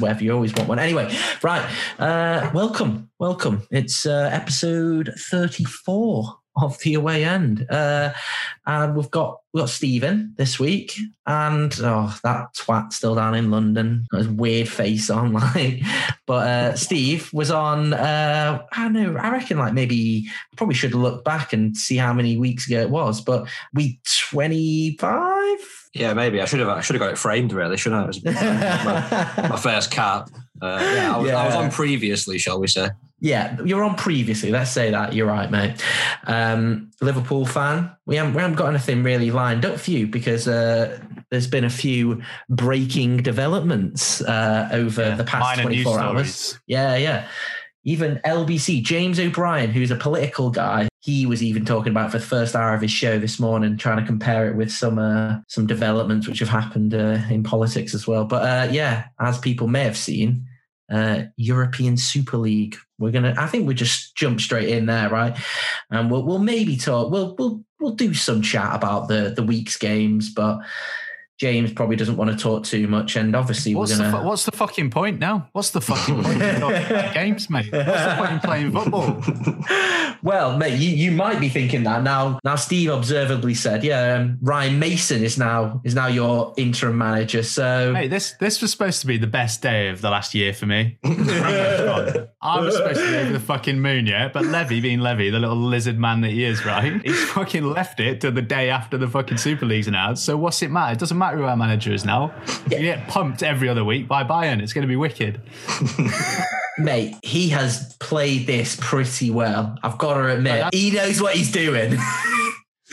whatever. 0.00 0.24
You 0.24 0.32
always 0.32 0.54
want 0.54 0.68
one. 0.68 0.78
Anyway, 0.78 1.14
right. 1.42 1.68
Uh, 1.98 2.50
welcome, 2.54 3.10
welcome. 3.18 3.66
It's 3.70 4.06
uh, 4.06 4.30
episode 4.32 5.12
thirty-four 5.30 6.40
of 6.56 6.78
the 6.80 6.94
away 6.94 7.24
end. 7.24 7.66
Uh, 7.70 8.12
and 8.66 8.96
we've 8.96 9.10
got 9.10 9.40
we've 9.52 9.62
got 9.62 9.70
Stephen 9.70 10.34
this 10.36 10.58
week, 10.58 10.94
and 11.26 11.74
oh, 11.80 12.16
that 12.22 12.54
twat 12.54 12.92
still 12.92 13.14
down 13.14 13.34
in 13.34 13.50
London. 13.50 14.06
Got 14.10 14.18
his 14.18 14.28
weird 14.28 14.68
face 14.68 15.10
on, 15.10 15.32
like. 15.34 15.82
But 16.26 16.46
uh, 16.46 16.76
Steve 16.76 17.30
was 17.32 17.50
on. 17.50 17.94
Uh, 17.94 18.62
I 18.72 18.82
don't 18.84 18.92
know. 18.92 19.16
I 19.16 19.30
reckon 19.30 19.58
like 19.58 19.74
maybe 19.74 20.28
probably 20.56 20.74
should 20.74 20.94
looked 20.94 21.24
back 21.24 21.52
and 21.52 21.76
see 21.76 21.96
how 21.96 22.12
many 22.12 22.36
weeks 22.36 22.66
ago 22.66 22.80
it 22.80 22.90
was. 22.90 23.20
But 23.20 23.48
week 23.74 24.00
twenty-five. 24.30 25.79
Yeah, 25.92 26.14
maybe 26.14 26.40
I 26.40 26.44
should 26.44 26.60
have. 26.60 26.68
I 26.68 26.80
should 26.80 26.94
have 26.94 27.00
got 27.00 27.12
it 27.12 27.18
framed. 27.18 27.52
Really, 27.52 27.76
shouldn't 27.76 28.00
I? 28.00 28.04
It 28.04 28.06
was 28.06 28.24
my, 29.38 29.48
my 29.48 29.56
first 29.56 29.90
cap. 29.90 30.30
Uh, 30.62 30.78
yeah, 30.80 31.14
I 31.14 31.18
was, 31.18 31.30
I 31.30 31.46
was 31.46 31.54
on 31.56 31.70
previously, 31.70 32.38
shall 32.38 32.60
we 32.60 32.68
say? 32.68 32.90
Yeah, 33.18 33.56
you're 33.64 33.84
on 33.84 33.96
previously. 33.96 34.50
Let's 34.50 34.70
say 34.70 34.90
that 34.90 35.12
you're 35.14 35.26
right, 35.26 35.50
mate. 35.50 35.82
Um, 36.26 36.90
Liverpool 37.02 37.44
fan. 37.44 37.90
We 38.06 38.16
haven't 38.16 38.34
we 38.34 38.40
haven't 38.40 38.56
got 38.56 38.68
anything 38.68 39.02
really 39.02 39.30
lined 39.30 39.64
up 39.64 39.78
for 39.78 39.90
you 39.90 40.06
because 40.06 40.48
uh, 40.48 40.98
there's 41.30 41.46
been 41.46 41.64
a 41.64 41.70
few 41.70 42.22
breaking 42.48 43.18
developments 43.18 44.22
uh, 44.22 44.68
over 44.72 45.16
the 45.16 45.24
past 45.24 45.60
24 45.60 46.00
hours. 46.00 46.34
stories. 46.34 46.62
Yeah, 46.66 46.96
yeah. 46.96 47.28
Even 47.84 48.20
LBC, 48.26 48.82
James 48.82 49.18
O'Brien, 49.18 49.70
who's 49.70 49.90
a 49.90 49.96
political 49.96 50.50
guy, 50.50 50.88
he 51.00 51.24
was 51.24 51.42
even 51.42 51.64
talking 51.64 51.92
about 51.92 52.12
for 52.12 52.18
the 52.18 52.24
first 52.24 52.54
hour 52.54 52.74
of 52.74 52.82
his 52.82 52.90
show 52.90 53.18
this 53.18 53.40
morning, 53.40 53.78
trying 53.78 53.98
to 53.98 54.06
compare 54.06 54.50
it 54.50 54.56
with 54.56 54.70
some 54.70 54.98
uh, 54.98 55.38
some 55.48 55.66
developments 55.66 56.28
which 56.28 56.40
have 56.40 56.48
happened 56.48 56.94
uh, 56.94 57.18
in 57.30 57.42
politics 57.42 57.94
as 57.94 58.06
well. 58.06 58.24
But 58.24 58.42
uh, 58.42 58.72
yeah, 58.72 59.06
as 59.18 59.38
people 59.38 59.66
may 59.66 59.84
have 59.84 59.96
seen, 59.96 60.46
uh, 60.90 61.24
European 61.36 61.96
Super 61.96 62.36
League. 62.36 62.76
We're 62.98 63.12
gonna. 63.12 63.34
I 63.38 63.46
think 63.46 63.66
we 63.66 63.74
just 63.74 64.14
jump 64.14 64.40
straight 64.40 64.68
in 64.68 64.86
there, 64.86 65.08
right? 65.08 65.36
And 65.90 66.10
we'll 66.10 66.24
we'll 66.24 66.38
maybe 66.38 66.76
talk. 66.76 67.10
We'll 67.10 67.34
we'll 67.36 67.64
we'll 67.80 67.94
do 67.94 68.12
some 68.12 68.42
chat 68.42 68.74
about 68.74 69.08
the 69.08 69.32
the 69.34 69.42
week's 69.42 69.78
games, 69.78 70.32
but 70.32 70.58
James 71.40 71.72
probably 71.72 71.96
doesn't 71.96 72.18
want 72.18 72.30
to 72.30 72.36
talk 72.36 72.64
too 72.64 72.86
much. 72.86 73.16
And 73.16 73.34
obviously, 73.34 73.74
What's 73.74 73.92
we're 73.92 73.96
the, 73.96 74.10
gonna. 74.10 74.20
fu- 74.22 74.28
what's 74.28 74.44
the 74.44 74.52
fucking 74.52 74.90
point 74.90 75.18
now? 75.18 75.48
What's 75.52 75.70
the 75.70 75.80
fucking 75.80 76.22
point 76.22 76.42
in 76.42 77.12
games, 77.14 77.48
mate? 77.48 77.72
What's 77.72 77.86
the 77.86 78.14
point 78.18 78.32
in 78.32 78.40
playing 78.40 78.72
football? 78.72 80.14
well, 80.22 80.58
mate, 80.58 80.78
you, 80.78 80.90
you 80.90 81.10
might 81.12 81.40
be 81.40 81.48
thinking 81.48 81.84
that 81.84 82.02
now. 82.02 82.38
Now, 82.44 82.56
Steve 82.56 82.90
observably 82.90 83.54
said, 83.54 83.82
"Yeah, 83.82 84.16
um, 84.16 84.36
Ryan 84.42 84.78
Mason 84.78 85.24
is 85.24 85.38
now 85.38 85.80
is 85.82 85.94
now 85.94 86.08
your 86.08 86.52
interim 86.58 86.98
manager." 86.98 87.42
So 87.42 87.94
Hey, 87.94 88.06
this 88.08 88.34
this 88.38 88.60
was 88.60 88.70
supposed 88.70 89.00
to 89.00 89.06
be 89.06 89.16
the 89.16 89.26
best 89.26 89.62
day 89.62 89.88
of 89.88 90.02
the 90.02 90.10
last 90.10 90.34
year 90.34 90.52
for 90.52 90.66
me. 90.66 90.98
I 92.42 92.60
was 92.60 92.74
supposed 92.74 93.00
to 93.00 93.10
be 93.10 93.16
over 93.18 93.32
the 93.32 93.40
fucking 93.40 93.80
moon, 93.80 94.06
yeah. 94.06 94.28
But 94.28 94.46
Levy, 94.46 94.80
being 94.80 95.00
Levy, 95.00 95.28
the 95.28 95.38
little 95.38 95.56
lizard 95.56 95.98
man 95.98 96.22
that 96.22 96.30
he 96.30 96.44
is, 96.44 96.64
right? 96.64 97.02
He's 97.04 97.22
fucking 97.32 97.64
left 97.64 98.00
it 98.00 98.22
to 98.22 98.30
the 98.30 98.40
day 98.40 98.70
after 98.70 98.96
the 98.96 99.08
fucking 99.08 99.36
Super 99.36 99.66
League's 99.66 99.88
announced. 99.88 100.24
So 100.24 100.38
what's 100.38 100.62
it 100.62 100.70
matter? 100.70 100.94
It 100.94 100.98
doesn't 100.98 101.18
matter 101.18 101.36
who 101.36 101.44
our 101.44 101.56
manager 101.56 101.92
is 101.92 102.06
now. 102.06 102.32
You 102.64 102.78
get 102.78 103.08
pumped 103.08 103.42
every 103.42 103.68
other 103.68 103.84
week 103.84 104.08
by 104.08 104.24
Bayern. 104.24 104.62
It's 104.62 104.72
going 104.72 104.82
to 104.82 104.88
be 104.88 104.96
wicked. 104.96 105.42
mate, 106.78 107.16
he 107.22 107.50
has 107.50 107.94
played 107.96 108.46
this 108.46 108.76
pretty 108.80 109.30
well. 109.30 109.76
I've 109.82 109.98
got 109.98 110.14
to 110.14 110.28
admit, 110.28 110.72
he 110.72 110.92
knows 110.92 111.20
what 111.20 111.36
he's 111.36 111.52
doing. 111.52 111.98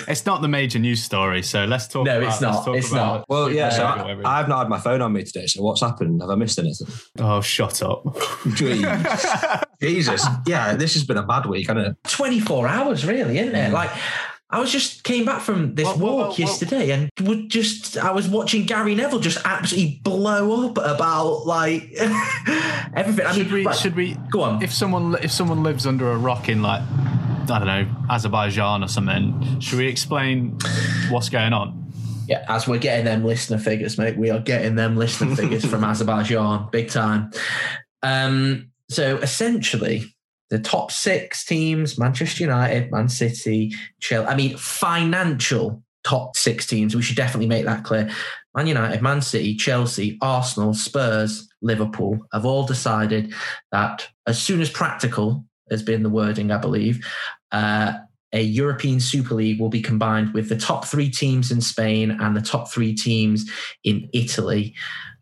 It's 0.08 0.26
not 0.26 0.42
the 0.42 0.48
major 0.48 0.80
news 0.80 1.02
story, 1.04 1.42
so 1.44 1.66
let's 1.66 1.88
talk. 1.88 2.06
No, 2.06 2.18
about, 2.20 2.30
it's 2.32 2.42
not. 2.42 2.66
talk 2.66 2.76
It's 2.78 2.92
about- 2.92 3.20
not. 3.20 3.30
Well, 3.30 3.52
yeah. 3.52 3.70
So 3.70 3.84
I, 3.86 4.40
I've 4.40 4.48
not 4.48 4.60
had 4.60 4.70
my 4.70 4.80
phone 4.80 5.02
on 5.02 5.14
me 5.14 5.24
today. 5.24 5.48
So 5.48 5.64
what's 5.64 5.82
happened? 5.82 6.22
Have 6.22 6.30
I 6.30 6.36
missed 6.36 6.60
anything? 6.60 6.88
Oh, 7.20 7.42
shut 7.42 7.82
up. 7.82 8.04
Jesus. 9.82 10.26
Yeah, 10.46 10.76
this 10.76 10.94
has 10.94 11.04
been 11.04 11.18
a 11.18 11.24
bad 11.24 11.46
week, 11.46 11.68
hasn't 11.68 11.88
it? 11.88 11.96
24 12.10 12.68
hours, 12.68 13.06
really, 13.06 13.38
isn't 13.40 13.56
it? 13.56 13.70
Mm. 13.70 13.74
Like, 13.74 13.90
I 14.50 14.60
was 14.62 14.72
just 14.72 15.04
came 15.04 15.26
back 15.26 15.42
from 15.42 15.76
this 15.76 15.86
Well, 15.86 15.98
well, 15.98 16.06
walk 16.06 16.18
well, 16.20 16.28
well- 16.30 16.38
yesterday 16.40 16.92
and 16.92 17.10
would 17.28 17.50
just 17.50 17.98
I 17.98 18.12
was 18.12 18.30
watching 18.30 18.64
Gary 18.66 18.96
Neville 18.96 19.20
just 19.20 19.40
absolutely 19.46 20.00
blow 20.04 20.68
up 20.70 20.78
about 20.78 21.46
like 21.46 21.92
everything. 22.96 23.26
I 23.26 23.34
should 23.34 23.46
mean, 23.48 23.54
we? 23.54 23.66
right, 23.66 23.76
Should 23.76 23.96
we? 23.96 24.16
go 24.32 24.44
on? 24.44 24.64
If 24.64 24.74
someone 24.74 25.18
if 25.22 25.32
someone 25.32 25.64
lives 25.64 25.86
under 25.86 26.12
a 26.12 26.18
rock 26.18 26.48
in 26.48 26.62
like 26.62 26.82
I 27.50 27.60
don't 27.60 27.68
know 27.68 28.06
Azerbaijan 28.10 28.84
or 28.84 28.88
something, 28.88 29.60
should 29.60 29.80
we 29.80 29.88
explain 29.88 30.58
what's 31.10 31.30
going 31.30 31.54
on? 31.54 31.92
Yeah, 32.28 32.46
as 32.50 32.68
we're 32.68 32.80
getting 32.80 33.06
them 33.06 33.24
listener 33.24 33.58
figures, 33.58 33.98
mate, 33.98 34.18
we 34.18 34.30
are 34.30 34.40
getting 34.40 34.76
them 34.76 34.98
listener 34.98 35.36
figures 35.36 35.66
from 35.66 35.84
Azerbaijan, 35.86 36.68
big 36.72 36.90
time. 36.90 37.32
Um, 38.04 38.72
so 38.90 39.18
essentially, 39.18 40.14
the 40.50 40.60
top 40.60 40.92
six 40.92 41.46
teams: 41.46 41.98
Manchester 41.98 42.44
United, 42.44 42.92
Man 42.92 43.08
City, 43.08 43.74
Chelsea. 44.02 44.28
I 44.28 44.36
mean, 44.36 44.58
financial 44.58 45.82
top 46.04 46.36
six 46.36 46.66
teams. 46.66 46.96
We 46.96 47.02
should 47.02 47.18
definitely 47.18 47.48
make 47.48 47.66
that 47.66 47.84
clear. 47.84 48.10
Man 48.56 48.68
United, 48.68 49.02
Man 49.02 49.22
City, 49.22 49.56
Chelsea, 49.56 50.18
Arsenal, 50.22 50.74
Spurs, 50.74 51.48
Liverpool 51.62 52.20
have 52.34 52.46
all 52.46 52.66
decided 52.66 53.34
that 53.72 54.08
as 54.26 54.42
soon 54.42 54.62
as 54.62 54.70
practical 54.70 55.46
has 55.70 55.84
been 55.84 56.04
the 56.04 56.10
wording, 56.10 56.52
I 56.52 56.58
believe. 56.58 57.06
Uh, 57.52 57.94
a 58.34 58.42
European 58.42 59.00
Super 59.00 59.36
League 59.36 59.60
will 59.60 59.70
be 59.70 59.82
combined 59.82 60.34
with 60.34 60.50
the 60.50 60.58
top 60.58 60.86
three 60.86 61.10
teams 61.10 61.50
in 61.52 61.62
Spain 61.62 62.12
and 62.12 62.36
the 62.36 62.42
top 62.42 62.70
three 62.70 62.94
teams 62.94 63.50
in 63.84 64.10
Italy 64.14 64.76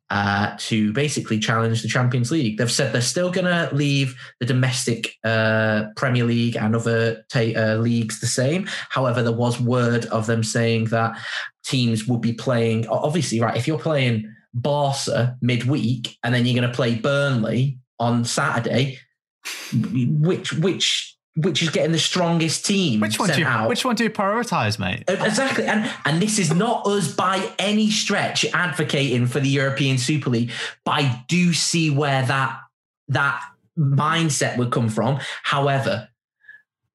uh, 0.09 0.55
to 0.57 0.93
basically 0.93 1.39
challenge 1.39 1.81
the 1.81 1.87
Champions 1.87 2.31
League. 2.31 2.57
They've 2.57 2.71
said 2.71 2.93
they're 2.93 3.01
still 3.01 3.31
going 3.31 3.45
to 3.45 3.73
leave 3.75 4.15
the 4.39 4.45
domestic 4.45 5.15
uh, 5.23 5.85
Premier 5.95 6.25
League 6.25 6.55
and 6.55 6.75
other 6.75 7.23
uh, 7.35 7.75
leagues 7.75 8.19
the 8.19 8.27
same. 8.27 8.67
However, 8.89 9.23
there 9.23 9.31
was 9.31 9.59
word 9.59 10.05
of 10.07 10.27
them 10.27 10.43
saying 10.43 10.85
that 10.85 11.17
teams 11.63 12.07
would 12.07 12.21
be 12.21 12.33
playing. 12.33 12.87
Obviously, 12.87 13.39
right, 13.39 13.57
if 13.57 13.67
you're 13.67 13.79
playing 13.79 14.31
Barca 14.53 15.35
midweek 15.41 16.17
and 16.23 16.33
then 16.33 16.45
you're 16.45 16.59
going 16.59 16.69
to 16.69 16.75
play 16.75 16.95
Burnley 16.95 17.79
on 17.99 18.25
Saturday, 18.25 18.99
which 19.73 20.53
which 20.53 21.14
which 21.37 21.61
is 21.61 21.69
getting 21.69 21.91
the 21.91 21.99
strongest 21.99 22.65
team 22.65 23.01
Which 23.01 23.19
one 23.19 23.27
sent 23.27 23.35
do 23.37 23.41
you 23.41 23.47
out. 23.47 23.67
Which 23.67 23.83
one 23.83 23.95
do 23.95 24.03
you 24.05 24.09
prioritize, 24.09 24.79
mate? 24.79 25.03
Uh, 25.09 25.13
Exactly, 25.25 25.65
and 25.65 25.91
and 26.05 26.21
this 26.21 26.39
is 26.39 26.53
not 26.53 26.85
us 26.87 27.13
by 27.13 27.51
any 27.59 27.89
stretch 27.91 28.45
advocating 28.53 29.27
for 29.27 29.39
the 29.41 29.49
European 29.49 29.97
Super 29.97 30.29
League, 30.29 30.51
but 30.85 30.91
I 30.91 31.25
do 31.27 31.53
see 31.53 31.89
where 31.89 32.23
that 32.25 32.59
that 33.09 33.43
mindset 33.77 34.57
would 34.57 34.71
come 34.71 34.87
from. 34.89 35.19
However, 35.43 36.07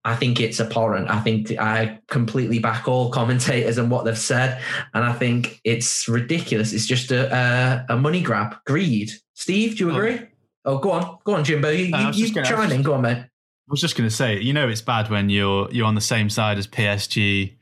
I 0.02 0.16
think 0.16 0.40
it's 0.40 0.58
abhorrent. 0.60 1.10
I 1.10 1.20
think 1.20 1.52
I 1.58 1.98
completely 2.08 2.58
back 2.58 2.88
all 2.88 3.10
commentators 3.10 3.76
and 3.76 3.90
what 3.90 4.06
they've 4.06 4.16
said, 4.18 4.62
and 4.94 5.04
I 5.04 5.12
think 5.12 5.60
it's 5.64 6.08
ridiculous. 6.08 6.72
It's 6.72 6.86
just 6.86 7.10
a 7.12 7.84
a, 7.90 7.94
a 7.94 7.96
money 7.98 8.22
grab, 8.22 8.56
greed. 8.64 9.10
Steve, 9.34 9.76
do 9.76 9.84
you 9.84 9.90
Oh. 9.92 9.96
agree? 9.96 10.20
Oh, 10.64 10.78
go 10.78 10.92
on, 10.92 11.18
go 11.24 11.34
on, 11.34 11.44
Jimbo. 11.44 11.68
You, 11.70 11.88
No, 11.90 11.98
I 11.98 12.00
you, 12.00 12.06
was 12.08 12.18
you 12.18 12.24
just 12.24 12.34
gonna- 12.34 12.48
chime 12.48 12.72
in. 12.72 12.82
Go 12.82 12.94
on, 12.94 13.02
mate. 13.02 13.24
I 13.70 13.72
was 13.72 13.80
just 13.80 13.96
going 13.96 14.10
to 14.10 14.14
say, 14.14 14.40
you 14.40 14.52
know, 14.52 14.68
it's 14.68 14.82
bad 14.82 15.10
when 15.10 15.30
you're 15.30 15.70
you're 15.70 15.86
on 15.86 15.94
the 15.94 16.00
same 16.00 16.28
side 16.28 16.58
as 16.58 16.66
PSG, 16.66 17.52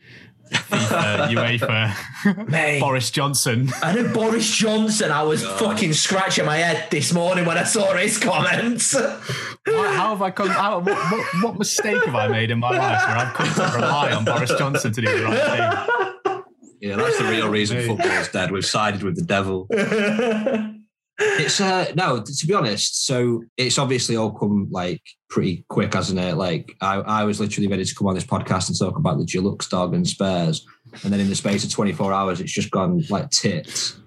FIFA, 0.50 1.28
UEFA, 1.58 2.48
Mate. 2.48 2.80
Boris 2.80 3.10
Johnson. 3.10 3.69
I 3.82 3.92
know 3.92 4.10
Boris 4.14 4.50
Johnson. 4.50 5.10
I 5.10 5.22
was 5.24 5.44
fucking 5.44 5.92
scratching 5.92 6.46
my 6.46 6.56
head 6.56 6.91
this 6.91 7.12
morning 7.12 7.44
when 7.44 7.58
I 7.58 7.64
saw 7.64 7.94
his 7.94 8.16
comments. 8.16 8.96
How, 8.96 9.20
how 9.66 10.08
have 10.08 10.22
I 10.22 10.30
come? 10.30 10.48
How, 10.48 10.78
what, 10.78 11.12
what, 11.12 11.26
what 11.42 11.58
mistake 11.58 12.02
have 12.02 12.14
I 12.14 12.28
made 12.28 12.50
in 12.50 12.58
my 12.58 12.70
life 12.70 13.06
where 13.06 13.16
I've 13.19 13.34
come 13.34 13.52
to 13.52 13.76
rely 13.76 14.12
on 14.12 14.25
Boris 14.25 14.54
Johnson 14.58 14.90
to 14.94 15.00
do 15.02 15.14
the 15.14 15.25
right 15.25 16.25
thing? 16.25 16.43
Yeah, 16.81 16.96
that's 16.96 17.19
the 17.19 17.25
real 17.25 17.50
reason 17.50 17.87
football's 17.87 18.28
dead. 18.28 18.50
We've 18.50 18.64
sided 18.64 19.02
with 19.02 19.16
the 19.16 19.25
devil. 19.25 19.69
It's 21.19 21.61
uh 21.61 21.93
no, 21.97 22.23
to 22.23 22.47
be 22.47 22.55
honest. 22.55 23.06
So 23.06 23.43
it's 23.56 23.79
obviously 23.79 24.17
all 24.17 24.31
come 24.32 24.69
like 24.70 25.03
pretty 25.29 25.65
quick, 25.69 25.94
hasn't 25.94 26.19
it? 26.19 26.37
Like 26.37 26.76
I, 26.81 26.97
I 26.97 27.25
was 27.25 27.41
literally 27.41 27.69
ready 27.69 27.85
to 27.85 27.94
come 27.94 28.06
on 28.06 28.15
this 28.15 28.25
podcast 28.25 28.69
and 28.69 28.79
talk 28.79 28.97
about 28.99 29.19
the 29.19 29.25
Gelux 29.25 29.69
dog 29.69 29.94
and 29.94 30.06
Spurs, 30.06 30.65
and 31.03 31.12
then 31.12 31.20
in 31.20 31.29
the 31.29 31.35
space 31.35 31.65
of 31.65 31.73
24 31.73 32.12
hours, 32.12 32.41
it's 32.41 32.53
just 32.53 32.70
gone 32.70 33.03
like 33.11 33.31
tits. 33.31 33.99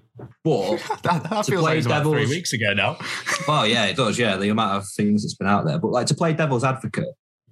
But 0.44 0.78
That, 1.02 1.24
that 1.24 1.44
To 1.44 1.50
feels 1.52 1.60
play 1.60 1.60
like 1.60 1.72
it 1.74 1.76
was 1.76 1.86
about 1.86 2.04
three 2.04 2.26
weeks 2.26 2.52
ago 2.52 2.72
now. 2.74 2.96
well, 3.48 3.66
yeah, 3.66 3.86
it 3.86 3.96
does. 3.96 4.18
Yeah, 4.18 4.36
the 4.36 4.48
amount 4.48 4.76
of 4.78 4.88
things 4.96 5.22
that's 5.22 5.34
been 5.34 5.48
out 5.48 5.66
there. 5.66 5.78
But 5.78 5.88
like 5.90 6.06
to 6.06 6.14
play 6.14 6.32
devil's 6.32 6.64
advocate, 6.64 7.08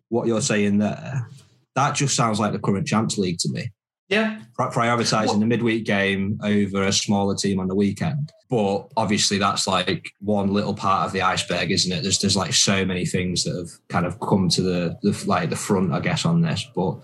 what 0.08 0.26
you're 0.26 0.40
saying 0.40 0.78
there, 0.78 1.28
that 1.74 1.94
just 1.94 2.16
sounds 2.16 2.40
like 2.40 2.52
the 2.52 2.58
current 2.58 2.86
champs 2.86 3.18
league 3.18 3.38
to 3.40 3.48
me. 3.50 3.70
yeah, 4.08 4.40
pri- 4.54 4.70
prioritizing 4.70 5.38
the 5.40 5.46
midweek 5.46 5.84
game 5.84 6.38
over 6.42 6.82
a 6.84 6.92
smaller 6.92 7.34
team 7.36 7.60
on 7.60 7.68
the 7.68 7.74
weekend. 7.74 8.32
But 8.50 8.88
obviously, 8.96 9.38
that's 9.38 9.66
like 9.68 10.10
one 10.20 10.52
little 10.52 10.74
part 10.74 11.06
of 11.06 11.12
the 11.12 11.22
iceberg, 11.22 11.70
isn't 11.70 11.92
it? 11.92 12.02
There's 12.02 12.18
there's 12.18 12.36
like 12.36 12.52
so 12.52 12.84
many 12.84 13.06
things 13.06 13.44
that 13.44 13.56
have 13.56 13.70
kind 13.88 14.04
of 14.04 14.18
come 14.18 14.48
to 14.50 14.60
the, 14.62 14.98
the 15.02 15.22
like 15.26 15.50
the 15.50 15.56
front, 15.56 15.92
I 15.92 16.00
guess, 16.00 16.24
on 16.26 16.40
this. 16.42 16.68
But 16.74 16.98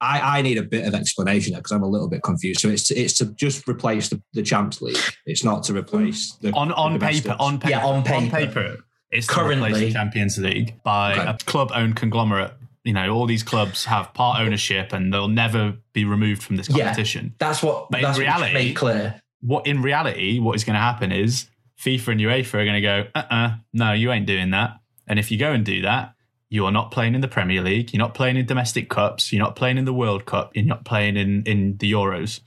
I, 0.00 0.38
I 0.38 0.42
need 0.42 0.58
a 0.58 0.62
bit 0.62 0.86
of 0.86 0.94
explanation 0.94 1.54
because 1.54 1.72
I'm 1.72 1.82
a 1.82 1.86
little 1.88 2.08
bit 2.08 2.22
confused. 2.22 2.60
So 2.60 2.68
it's 2.68 2.88
to, 2.88 2.94
it's 2.96 3.14
to 3.18 3.26
just 3.34 3.68
replace 3.68 4.08
the, 4.08 4.22
the 4.32 4.42
Champions 4.42 4.80
League. 4.82 5.14
It's 5.26 5.44
not 5.44 5.62
to 5.64 5.74
replace 5.76 6.32
the 6.36 6.52
on 6.52 6.72
on 6.72 6.94
the 6.94 6.98
paper, 6.98 7.28
domestics. 7.28 7.36
on 7.40 7.58
paper, 7.60 7.70
Yeah, 7.70 7.86
on 7.86 8.02
paper. 8.02 8.36
paper, 8.36 8.76
it's 9.10 9.26
currently 9.26 9.68
Currently. 9.70 9.86
the 9.88 9.92
Champions 9.92 10.38
League 10.38 10.82
by 10.82 11.12
Okay. 11.18 11.28
a 11.30 11.36
club-owned 11.44 11.96
conglomerate. 11.96 12.52
You 12.84 12.92
know, 12.92 13.10
all 13.14 13.26
these 13.26 13.42
clubs 13.42 13.84
have 13.86 14.14
part 14.14 14.40
ownership, 14.40 14.92
and 14.92 15.12
they'll 15.12 15.26
never 15.28 15.74
be 15.92 16.04
removed 16.04 16.42
from 16.42 16.56
this 16.56 16.68
Yeah. 16.70 16.84
competition. 16.84 17.34
That's 17.38 17.62
what 17.62 17.90
But 17.90 17.98
in 18.00 18.04
that's 18.04 18.16
what 18.18 18.22
we 18.22 18.24
reality- 18.26 18.54
make 18.54 18.76
clear. 18.76 19.20
What 19.46 19.66
in 19.66 19.80
reality, 19.80 20.40
what 20.40 20.56
is 20.56 20.64
going 20.64 20.74
to 20.74 20.80
happen 20.80 21.12
is 21.12 21.46
FIFA 21.80 22.08
and 22.08 22.20
UEFA 22.20 22.54
are 22.54 22.64
going 22.64 22.74
to 22.74 22.80
go, 22.80 23.04
uh-uh, 23.14 23.54
no, 23.72 23.92
you 23.92 24.10
ain't 24.10 24.26
doing 24.26 24.50
that. 24.50 24.80
And 25.06 25.18
if 25.18 25.30
you 25.30 25.38
go 25.38 25.52
and 25.52 25.64
do 25.64 25.82
that, 25.82 26.14
you 26.48 26.64
are 26.64 26.72
not 26.72 26.90
playing 26.92 27.14
in 27.14 27.20
the 27.20 27.28
Premier 27.28 27.60
League. 27.60 27.92
You're 27.92 27.98
not 27.98 28.14
playing 28.14 28.36
in 28.36 28.46
domestic 28.46 28.88
cups. 28.88 29.32
You're 29.32 29.42
not 29.42 29.56
playing 29.56 29.78
in 29.78 29.84
the 29.84 29.92
World 29.92 30.26
Cup. 30.26 30.52
You're 30.54 30.64
not 30.64 30.84
playing 30.84 31.16
in 31.16 31.42
in 31.42 31.76
the 31.78 31.90
Euros. 31.90 32.40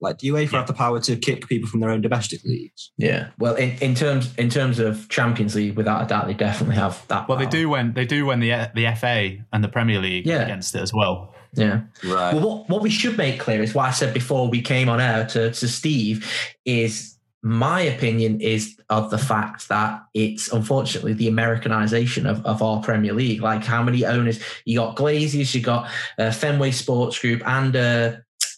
Like, 0.00 0.18
do 0.18 0.32
UEFA 0.32 0.50
have 0.50 0.66
the 0.66 0.72
power 0.72 1.00
to 1.00 1.16
kick 1.16 1.48
people 1.48 1.68
from 1.68 1.78
their 1.80 1.90
own 1.90 2.00
domestic 2.00 2.42
leagues? 2.44 2.90
Yeah. 2.96 3.28
Well, 3.38 3.54
in, 3.54 3.78
in 3.80 3.94
terms 3.94 4.34
in 4.38 4.50
terms 4.50 4.80
of 4.80 5.08
Champions 5.08 5.54
League, 5.54 5.76
without 5.76 6.02
a 6.04 6.06
doubt, 6.06 6.26
they 6.26 6.34
definitely 6.34 6.74
have 6.76 7.06
that. 7.08 7.28
Well, 7.28 7.38
they 7.38 7.46
do 7.46 7.68
when 7.68 7.94
they 7.94 8.04
do 8.04 8.26
when 8.26 8.40
the 8.40 8.70
the 8.74 8.92
FA 8.96 9.36
and 9.52 9.62
the 9.62 9.68
Premier 9.68 10.00
League 10.00 10.26
Yeah. 10.26 10.42
against 10.42 10.74
it 10.74 10.82
as 10.82 10.92
well. 10.92 11.32
Yeah. 11.54 11.82
Right. 12.04 12.34
Well, 12.34 12.40
what, 12.40 12.68
what 12.68 12.82
we 12.82 12.90
should 12.90 13.16
make 13.16 13.40
clear 13.40 13.62
is 13.62 13.74
what 13.74 13.86
I 13.86 13.90
said 13.90 14.14
before 14.14 14.48
we 14.48 14.60
came 14.62 14.88
on 14.88 15.00
air 15.00 15.26
to, 15.26 15.52
to 15.52 15.68
Steve 15.68 16.30
is 16.64 17.18
my 17.42 17.80
opinion 17.80 18.40
is 18.40 18.78
of 18.90 19.10
the 19.10 19.18
fact 19.18 19.68
that 19.68 20.02
it's 20.12 20.52
unfortunately 20.52 21.12
the 21.12 21.28
Americanization 21.28 22.26
of, 22.26 22.44
of 22.44 22.62
our 22.62 22.82
Premier 22.82 23.12
League. 23.12 23.40
Like 23.40 23.64
how 23.64 23.82
many 23.82 24.04
owners 24.04 24.40
you 24.64 24.78
got 24.78 24.96
Glazers, 24.96 25.54
you 25.54 25.60
got 25.60 25.90
uh, 26.18 26.30
Fenway 26.30 26.72
Sports 26.72 27.18
Group, 27.18 27.46
and 27.46 27.76
uh, 27.76 28.16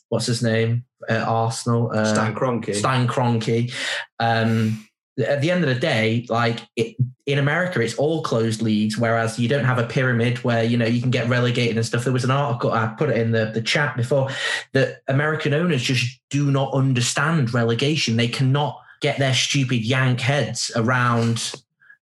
what's 0.09 0.27
his 0.27 0.43
name? 0.43 0.85
Uh, 1.09 1.25
Arsenal. 1.27 1.91
Uh, 1.93 2.05
Stan 2.05 2.35
Kroenke. 2.35 2.75
Stan 2.75 3.07
Kroenke. 3.07 3.73
Um, 4.19 4.87
at 5.19 5.41
the 5.41 5.51
end 5.51 5.63
of 5.63 5.69
the 5.69 5.81
day, 5.81 6.27
like 6.29 6.61
it, 6.77 6.97
in 7.27 7.39
America, 7.39 7.81
it's 7.81 7.97
all 7.97 8.23
closed 8.23 8.63
leagues, 8.63 8.97
whereas 8.97 9.39
you 9.39 9.49
don't 9.49 9.65
have 9.65 9.79
a 9.79 9.87
pyramid 9.87 10.39
where 10.39 10.65
you 10.65 10.77
know 10.77 10.87
you 10.87 11.01
can 11.01 11.11
get 11.11 11.29
relegated 11.29 11.77
and 11.77 11.85
stuff. 11.85 12.05
There 12.05 12.13
was 12.13 12.25
an 12.25 12.31
article 12.31 12.73
I 12.73 12.87
put 12.87 13.11
it 13.11 13.17
in 13.17 13.33
the, 13.33 13.47
the 13.47 13.63
chat 13.63 13.97
before 13.97 14.31
that 14.73 15.03
American 15.09 15.53
owners 15.53 15.83
just 15.83 16.21
do 16.31 16.51
not 16.51 16.73
understand 16.73 17.53
relegation. 17.53 18.17
They 18.17 18.29
cannot 18.29 18.81
get 19.01 19.19
their 19.19 19.35
stupid 19.35 19.85
yank 19.85 20.21
heads 20.21 20.71
around 20.77 21.55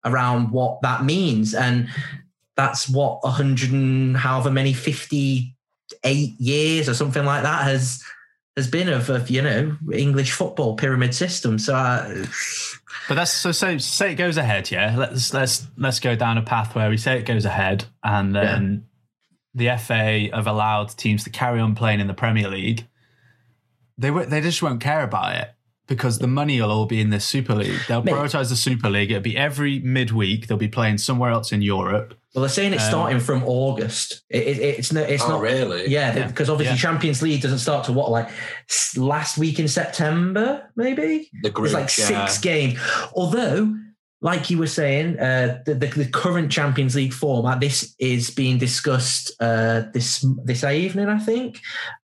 around 0.06 0.51
what 0.51 0.81
that 0.81 1.03
means, 1.03 1.53
and 1.53 1.89
that's 2.56 2.88
what 2.88 3.19
a 3.24 3.30
hundred 3.30 3.71
and 3.71 4.15
however 4.15 4.51
many 4.51 4.74
fifty 4.74 5.56
eight 6.03 6.39
years 6.39 6.88
or 6.88 6.94
something 6.94 7.25
like 7.25 7.44
that 7.44 7.63
has 7.65 8.01
has 8.62 8.69
been 8.69 8.90
of, 8.90 9.10
of 9.10 9.30
you 9.30 9.42
know 9.42 9.75
English 9.92 10.31
football 10.31 10.75
pyramid 10.75 11.13
system. 11.16 11.58
So 11.60 11.75
uh, 11.75 12.25
But 13.08 13.16
that's 13.16 13.31
so 13.31 13.52
say 13.52 13.78
say 13.80 14.12
it 14.12 14.16
goes 14.16 14.38
ahead, 14.38 14.72
yeah. 14.72 14.96
Let's 14.98 15.34
let's 15.34 15.68
let's 15.78 16.00
go 16.00 16.16
down 16.16 16.38
a 16.38 16.42
path 16.42 16.75
where 16.75 16.90
we 16.90 16.98
say 16.98 17.18
it 17.18 17.25
goes 17.25 17.46
ahead, 17.46 17.86
and 18.04 18.36
then 18.36 18.86
the 19.54 19.75
FA 19.78 20.30
have 20.34 20.48
allowed 20.48 20.90
teams 20.98 21.24
to 21.25 21.30
carry 21.30 21.60
on 21.60 21.75
playing 21.75 22.00
in 22.00 22.08
the 22.08 22.13
Premier 22.13 22.48
League. 22.50 22.88
They 23.98 24.10
w- 24.10 24.28
they 24.28 24.42
just 24.42 24.62
won't 24.62 24.81
care 24.81 25.04
about 25.04 25.36
it 25.36 25.50
because 25.88 26.19
the 26.19 26.28
money 26.28 26.62
will 26.62 26.72
all 26.72 26.86
be 26.86 27.02
in 27.02 27.10
the 27.10 27.19
Super 27.19 27.56
League. 27.56 27.80
They'll 27.88 28.04
Mate. 28.04 28.13
prioritize 28.16 28.50
the 28.50 28.56
Super 28.56 28.90
League. 28.90 29.12
It'll 29.12 29.22
be 29.22 29.36
every 29.38 29.80
midweek. 29.80 30.48
They'll 30.48 30.58
be 30.58 30.69
playing 30.69 31.00
somewhere 31.00 31.31
else 31.31 31.52
in 31.52 31.62
Europe. 31.62 32.13
Well, 32.33 32.42
they're 32.44 32.50
saying 32.50 32.74
it's 32.74 32.83
Um, 32.86 32.89
starting 32.89 33.19
from 33.19 33.44
August. 33.44 34.24
It, 34.30 34.48
it, 34.48 34.60
it's 34.80 34.94
no, 34.94 35.01
it's 35.01 35.24
oh, 35.24 35.30
not. 35.30 35.42
really? 35.42 35.89
Yeah, 35.89 36.16
Yeah. 36.16 36.28
because 36.28 36.50
obviously 36.50 36.75
Yeah. 36.75 36.81
Champions 36.81 37.22
League 37.22 37.42
doesn't 37.42 37.60
start 37.60 37.86
to 37.86 37.94
what 37.94 38.10
like 38.10 38.30
last 38.95 39.38
week 39.38 39.60
in 39.60 39.68
September, 39.68 40.69
maybe. 40.75 41.30
The 41.44 41.50
group. 41.50 41.66
It's 41.66 41.74
like 41.74 41.98
yeah. 41.98 42.25
six 42.25 42.38
games. 42.39 42.80
Although, 43.13 43.75
like 44.22 44.50
you 44.50 44.60
were 44.60 44.68
saying, 44.68 45.19
uh, 45.19 45.62
the, 45.66 45.74
the, 45.74 45.88
the 45.88 46.06
current 46.06 46.51
Champions 46.51 46.95
League 46.95 47.13
format, 47.13 47.60
this 47.60 47.95
is 48.00 48.30
being 48.30 48.57
discussed 48.57 49.31
uh, 49.42 49.84
this 49.94 50.25
this 50.45 50.63
evening, 50.63 51.10
I 51.10 51.19
think, 51.19 51.60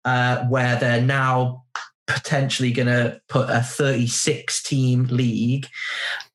uh, 0.05 0.45
where 0.45 0.75
they're 0.77 1.01
now 1.01 1.65
potentially 2.07 2.71
going 2.71 2.87
to 2.87 3.19
put 3.29 3.49
a 3.49 3.61
36 3.61 4.63
team 4.63 5.05
league 5.05 5.67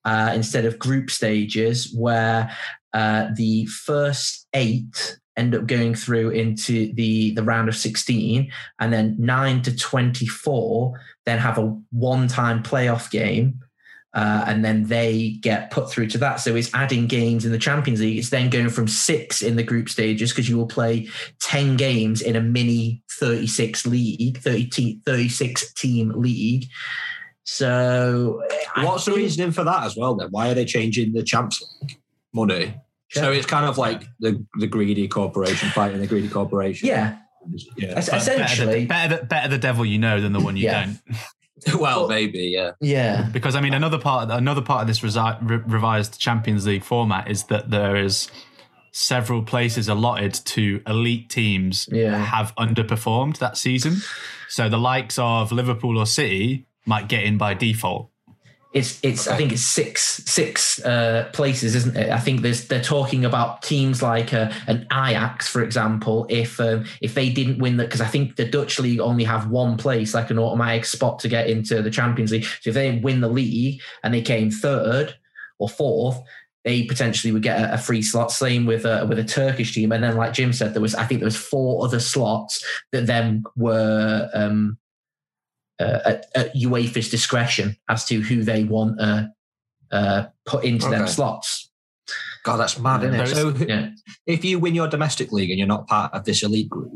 uh, 0.04 0.32
instead 0.34 0.64
of 0.64 0.78
group 0.78 1.10
stages, 1.10 1.94
where 1.96 2.54
uh, 2.92 3.28
the 3.36 3.66
first 3.66 4.46
eight 4.54 5.18
end 5.36 5.54
up 5.54 5.66
going 5.66 5.94
through 5.94 6.30
into 6.30 6.92
the 6.94 7.30
the 7.32 7.42
round 7.42 7.68
of 7.68 7.76
16 7.76 8.50
and 8.80 8.92
then 8.92 9.14
9 9.18 9.62
to 9.62 9.76
24 9.76 11.00
then 11.24 11.38
have 11.38 11.56
a 11.56 11.78
one 11.92 12.26
time 12.28 12.62
playoff 12.62 13.10
game 13.10 13.60
uh, 14.12 14.44
and 14.48 14.64
then 14.64 14.84
they 14.84 15.38
get 15.40 15.70
put 15.70 15.88
through 15.88 16.08
to 16.08 16.18
that. 16.18 16.40
So 16.40 16.56
it's 16.56 16.74
adding 16.74 17.06
games 17.06 17.46
in 17.46 17.52
the 17.52 17.58
Champions 17.58 18.00
League. 18.00 18.18
It's 18.18 18.30
then 18.30 18.50
going 18.50 18.68
from 18.68 18.88
six 18.88 19.40
in 19.40 19.54
the 19.54 19.62
group 19.62 19.88
stages 19.88 20.32
because 20.32 20.48
you 20.48 20.56
will 20.56 20.66
play 20.66 21.08
10 21.38 21.76
games 21.76 22.20
in 22.20 22.34
a 22.34 22.40
mini 22.40 23.04
36 23.20 23.86
league, 23.86 24.38
30 24.38 24.66
te- 24.66 25.00
36 25.06 25.72
team 25.74 26.12
league. 26.16 26.64
So 27.44 28.42
I 28.74 28.84
What's 28.84 29.04
the 29.04 29.12
think- 29.12 29.22
reasoning 29.22 29.52
for 29.52 29.62
that 29.62 29.84
as 29.84 29.96
well? 29.96 30.16
Then 30.16 30.28
why 30.32 30.50
are 30.50 30.54
they 30.54 30.64
changing 30.64 31.12
the 31.12 31.22
Champs 31.22 31.62
League 31.80 31.99
money? 32.34 32.74
So 33.12 33.32
it's 33.32 33.46
kind 33.46 33.66
of 33.66 33.76
like 33.78 34.04
the 34.20 34.44
the 34.58 34.66
greedy 34.68 35.08
corporation 35.08 35.68
fighting 35.70 35.98
the 36.00 36.06
greedy 36.06 36.28
corporation. 36.28 36.86
Yeah, 36.88 37.18
yeah. 37.76 37.88
es- 37.96 38.08
essentially. 38.12 38.86
better 38.86 39.08
the, 39.08 39.16
better, 39.16 39.26
better 39.26 39.48
the 39.48 39.58
devil 39.58 39.84
you 39.84 39.98
know 39.98 40.20
than 40.20 40.32
the 40.32 40.40
one 40.40 40.56
you 40.56 40.64
Yeah. 40.64 40.92
don't. 41.66 41.80
well, 41.80 42.08
maybe 42.08 42.38
yeah. 42.54 42.72
Yeah. 42.80 43.28
Because 43.32 43.56
I 43.56 43.60
mean, 43.60 43.74
another 43.74 43.98
part 43.98 44.30
another 44.30 44.62
part 44.62 44.82
of 44.82 44.86
this 44.86 45.00
resi- 45.00 45.38
re- 45.42 45.56
revised 45.66 46.20
Champions 46.20 46.66
League 46.66 46.84
format 46.84 47.28
is 47.28 47.44
that 47.44 47.70
there 47.70 47.96
is 47.96 48.30
several 48.92 49.42
places 49.42 49.88
allotted 49.88 50.34
to 50.34 50.80
elite 50.86 51.28
teams 51.30 51.88
Yeah. 51.92 52.16
have 52.24 52.54
underperformed 52.56 53.38
that 53.38 53.56
season. 53.56 53.96
So 54.48 54.68
the 54.68 54.78
likes 54.78 55.18
of 55.18 55.52
Liverpool 55.52 55.98
or 55.98 56.06
City 56.06 56.66
might 56.86 57.08
get 57.08 57.24
in 57.24 57.38
by 57.38 57.54
default. 57.54 58.09
It's 58.72 59.00
it's 59.02 59.26
I 59.26 59.36
think 59.36 59.50
it's 59.50 59.66
six 59.66 60.22
six 60.26 60.80
uh, 60.84 61.28
places, 61.32 61.74
isn't 61.74 61.96
it? 61.96 62.10
I 62.10 62.20
think 62.20 62.42
there's 62.42 62.68
they're 62.68 62.80
talking 62.80 63.24
about 63.24 63.62
teams 63.62 64.00
like 64.00 64.32
uh, 64.32 64.52
an 64.68 64.86
Ajax, 64.92 65.48
for 65.48 65.64
example. 65.64 66.24
If 66.28 66.60
um, 66.60 66.84
if 67.02 67.14
they 67.14 67.30
didn't 67.30 67.58
win 67.58 67.78
that, 67.78 67.86
because 67.86 68.00
I 68.00 68.06
think 68.06 68.36
the 68.36 68.44
Dutch 68.44 68.78
league 68.78 69.00
only 69.00 69.24
have 69.24 69.50
one 69.50 69.76
place, 69.76 70.14
like 70.14 70.30
an 70.30 70.38
automatic 70.38 70.84
spot 70.84 71.18
to 71.20 71.28
get 71.28 71.50
into 71.50 71.82
the 71.82 71.90
Champions 71.90 72.30
League. 72.30 72.44
So 72.44 72.70
if 72.70 72.74
they 72.74 72.88
didn't 72.92 73.02
win 73.02 73.20
the 73.20 73.28
league 73.28 73.80
and 74.04 74.14
they 74.14 74.22
came 74.22 74.52
third 74.52 75.16
or 75.58 75.68
fourth, 75.68 76.22
they 76.62 76.84
potentially 76.84 77.32
would 77.32 77.42
get 77.42 77.60
a, 77.60 77.74
a 77.74 77.78
free 77.78 78.02
slot. 78.02 78.30
Same 78.30 78.66
with 78.66 78.84
a, 78.84 79.04
with 79.04 79.18
a 79.18 79.24
Turkish 79.24 79.74
team, 79.74 79.90
and 79.90 80.04
then 80.04 80.14
like 80.14 80.32
Jim 80.32 80.52
said, 80.52 80.74
there 80.74 80.82
was 80.82 80.94
I 80.94 81.06
think 81.06 81.18
there 81.18 81.26
was 81.26 81.36
four 81.36 81.84
other 81.84 81.98
slots 81.98 82.64
that 82.92 83.06
then 83.06 83.42
were. 83.56 84.30
Um, 84.32 84.78
uh, 85.80 86.00
at, 86.04 86.26
at 86.34 86.54
UEFA's 86.54 87.08
discretion 87.10 87.76
as 87.88 88.04
to 88.06 88.20
who 88.20 88.42
they 88.44 88.64
want 88.64 88.98
to 88.98 89.30
uh, 89.90 90.26
put 90.46 90.64
into 90.64 90.88
them 90.88 91.02
Okay. 91.02 91.10
slots. 91.12 91.70
God, 92.44 92.56
that's 92.58 92.78
mad, 92.78 93.02
isn't 93.04 93.20
it? 93.20 93.26
So 93.28 93.50
Yeah. 93.66 93.90
if 94.26 94.44
you 94.44 94.58
win 94.58 94.74
your 94.74 94.88
domestic 94.88 95.32
league 95.32 95.50
and 95.50 95.58
you're 95.58 95.68
not 95.68 95.86
part 95.86 96.12
of 96.14 96.24
this 96.24 96.42
elite 96.42 96.68
group, 96.68 96.92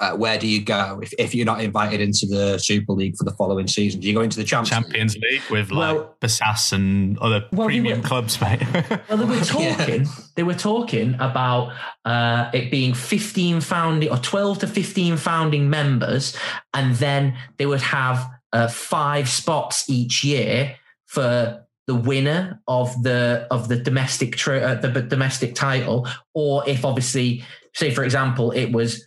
uh, 0.00 0.16
where 0.16 0.38
do 0.38 0.46
you 0.48 0.62
go 0.62 0.98
if, 1.02 1.12
if 1.18 1.34
you're 1.34 1.44
not 1.46 1.60
invited 1.60 2.00
into 2.00 2.26
the 2.26 2.56
Super 2.58 2.92
League 2.94 3.16
for 3.16 3.24
the 3.24 3.32
following 3.32 3.66
season? 3.68 4.00
Do 4.00 4.08
you 4.08 4.14
go 4.14 4.22
into 4.22 4.38
the 4.38 4.44
Champions, 4.44 4.72
League? 4.72 4.84
Champions 4.86 5.16
League 5.18 5.42
with 5.50 5.70
like 5.70 5.94
Well- 5.96 6.16
Bassas 6.20 6.72
and 6.72 7.18
other 7.18 7.44
Well, 7.52 7.66
premium 7.68 8.00
were- 8.00 8.06
clubs, 8.08 8.40
mate. 8.40 8.62
Well, 9.08 9.18
they 9.18 9.24
were 9.26 9.34
Yeah. 9.36 9.44
talking. 9.76 10.06
They 10.36 10.42
were 10.42 10.54
talking 10.54 11.14
about 11.20 11.72
uh, 12.04 12.50
it 12.54 12.70
being 12.70 12.94
fifteen 12.94 13.60
founding 13.60 14.10
or 14.10 14.16
twelve 14.18 14.58
to 14.60 14.66
fifteen 14.66 15.16
founding 15.16 15.68
members, 15.68 16.36
and 16.72 16.94
then 16.96 17.36
they 17.58 17.66
would 17.66 17.82
have 17.82 18.26
uh, 18.52 18.68
five 18.68 19.28
spots 19.28 19.88
each 19.90 20.24
year 20.24 20.76
for 21.06 21.66
the 21.86 21.94
winner 21.94 22.60
of 22.68 23.02
the 23.02 23.46
of 23.50 23.68
the 23.68 23.76
domestic 23.76 24.36
tro- 24.36 24.60
uh, 24.60 24.74
the 24.76 25.02
domestic 25.02 25.54
title, 25.54 26.06
or 26.34 26.66
if 26.68 26.84
obviously, 26.84 27.44
say 27.74 27.90
for 27.92 28.02
example, 28.04 28.50
it 28.52 28.72
was 28.72 29.04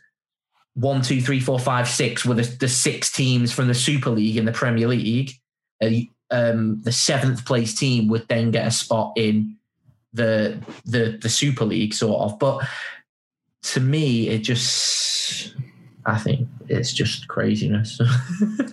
one, 0.75 1.01
two, 1.01 1.21
three, 1.21 1.39
four, 1.39 1.59
five, 1.59 1.87
six 1.87 2.25
were 2.25 2.33
the, 2.33 2.43
the 2.59 2.67
six 2.67 3.11
teams 3.11 3.51
from 3.51 3.67
the 3.67 3.73
Super 3.73 4.09
League 4.09 4.37
in 4.37 4.45
the 4.45 4.51
Premier 4.51 4.87
League. 4.87 5.31
Uh, 5.83 5.89
um, 6.31 6.81
the 6.81 6.91
seventh 6.91 7.45
place 7.45 7.75
team 7.75 8.07
would 8.07 8.27
then 8.27 8.51
get 8.51 8.67
a 8.67 8.71
spot 8.71 9.13
in 9.15 9.57
the 10.13 10.59
the 10.85 11.19
the 11.21 11.29
Super 11.29 11.65
League, 11.65 11.93
sort 11.93 12.21
of. 12.21 12.39
But 12.39 12.67
to 13.63 13.79
me, 13.79 14.29
it 14.29 14.39
just 14.39 15.55
I 16.05 16.17
think 16.17 16.47
it's 16.67 16.93
just 16.93 17.27
craziness. 17.27 17.99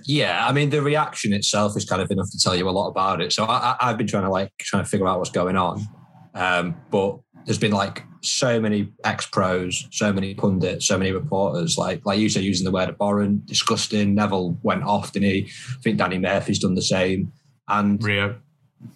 Yeah, 0.04 0.45
I 0.45 0.50
mean 0.52 0.71
the 0.71 0.83
reaction 0.83 1.33
itself 1.33 1.76
is 1.76 1.85
kind 1.85 2.02
of 2.02 2.11
enough 2.11 2.28
to 2.33 2.38
tell 2.38 2.57
you 2.57 2.69
a 2.69 2.73
lot 2.73 2.88
about 2.88 3.21
it. 3.21 3.33
So 3.33 3.45
I, 3.45 3.76
I've 3.80 3.97
been 3.97 4.09
trying 4.09 4.25
to 4.25 4.30
like 4.30 4.50
trying 4.59 4.83
to 4.83 4.88
figure 4.88 5.07
out 5.07 5.19
what's 5.19 5.30
going 5.30 5.57
on, 5.57 5.87
um, 6.35 6.75
but 6.90 7.21
there's 7.45 7.59
been 7.59 7.71
like 7.71 8.02
so 8.22 8.60
many 8.60 8.92
ex 9.04 9.26
pros, 9.26 9.86
so 9.90 10.12
many 10.12 10.34
pundits, 10.34 10.86
so 10.86 10.98
many 10.98 11.12
reporters. 11.12 11.76
Like 11.78 12.04
like 12.04 12.18
you 12.18 12.28
say, 12.28 12.40
using 12.40 12.64
the 12.64 12.70
word 12.70 12.88
abhorrent, 12.88 13.46
disgusting. 13.46 14.14
Neville 14.14 14.58
went 14.62 14.82
off, 14.84 15.12
didn't 15.12 15.30
he? 15.30 15.50
I 15.78 15.80
think 15.82 15.98
Danny 15.98 16.18
Murphy's 16.18 16.58
done 16.58 16.74
the 16.74 16.82
same. 16.82 17.32
And 17.68 18.02
Rio. 18.02 18.36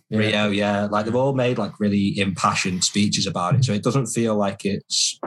Yeah. 0.09 0.19
Rio, 0.19 0.51
yeah, 0.51 0.85
like 0.87 1.05
they've 1.05 1.15
all 1.15 1.35
made 1.35 1.59
like 1.59 1.79
really 1.79 2.19
impassioned 2.19 2.85
speeches 2.85 3.27
about 3.27 3.55
it. 3.55 3.65
So 3.65 3.73
it 3.73 3.83
doesn't 3.83 4.07
feel 4.07 4.35
like 4.35 4.65
it's 4.65 5.19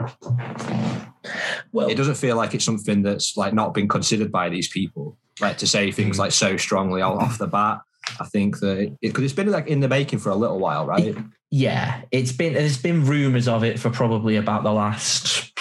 Well, 1.72 1.88
it 1.88 1.96
doesn't 1.96 2.16
feel 2.16 2.36
like 2.36 2.54
it's 2.54 2.64
something 2.64 3.02
that's 3.02 3.36
like 3.36 3.52
not 3.54 3.74
been 3.74 3.88
considered 3.88 4.32
by 4.32 4.48
these 4.48 4.68
people. 4.68 5.16
Like 5.40 5.58
to 5.58 5.66
say 5.66 5.92
things 5.92 6.16
Mm. 6.16 6.20
like 6.20 6.32
so 6.32 6.56
strongly 6.56 7.02
off 7.02 7.20
off 7.22 7.38
the 7.38 7.46
bat. 7.46 7.80
I 8.18 8.24
think 8.24 8.58
that 8.60 8.96
because 9.00 9.24
it's 9.24 9.32
been 9.32 9.50
like 9.50 9.68
in 9.68 9.80
the 9.80 9.88
making 9.88 10.18
for 10.18 10.30
a 10.30 10.34
little 10.34 10.58
while, 10.58 10.86
right? 10.86 11.16
Yeah, 11.50 12.02
it's 12.10 12.32
been 12.32 12.54
there's 12.54 12.80
been 12.80 13.06
rumours 13.06 13.48
of 13.48 13.64
it 13.64 13.78
for 13.78 13.90
probably 13.90 14.36
about 14.36 14.62
the 14.64 14.72
last 14.72 15.52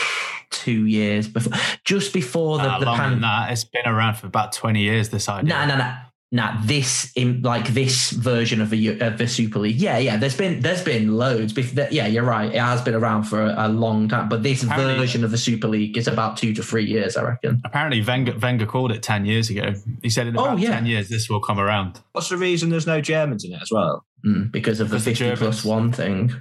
two 0.50 0.86
years 0.86 1.28
before, 1.28 1.54
just 1.86 2.14
before 2.14 2.58
the, 2.58 2.64
Nah, 2.64 2.80
the 2.80 2.86
that. 2.86 3.52
It's 3.52 3.64
been 3.64 3.86
around 3.86 4.16
for 4.16 4.28
about 4.28 4.52
20 4.52 4.82
years, 4.82 5.10
this 5.10 5.30
idea. 5.30 5.50
Nah, 5.50 5.66
nah, 5.66 5.78
nah. 5.78 5.96
Nah, 6.30 6.60
this 6.66 7.10
in 7.16 7.42
like 7.42 7.68
this 7.70 8.12
version 8.12 8.60
of 8.60 8.70
the 8.70 9.00
of 9.00 9.18
the 9.18 9.30
Super 9.30 9.60
League. 9.60 9.78
Yeah, 9.78 9.98
yeah. 9.98 10.18
There's 10.18 10.36
been 10.36 10.60
there's 10.60 10.84
been 10.84 11.16
loads. 11.18 11.54
Bef- 11.54 11.88
Yeah, 11.90 12.06
you're 12.08 12.26
right. 12.26 12.54
It 12.54 12.60
has 12.60 12.82
been 12.82 12.96
around 12.96 13.24
for 13.24 13.46
a, 13.46 13.56
a 13.66 13.70
long 13.70 14.10
time. 14.10 14.28
But 14.28 14.44
this 14.44 14.62
Apparently- 14.62 14.98
version 14.98 15.24
of 15.24 15.32
the 15.32 15.38
Super 15.38 15.70
League 15.70 15.96
is 15.98 16.06
about 16.06 16.36
two 16.36 16.54
to 16.56 16.62
three 16.62 16.84
years, 16.86 17.16
I 17.16 17.24
reckon. 17.24 17.62
Apparently, 17.64 18.02
Wenger, 18.04 18.38
Wenger 18.42 18.66
called 18.66 18.92
it 18.92 19.02
10 19.04 19.26
years 19.26 19.50
ago. 19.50 19.74
He 20.04 20.10
said 20.10 20.28
in 20.28 20.38
Oh, 20.38 20.44
about 20.44 20.60
yeah. 20.60 20.72
10 20.72 20.86
years, 20.86 21.08
this 21.08 21.30
will 21.30 21.40
come 21.40 21.60
around. 21.62 22.02
What's 22.12 22.28
the 22.28 22.36
reason 22.36 22.70
there's 22.72 22.88
no 22.88 23.00
Germans 23.00 23.46
in 23.46 23.54
it 23.54 23.62
as 23.62 23.72
well? 23.72 24.04
Mm, 24.26 24.52
because 24.52 24.82
of 24.82 24.90
Because 24.90 25.06
the 25.06 25.12
the 25.12 25.16
50 25.16 25.36
plus 25.38 25.64
Germans- 25.64 25.66
one 25.66 25.92
thing. 25.94 26.34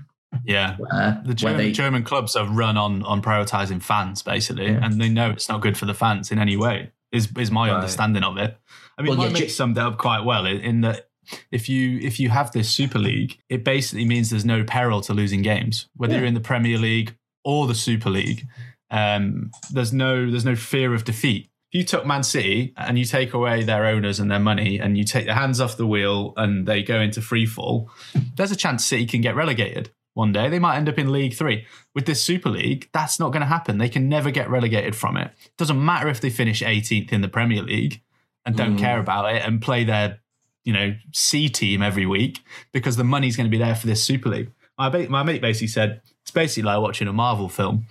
Yeah. 0.45 0.75
Where, 0.79 1.23
The 1.25 1.33
German, 1.35 1.57
they, 1.59 1.71
German 1.71 2.03
clubs 2.03 2.35
are 2.35 2.45
run 2.49 2.77
on 2.77 3.05
on 3.05 3.23
prioritizing 3.23 3.81
fans 3.81 4.21
basically, 4.21 4.67
Yeah. 4.67 4.81
and 4.85 5.01
they 5.01 5.09
know 5.09 5.31
it's 5.31 5.49
not 5.49 5.61
good 5.61 5.79
for 5.79 5.87
the 5.87 5.95
fans 5.95 6.33
in 6.33 6.41
any 6.41 6.57
way. 6.57 6.91
Is 7.13 7.29
is 7.39 7.53
my 7.53 7.69
Right. 7.69 7.77
understanding 7.77 8.25
of 8.25 8.37
it? 8.37 8.59
I 8.99 9.03
mean, 9.03 9.17
Well, 9.17 9.31
yeah, 9.31 9.47
Ge- 9.47 9.51
summed 9.53 9.77
it 9.79 9.83
up 9.83 9.99
quite 9.99 10.25
well 10.25 10.47
in, 10.47 10.59
in 10.61 10.81
that 10.83 11.09
if 11.51 11.69
you 11.69 11.99
if 12.01 12.19
you 12.21 12.29
have 12.31 12.53
this 12.53 12.71
Super 12.71 12.99
League, 12.99 13.39
it 13.49 13.65
basically 13.65 14.05
means 14.05 14.31
there's 14.31 14.45
no 14.45 14.65
peril 14.65 15.01
to 15.03 15.13
losing 15.13 15.43
games, 15.43 15.89
whether 15.97 16.13
Yeah. 16.15 16.21
you're 16.21 16.29
in 16.29 16.35
the 16.35 16.41
Premier 16.41 16.79
League 16.79 17.15
or 17.45 17.67
the 17.67 17.75
Super 17.75 18.11
League. 18.11 18.47
Um, 18.91 19.51
there's 19.73 19.93
no 19.93 20.31
there's 20.31 20.45
no 20.45 20.57
fear 20.57 20.95
of 20.95 21.05
defeat. 21.05 21.51
If 21.73 21.79
you 21.81 21.85
took 21.85 22.07
Man 22.07 22.23
City 22.23 22.73
and 22.77 22.97
you 22.99 23.05
take 23.05 23.35
away 23.35 23.65
their 23.65 23.87
owners 23.87 24.21
and 24.21 24.31
their 24.31 24.39
money, 24.39 24.79
and 24.79 24.97
you 24.97 25.03
take 25.05 25.27
their 25.27 25.35
hands 25.35 25.61
off 25.61 25.77
the 25.77 25.87
wheel, 25.87 26.33
and 26.37 26.67
they 26.67 26.83
go 26.83 27.01
into 27.01 27.21
free 27.21 27.45
fall, 27.47 27.91
there's 28.37 28.53
a 28.53 28.57
chance 28.57 28.85
City 28.87 29.05
can 29.07 29.21
get 29.21 29.35
relegated 29.35 29.91
one 30.15 30.31
day. 30.33 30.49
They 30.49 30.61
might 30.61 30.77
end 30.77 30.89
up 30.89 30.97
in 30.99 31.11
League 31.11 31.35
Three. 31.35 31.67
With 31.95 32.07
this 32.07 32.23
Super 32.23 32.51
League, 32.51 32.89
that's 32.93 33.19
not 33.19 33.33
going 33.33 33.41
to 33.41 33.47
happen. 33.47 33.79
They 33.79 33.89
can 33.89 34.09
never 34.09 34.31
get 34.31 34.49
relegated 34.49 34.95
from 34.95 35.17
it. 35.17 35.33
Doesn't 35.59 35.85
matter 35.85 36.09
if 36.09 36.21
they 36.21 36.31
finish 36.31 36.63
18th 36.63 37.13
in 37.13 37.21
the 37.23 37.29
Premier 37.29 37.63
League 37.63 38.01
and 38.47 38.57
don't 38.57 38.77
Mm. 38.77 38.81
care 38.81 38.99
about 39.01 39.35
it 39.35 39.43
and 39.45 39.61
play 39.61 39.85
their, 39.85 40.21
you 40.65 40.73
know, 40.73 40.95
C 41.13 41.49
team 41.51 41.83
every 41.83 42.07
week 42.07 42.41
because 42.73 42.97
the 42.97 43.05
money's 43.05 43.37
going 43.37 43.47
to 43.51 43.51
be 43.51 43.59
there 43.63 43.75
for 43.75 43.87
this 43.87 44.03
Super 44.03 44.29
League. 44.31 44.51
My, 44.79 44.89
ba- 44.89 45.09
my 45.11 45.23
mate 45.23 45.43
basically 45.43 45.67
said 45.69 46.01
it's 46.23 46.31
basically 46.31 46.63
like 46.65 46.81
watching 46.81 47.09
a 47.09 47.13
Marvel 47.13 47.49
film. 47.49 47.87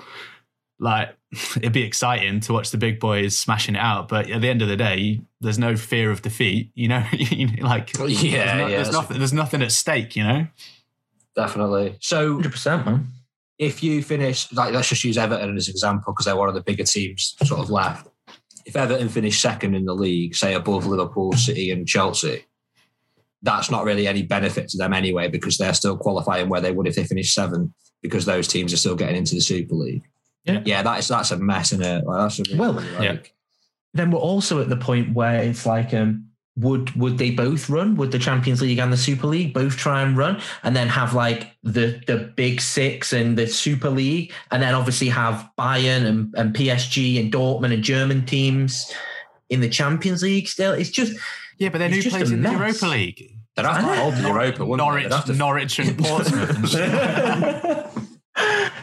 Like 0.80 1.16
it'd 1.58 1.72
be 1.74 1.84
exciting 1.84 2.40
to 2.42 2.54
watch 2.54 2.72
the 2.72 2.78
big 2.78 3.00
boys 3.00 3.38
smashing 3.38 3.76
it 3.76 3.80
out, 3.80 4.08
but 4.08 4.30
at 4.30 4.42
the 4.42 4.50
end 4.50 4.62
of 4.62 4.68
the 4.68 4.76
day, 4.78 5.22
there's 5.42 5.60
no 5.60 5.76
fear 5.76 6.10
of 6.12 6.22
defeat. 6.22 6.72
You 6.76 6.88
know, 6.90 7.06
like 7.62 7.92
Yeah, 7.98 8.08
there's, 8.08 8.22
no- 8.58 8.68
yeah, 8.68 8.68
there's 8.68 8.92
nothing. 8.92 9.18
There's 9.20 9.34
nothing 9.34 9.62
at 9.62 9.72
stake. 9.72 10.16
You 10.16 10.24
know. 10.24 10.48
Definitely. 11.36 11.98
So 12.00 12.38
100%, 12.40 12.86
man. 12.86 13.08
if 13.58 13.84
you 13.84 14.02
finish, 14.04 14.52
like, 14.54 14.74
let's 14.74 14.88
just 14.90 15.04
use 15.04 15.18
Everton 15.18 15.56
as 15.58 15.68
an 15.68 15.72
example 15.74 16.14
because 16.14 16.26
they're 16.26 16.36
one 16.36 16.48
of 16.50 16.56
the 16.56 16.62
bigger 16.62 16.84
teams 16.86 17.36
sort 17.44 17.60
of 17.60 17.70
left. 17.70 18.08
If 18.66 18.76
Everton 18.76 19.10
finish 19.10 19.40
second 19.42 19.76
in 19.76 19.86
the 19.86 19.94
league, 19.94 20.36
say 20.36 20.54
above 20.56 20.88
Liverpool, 20.88 21.34
City, 21.34 21.70
and 21.72 21.88
Chelsea, 21.88 22.46
that's 23.44 23.70
not 23.70 23.86
really 23.86 24.08
any 24.08 24.24
benefit 24.24 24.70
to 24.70 24.78
them 24.78 24.92
anyway 24.94 25.28
because 25.28 25.58
they're 25.58 25.74
still 25.74 25.98
qualifying 25.98 26.50
where 26.50 26.62
they 26.62 26.72
would 26.72 26.88
if 26.88 26.96
they 26.96 27.04
finished 27.04 27.34
seventh 27.34 27.72
because 28.02 28.26
those 28.26 28.48
teams 28.48 28.74
are 28.74 28.78
still 28.78 28.96
getting 28.96 29.16
into 29.16 29.36
the 29.36 29.42
Super 29.42 29.76
League. 29.76 30.04
Yeah. 30.46 30.62
yeah, 30.66 30.84
that's 30.84 31.08
that's 31.08 31.32
a 31.32 31.38
mess 31.38 31.72
in 31.72 31.82
it. 31.82 32.06
Like, 32.06 32.18
that's 32.20 32.40
a 32.40 32.44
really, 32.44 32.60
Well, 32.60 32.74
like, 32.74 33.02
yeah. 33.02 33.18
then 33.94 34.12
we're 34.12 34.20
also 34.20 34.62
at 34.62 34.70
the 34.70 34.78
point 34.78 35.14
where 35.14 35.42
it's 35.42 35.66
like 35.66 35.94
um 35.94 36.28
would 36.58 36.92
would 36.96 37.18
they 37.18 37.32
both 37.32 37.70
run 37.70 37.96
would 37.96 38.12
the 38.12 38.20
champions 38.20 38.62
league 38.62 38.80
and 38.80 38.94
the 38.94 38.98
super 38.98 39.28
league 39.28 39.54
both 39.54 39.76
try 39.76 40.02
and 40.02 40.16
run 40.16 40.40
and 40.64 40.74
then 40.74 40.88
have 40.88 41.14
like 41.14 41.52
the 41.64 42.02
the 42.08 42.32
big 42.38 42.62
six 42.62 43.12
and 43.12 43.38
the 43.38 43.46
super 43.46 43.90
league 43.90 44.32
and 44.52 44.64
then 44.64 44.74
obviously 44.74 45.10
have 45.10 45.50
bayern 45.60 46.06
and, 46.06 46.34
and 46.38 46.56
psg 46.56 47.20
and 47.20 47.34
dortmund 47.34 47.74
and 47.74 47.84
german 47.84 48.26
teams 48.26 48.90
in 49.50 49.60
the 49.60 49.68
champions 49.68 50.24
league 50.24 50.48
still 50.48 50.72
it's 50.72 50.90
just 50.90 51.14
Yeah, 51.58 51.70
but 51.70 51.78
then 51.78 51.94
It's 51.94 52.04
who 52.04 52.12
plays 52.12 52.32
in 52.32 52.42
the. 52.42 52.52
Europa 52.52 52.88
League? 52.88 53.32
They'd 53.56 53.66
have 53.66 53.78
to 53.78 54.02
hold 54.02 54.16
the 54.16 54.28
Europa, 54.28 54.66
wouldn't? 54.66 54.86
Norwich, 54.86 55.10
They'd 55.10 55.26
to- 55.26 55.34
Norwich 55.34 55.80
and 55.80 55.98
Portsmouth. 56.04 56.76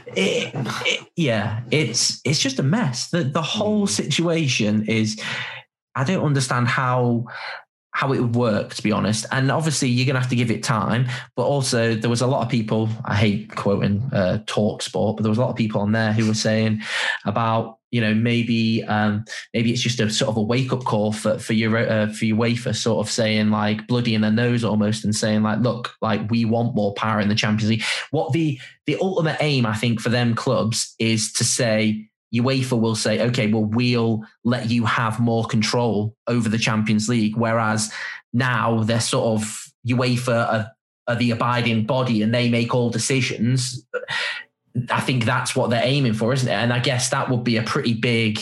it, 0.07 0.55
it- 0.55 1.07
yeah, 1.17 1.61
it's 1.71 2.21
it's 2.25 2.41
just 2.41 2.59
a 2.59 2.63
mess. 2.63 3.11
The 3.11 3.25
the 3.25 3.43
whole 3.43 3.81
hmm. 3.81 3.87
situation 3.87 4.87
is 4.87 5.21
I 5.95 6.05
don't 6.05 6.25
understand 6.25 6.69
how 6.69 7.27
how 7.93 8.13
it 8.13 8.21
would 8.21 8.35
work 8.35 8.75
to 8.75 8.83
be 8.83 8.91
honest. 8.91 9.27
And 9.31 9.51
obviously 9.51 9.89
you're 9.89 10.07
gonna 10.07 10.21
have 10.21 10.31
to 10.31 10.37
give 10.37 10.51
it 10.51 10.63
time. 10.63 11.07
But 11.37 11.45
also 11.45 11.95
there 11.95 12.11
was 12.11 12.23
a 12.23 12.27
lot 12.27 12.43
of 12.43 12.49
people, 12.49 12.89
I 13.05 13.15
hate 13.15 13.55
quoting 13.55 14.03
uh 14.13 14.43
talk 14.47 14.83
sport, 14.83 15.17
but 15.17 15.23
there 15.23 15.31
was 15.31 15.39
a 15.39 15.43
lot 15.43 15.51
of 15.51 15.57
people 15.57 15.81
on 15.81 15.93
there 15.93 16.13
who 16.13 16.27
were 16.27 16.35
saying 16.35 16.83
about 17.25 17.79
you 17.91 18.01
know 18.01 18.15
maybe 18.15 18.83
um 18.85 19.23
maybe 19.53 19.71
it's 19.71 19.83
just 19.83 20.01
a 20.01 20.09
sort 20.09 20.31
of 20.31 20.39
a 20.39 20.43
wake 20.43 20.73
up 20.73 20.83
call 20.85 21.13
for 21.13 21.39
for 21.39 21.53
your 21.53 21.77
uh, 21.77 22.07
for 22.07 22.25
UEFA 22.25 22.75
sort 22.75 23.07
of 23.07 23.13
saying 23.13 23.51
like 23.51 23.87
bloody 23.87 24.15
in 24.15 24.23
their 24.23 24.31
nose 24.31 24.65
almost 24.65 25.05
and 25.05 25.15
saying 25.15 25.43
like 25.43 25.61
look 25.61 25.95
like 26.01 26.31
we 26.31 26.47
want 26.47 26.75
more 26.75 26.95
power 26.95 27.21
in 27.21 27.29
the 27.29 27.35
Champions 27.35 27.69
League 27.69 27.85
what 28.11 28.33
the 28.33 28.59
the 28.87 28.99
ultimate 29.01 29.37
aim, 29.41 29.65
I 29.65 29.75
think, 29.75 30.01
for 30.01 30.09
them 30.09 30.35
clubs 30.35 30.95
is 30.99 31.33
to 31.35 31.45
say 31.45 32.09
UEFA 32.35 32.81
will 32.81 32.95
say, 32.95 33.21
okay, 33.21 33.47
well, 33.51 33.65
we'll 33.65 34.25
let 34.45 34.71
you 34.71 34.85
have 34.85 35.21
more 35.21 35.45
control 35.45 36.17
over 36.27 36.49
the 36.49 36.59
Champions 36.59 37.09
League. 37.09 37.37
Whereas 37.37 37.93
now 38.33 38.83
they're 38.83 39.01
sort 39.01 39.41
of 39.41 39.73
UEFA 39.87 40.53
are, 40.53 40.73
are 41.09 41.17
the 41.17 41.33
abiding 41.33 41.85
body 41.85 42.23
and 42.23 42.35
they 42.35 42.49
make 42.49 42.75
all 42.75 42.91
decisions. 42.91 43.87
I 44.91 45.01
think 45.01 45.25
that's 45.25 45.55
what 45.55 45.71
they're 45.71 45.85
aiming 45.85 46.15
for, 46.15 46.33
isn't 46.33 46.49
it? 46.49 46.53
And 46.53 46.73
I 46.73 46.79
guess 46.79 47.11
that 47.11 47.29
would 47.29 47.45
be 47.45 47.59
a 47.59 47.63
pretty 47.63 47.93
big, 47.95 48.39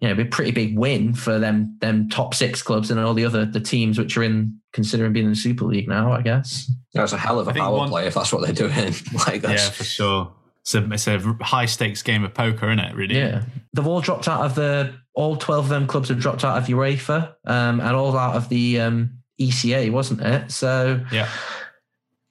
you 0.00 0.08
know, 0.08 0.14
be 0.14 0.22
a 0.22 0.26
pretty 0.26 0.50
big 0.50 0.78
win 0.78 1.14
for 1.14 1.38
them, 1.38 1.78
them 1.80 2.10
top 2.10 2.34
six 2.34 2.60
clubs 2.62 2.90
and 2.90 3.00
all 3.00 3.14
the 3.14 3.24
other 3.24 3.46
the 3.46 3.60
teams 3.60 3.98
which 3.98 4.16
are 4.18 4.22
in 4.22 4.60
considering 4.72 5.12
being 5.14 5.26
in 5.26 5.32
the 5.32 5.36
Super 5.36 5.64
League 5.64 5.88
now. 5.88 6.12
I 6.12 6.20
guess. 6.20 6.70
That's 6.92 7.12
a 7.12 7.18
hell 7.18 7.40
of 7.40 7.48
a 7.48 7.54
power 7.54 7.78
one- 7.78 7.88
play 7.88 8.06
if 8.06 8.14
that's 8.14 8.32
what 8.32 8.42
they're 8.42 8.52
doing. 8.52 8.94
like 9.26 9.40
that's 9.40 9.64
yeah, 9.64 9.70
for 9.70 9.84
sure. 9.84 10.32
It's 10.62 10.74
a, 10.74 10.92
it's 10.92 11.06
a 11.06 11.18
high 11.42 11.66
stakes 11.66 12.02
game 12.02 12.22
of 12.24 12.34
poker, 12.34 12.68
isn't 12.70 12.78
it? 12.78 12.94
Really? 12.94 13.16
Yeah, 13.16 13.42
they've 13.72 13.86
all 13.86 14.00
dropped 14.00 14.28
out 14.28 14.42
of 14.44 14.54
the. 14.54 14.94
All 15.14 15.36
twelve 15.36 15.64
of 15.64 15.70
them 15.70 15.86
clubs 15.86 16.08
have 16.08 16.20
dropped 16.20 16.44
out 16.44 16.56
of 16.58 16.64
UEFA, 16.68 17.34
um, 17.44 17.80
and 17.80 17.96
all 17.96 18.16
out 18.16 18.36
of 18.36 18.48
the 18.48 18.80
um, 18.80 19.18
ECA, 19.40 19.90
wasn't 19.90 20.20
it? 20.20 20.50
So 20.52 21.04
Yeah. 21.10 21.28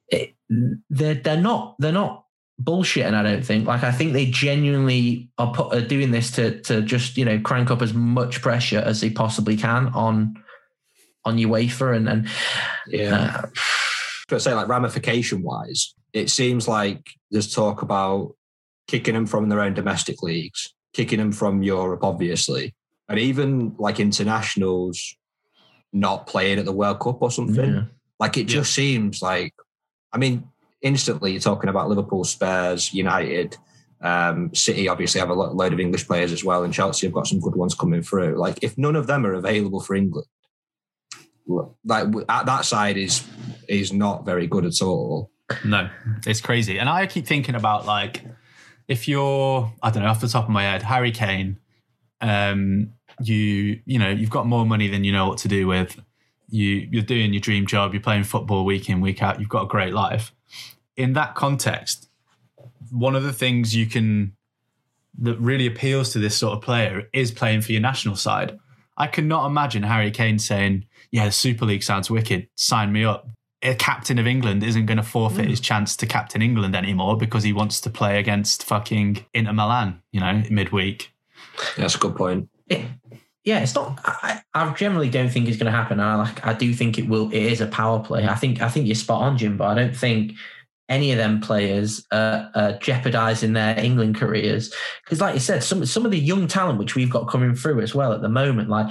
it, 0.08 0.34
they're 0.90 1.16
they're 1.16 1.42
not 1.42 1.76
they're 1.80 1.92
not 1.92 2.26
bullshitting. 2.62 3.14
I 3.14 3.24
don't 3.24 3.46
think. 3.46 3.68
Like 3.68 3.84
I 3.84 3.92
think 3.92 4.14
they 4.14 4.28
genuinely 4.28 5.30
are, 5.38 5.52
put, 5.52 5.74
are 5.76 5.82
doing 5.86 6.12
this 6.12 6.32
to 6.32 6.62
to 6.62 6.82
just 6.82 7.18
you 7.18 7.26
know 7.26 7.40
crank 7.40 7.70
up 7.72 7.82
as 7.82 7.94
much 7.94 8.42
pressure 8.42 8.80
as 8.80 9.02
they 9.02 9.10
possibly 9.10 9.58
can 9.58 9.88
on 9.90 10.42
on 11.26 11.38
UEFA 11.38 11.96
and 11.96 12.08
and 12.08 12.30
yeah. 12.88 13.42
uh, 13.44 13.48
but 14.30 14.42
say 14.42 14.54
like 14.54 14.68
ramification 14.68 15.44
wise, 15.44 15.94
it 16.14 16.30
seems 16.30 16.68
like 16.68 17.12
there's 17.32 17.54
talk 17.54 17.82
about 17.82 18.36
kicking 18.88 19.14
them 19.14 19.26
from 19.26 19.50
their 19.50 19.62
own 19.62 19.74
domestic 19.74 20.22
leagues, 20.24 20.74
kicking 20.94 21.20
them 21.20 21.32
from 21.32 21.64
Europe, 21.64 22.04
obviously, 22.04 22.74
and 23.08 23.20
even 23.20 23.76
like 23.78 24.00
internationals 24.00 25.16
not 25.94 26.28
playing 26.28 26.60
at 26.60 26.66
the 26.66 26.72
World 26.72 27.00
Cup 27.00 27.22
or 27.22 27.32
something. 27.32 27.74
yeah. 27.74 27.84
Like 28.20 28.38
it 28.38 28.48
just 28.48 28.74
seems 28.74 29.22
like, 29.22 29.54
I 30.12 30.18
mean, 30.18 30.50
instantly 30.82 31.32
you're 31.32 31.42
talking 31.42 31.70
about 31.70 31.90
Liverpool, 31.90 32.24
Spurs, 32.24 32.94
United, 32.94 33.58
um, 34.02 34.54
City. 34.54 34.88
Obviously, 34.88 35.20
have 35.20 35.30
a 35.30 35.34
lot, 35.34 35.56
load 35.56 35.74
of 35.74 35.80
English 35.80 36.08
players 36.08 36.32
as 36.32 36.44
well, 36.44 36.64
and 36.64 36.74
Chelsea 36.74 37.08
have 37.08 37.14
got 37.14 37.28
some 37.28 37.40
good 37.40 37.56
ones 37.56 37.76
coming 37.76 38.02
through. 38.02 38.38
Like 38.38 38.60
if 38.62 38.78
none 38.78 38.96
of 38.96 39.08
them 39.08 39.26
are 39.26 39.34
available 39.34 39.80
for 39.80 39.96
England, 39.96 40.28
like 41.86 42.08
at 42.28 42.46
that 42.46 42.66
side 42.66 42.98
is 42.98 43.26
is 43.68 43.94
not 43.94 44.26
very 44.26 44.48
good 44.48 44.66
at 44.66 44.82
all. 44.82 45.32
No, 45.66 45.90
it's 46.26 46.42
crazy. 46.42 46.80
And 46.80 46.90
I 46.90 47.08
keep 47.08 47.26
thinking 47.26 47.56
about 47.56 47.86
like 47.86 48.24
if 48.88 49.08
you're, 49.08 49.72
I 49.82 49.92
don't 49.92 50.04
know, 50.04 50.10
off 50.10 50.22
the 50.22 50.28
top 50.28 50.46
of 50.46 50.50
my 50.50 50.64
head, 50.64 50.84
Harry 50.84 51.12
Kane, 51.12 51.60
um, 52.22 52.94
you 53.22 53.80
you 53.86 54.00
know 54.00 54.10
you've 54.10 54.30
got 54.30 54.46
more 54.46 54.66
money 54.66 54.88
than 54.88 55.04
you 55.04 55.12
know 55.12 55.28
what 55.28 55.38
to 55.40 55.48
do 55.48 55.68
with. 55.68 56.00
You 56.50 56.88
you're 56.92 57.04
doing 57.04 57.34
your 57.34 57.42
dream 57.42 57.66
job. 57.66 57.94
You're 57.94 58.02
playing 58.02 58.24
football 58.24 58.66
week 58.66 58.90
in 58.90 59.02
week 59.02 59.22
out. 59.22 59.40
You've 59.40 59.50
got 59.50 59.64
a 59.64 59.68
great 59.68 59.94
life. 59.94 60.34
In 60.98 61.14
that 61.14 61.36
context, 61.36 62.10
one 62.92 63.16
of 63.16 63.24
the 63.24 63.34
things 63.34 63.76
you 63.76 63.86
can 63.86 64.36
that 65.20 65.40
really 65.40 65.68
appeals 65.68 66.12
to 66.14 66.20
this 66.20 66.38
sort 66.38 66.58
of 66.58 66.64
player 66.64 67.08
is 67.14 67.32
playing 67.32 67.62
for 67.62 67.72
your 67.72 67.82
national 67.82 68.16
side. 68.16 68.58
I 68.98 69.08
cannot 69.08 69.46
imagine 69.48 69.84
Harry 69.84 70.12
Kane 70.12 70.40
saying, 70.40 70.86
"Yeah, 71.12 71.26
the 71.26 71.32
Super 71.32 71.66
League 71.66 71.84
sounds 71.84 72.10
wicked. 72.10 72.48
Sign 72.56 72.92
me 72.92 73.04
up." 73.04 73.30
A 73.62 73.76
captain 73.76 74.18
of 74.20 74.26
England 74.26 74.64
isn't 74.64 74.86
going 74.86 74.98
to 74.98 75.04
forfeit 75.04 75.46
Mm. 75.46 75.50
his 75.50 75.60
chance 75.60 75.96
to 75.98 76.06
captain 76.06 76.42
England 76.42 76.76
anymore 76.76 77.18
because 77.18 77.44
he 77.44 77.52
wants 77.52 77.82
to 77.82 77.90
play 77.90 78.18
against 78.18 78.64
fucking 78.64 79.26
Inter 79.34 79.52
Milan, 79.54 80.02
you 80.14 80.22
know, 80.22 80.44
midweek. 80.50 81.12
That's 81.76 81.96
a 81.96 81.98
good 82.00 82.16
point. 82.16 82.48
It, 82.68 82.86
yeah, 83.44 83.60
it's 83.60 83.76
not. 83.76 84.00
I, 84.06 84.42
I 84.54 84.72
generally 84.74 85.10
don't 85.10 85.30
think 85.30 85.48
it's 85.48 85.58
going 85.58 85.72
to 85.72 85.78
happen. 85.78 86.00
I 86.00 86.16
like. 86.16 86.46
I 86.46 86.54
do 86.54 86.74
think 86.74 86.98
it 86.98 87.08
will. 87.10 87.30
It 87.32 87.44
is 87.44 87.60
a 87.62 87.68
power 87.68 88.00
play. 88.00 88.28
I 88.28 88.36
think. 88.36 88.62
I 88.62 88.70
think 88.70 88.86
you're 88.86 88.96
spot 88.96 89.24
on, 89.24 89.38
Jim. 89.38 89.58
But 89.58 89.68
I 89.70 89.74
don't 89.76 89.96
think 89.96 90.34
any 90.88 91.12
of 91.12 91.18
them 91.18 91.42
players 91.42 92.06
uh, 92.12 92.46
are 92.56 92.74
jeopardising 92.80 93.54
their 93.54 93.78
England 93.80 94.16
careers 94.16 94.74
because, 95.04 95.20
like 95.20 95.34
you 95.34 95.40
said, 95.40 95.64
some 95.64 95.86
some 95.86 96.06
of 96.06 96.12
the 96.12 96.20
young 96.20 96.48
talent 96.48 96.80
which 96.80 96.96
we've 96.96 97.10
got 97.10 97.28
coming 97.28 97.56
through 97.56 97.82
as 97.82 97.94
well 97.94 98.14
at 98.14 98.22
the 98.22 98.30
moment, 98.30 98.70
like. 98.70 98.88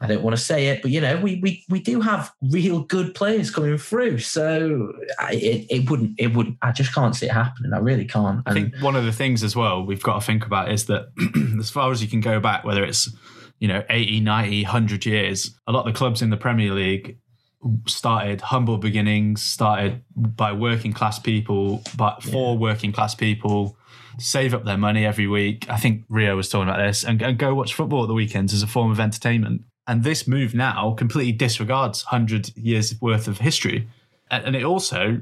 I 0.00 0.06
don't 0.06 0.22
want 0.22 0.36
to 0.36 0.42
say 0.42 0.66
it, 0.66 0.82
but 0.82 0.90
you 0.90 1.00
know, 1.00 1.16
we 1.16 1.40
we 1.40 1.64
we 1.68 1.80
do 1.80 2.00
have 2.00 2.32
real 2.42 2.82
good 2.82 3.14
players 3.14 3.50
coming 3.50 3.78
through. 3.78 4.18
So 4.18 4.92
I, 5.18 5.34
it 5.34 5.66
it 5.70 5.90
wouldn't 5.90 6.18
it 6.18 6.34
wouldn't. 6.34 6.58
I 6.62 6.72
just 6.72 6.94
can't 6.94 7.14
see 7.14 7.26
it 7.26 7.32
happening. 7.32 7.72
I 7.72 7.78
really 7.78 8.04
can't. 8.04 8.42
I 8.44 8.52
think 8.52 8.74
one 8.80 8.96
of 8.96 9.04
the 9.04 9.12
things 9.12 9.42
as 9.42 9.54
well 9.54 9.84
we've 9.84 10.02
got 10.02 10.20
to 10.20 10.26
think 10.26 10.44
about 10.44 10.70
is 10.70 10.86
that 10.86 11.06
as 11.58 11.70
far 11.70 11.90
as 11.92 12.02
you 12.02 12.08
can 12.08 12.20
go 12.20 12.40
back, 12.40 12.64
whether 12.64 12.82
it's, 12.82 13.08
you 13.60 13.68
know, 13.68 13.82
80, 13.88 14.20
90, 14.20 14.64
100 14.64 15.06
years, 15.06 15.58
a 15.66 15.72
lot 15.72 15.86
of 15.86 15.92
the 15.94 15.96
clubs 15.96 16.22
in 16.22 16.30
the 16.30 16.36
Premier 16.36 16.72
League 16.72 17.18
started 17.86 18.40
humble 18.40 18.78
beginnings, 18.78 19.42
started 19.42 20.02
by 20.14 20.52
working 20.52 20.92
class 20.92 21.18
people, 21.18 21.82
but 21.96 22.22
for 22.22 22.58
working 22.58 22.92
class 22.92 23.14
people, 23.14 23.78
save 24.18 24.54
up 24.54 24.64
their 24.64 24.78
money 24.78 25.04
every 25.04 25.26
week. 25.26 25.68
I 25.68 25.76
think 25.76 26.04
Rio 26.08 26.36
was 26.36 26.48
talking 26.48 26.68
about 26.68 26.84
this 26.84 27.04
and, 27.04 27.20
and 27.22 27.38
go 27.38 27.54
watch 27.54 27.74
football 27.74 28.02
at 28.02 28.08
the 28.08 28.14
weekends 28.14 28.52
as 28.52 28.62
a 28.62 28.66
form 28.66 28.90
of 28.90 29.00
entertainment. 29.00 29.62
And 29.86 30.02
this 30.02 30.26
move 30.26 30.54
now 30.54 30.92
completely 30.92 31.32
disregards 31.32 32.04
100 32.04 32.56
years 32.56 33.00
worth 33.00 33.28
of 33.28 33.38
history. 33.38 33.88
And, 34.30 34.44
and 34.44 34.56
it 34.56 34.64
also 34.64 35.20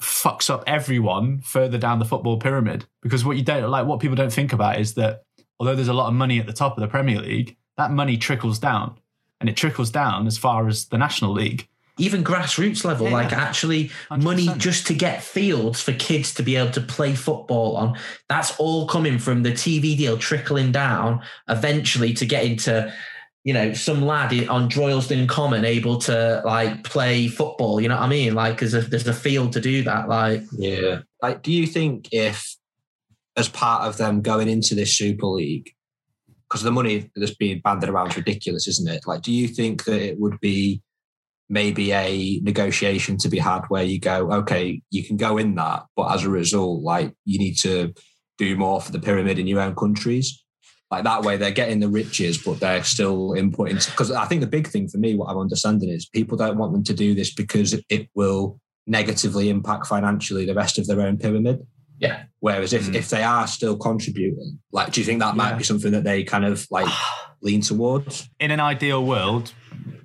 fucks 0.00 0.48
up 0.50 0.64
everyone 0.66 1.40
further 1.40 1.78
down 1.78 1.98
the 1.98 2.04
football 2.04 2.38
pyramid 2.38 2.86
because 3.02 3.24
what 3.24 3.36
you 3.36 3.42
don't 3.42 3.70
like 3.70 3.86
what 3.86 4.00
people 4.00 4.16
don't 4.16 4.32
think 4.32 4.50
about 4.50 4.80
is 4.80 4.94
that 4.94 5.24
although 5.58 5.74
there's 5.74 5.88
a 5.88 5.92
lot 5.92 6.08
of 6.08 6.14
money 6.14 6.40
at 6.40 6.46
the 6.46 6.54
top 6.54 6.74
of 6.74 6.80
the 6.80 6.88
Premier 6.88 7.20
League 7.20 7.56
that 7.76 7.90
money 7.90 8.16
trickles 8.16 8.58
down 8.58 8.98
and 9.40 9.48
it 9.48 9.56
trickles 9.56 9.90
down 9.90 10.26
as 10.26 10.38
far 10.38 10.68
as 10.68 10.86
the 10.86 10.96
National 10.96 11.32
League 11.32 11.68
even 11.98 12.24
grassroots 12.24 12.84
level, 12.84 13.06
Yeah, 13.08 13.12
like 13.14 13.32
actually 13.32 13.90
100%. 14.10 14.22
money 14.22 14.48
just 14.56 14.86
to 14.86 14.94
get 14.94 15.22
fields 15.22 15.80
for 15.82 15.92
kids 15.92 16.32
to 16.34 16.42
be 16.42 16.56
able 16.56 16.70
to 16.72 16.80
play 16.80 17.14
football 17.14 17.76
on. 17.76 17.98
That's 18.28 18.58
all 18.58 18.86
coming 18.86 19.18
from 19.18 19.42
the 19.42 19.52
TV 19.52 19.96
deal 19.96 20.16
trickling 20.16 20.72
down 20.72 21.20
eventually 21.48 22.12
to 22.14 22.24
get 22.26 22.44
into, 22.44 22.92
you 23.44 23.52
know, 23.52 23.72
some 23.74 24.02
lad 24.02 24.32
i- 24.32 24.46
on 24.46 24.70
Droylsden 24.70 25.28
Common 25.28 25.64
able 25.64 25.98
to 25.98 26.42
like 26.44 26.84
play 26.84 27.28
football. 27.28 27.80
You 27.80 27.88
know 27.88 27.96
what 27.96 28.04
I 28.04 28.08
mean? 28.08 28.34
Like, 28.34 28.60
there's 28.60 28.74
a, 28.74 28.80
there's 28.80 29.06
a 29.06 29.12
field 29.14 29.52
to 29.54 29.60
do 29.60 29.82
that. 29.84 30.08
Like, 30.08 30.42
Yeah. 30.52 31.00
Like, 31.22 31.42
do 31.42 31.52
you 31.52 31.66
think 31.66 32.08
if, 32.12 32.56
as 33.36 33.48
part 33.48 33.82
of 33.84 33.96
them 33.98 34.22
going 34.22 34.48
into 34.48 34.74
this 34.74 34.96
Super 34.96 35.26
League, 35.26 35.70
because 36.48 36.62
the 36.62 36.72
money 36.72 37.10
that's 37.14 37.34
being 37.34 37.60
banded 37.60 37.88
around 37.88 38.08
is 38.10 38.16
ridiculous, 38.16 38.66
isn't 38.66 38.88
it? 38.88 39.06
Like, 39.06 39.22
do 39.22 39.30
you 39.32 39.46
think 39.48 39.84
that 39.84 40.00
it 40.02 40.18
would 40.18 40.40
be 40.40 40.82
maybe 41.50 41.92
a 41.92 42.40
negotiation 42.42 43.18
to 43.18 43.28
be 43.28 43.38
had 43.38 43.62
where 43.68 43.82
you 43.82 43.98
go, 43.98 44.30
okay, 44.32 44.80
you 44.90 45.04
can 45.04 45.16
go 45.16 45.36
in 45.36 45.56
that, 45.56 45.84
but 45.96 46.14
as 46.14 46.24
a 46.24 46.30
result, 46.30 46.82
like, 46.82 47.12
you 47.24 47.38
need 47.38 47.56
to 47.56 47.92
do 48.38 48.56
more 48.56 48.80
for 48.80 48.92
the 48.92 49.00
pyramid 49.00 49.38
in 49.38 49.46
your 49.46 49.60
own 49.60 49.74
countries? 49.74 50.42
Like 50.90 51.04
that 51.04 51.22
way, 51.22 51.36
they're 51.36 51.50
getting 51.50 51.80
the 51.80 51.88
riches, 51.88 52.38
but 52.38 52.60
they're 52.60 52.84
still 52.84 53.30
inputting. 53.30 53.84
Because 53.90 54.10
I 54.10 54.24
think 54.24 54.40
the 54.40 54.46
big 54.46 54.68
thing 54.68 54.88
for 54.88 54.98
me, 54.98 55.14
what 55.14 55.26
I'm 55.26 55.38
understanding 55.38 55.88
is 55.88 56.08
people 56.08 56.38
don't 56.38 56.56
want 56.56 56.72
them 56.72 56.84
to 56.84 56.94
do 56.94 57.14
this 57.14 57.34
because 57.34 57.74
it 57.88 58.08
will 58.14 58.58
negatively 58.86 59.50
impact 59.50 59.86
financially 59.86 60.46
the 60.46 60.54
rest 60.54 60.78
of 60.78 60.86
their 60.86 61.00
own 61.00 61.16
pyramid. 61.16 61.60
Yeah. 62.00 62.24
Whereas 62.40 62.72
if, 62.72 62.86
Mm. 62.88 62.94
if 62.96 63.10
they 63.10 63.22
are 63.22 63.46
still 63.46 63.76
contributing, 63.76 64.58
like, 64.72 64.92
do 64.92 65.00
you 65.00 65.04
think 65.04 65.20
that 65.20 65.36
might 65.36 65.50
Yeah. 65.50 65.56
be 65.58 65.64
something 65.64 65.92
that 65.92 66.02
they 66.04 66.24
kind 66.24 66.44
of 66.44 66.66
like 66.70 66.88
lean 67.42 67.60
towards? 67.60 68.28
in 68.40 68.50
an 68.50 68.58
ideal 68.60 69.04
world 69.04 69.52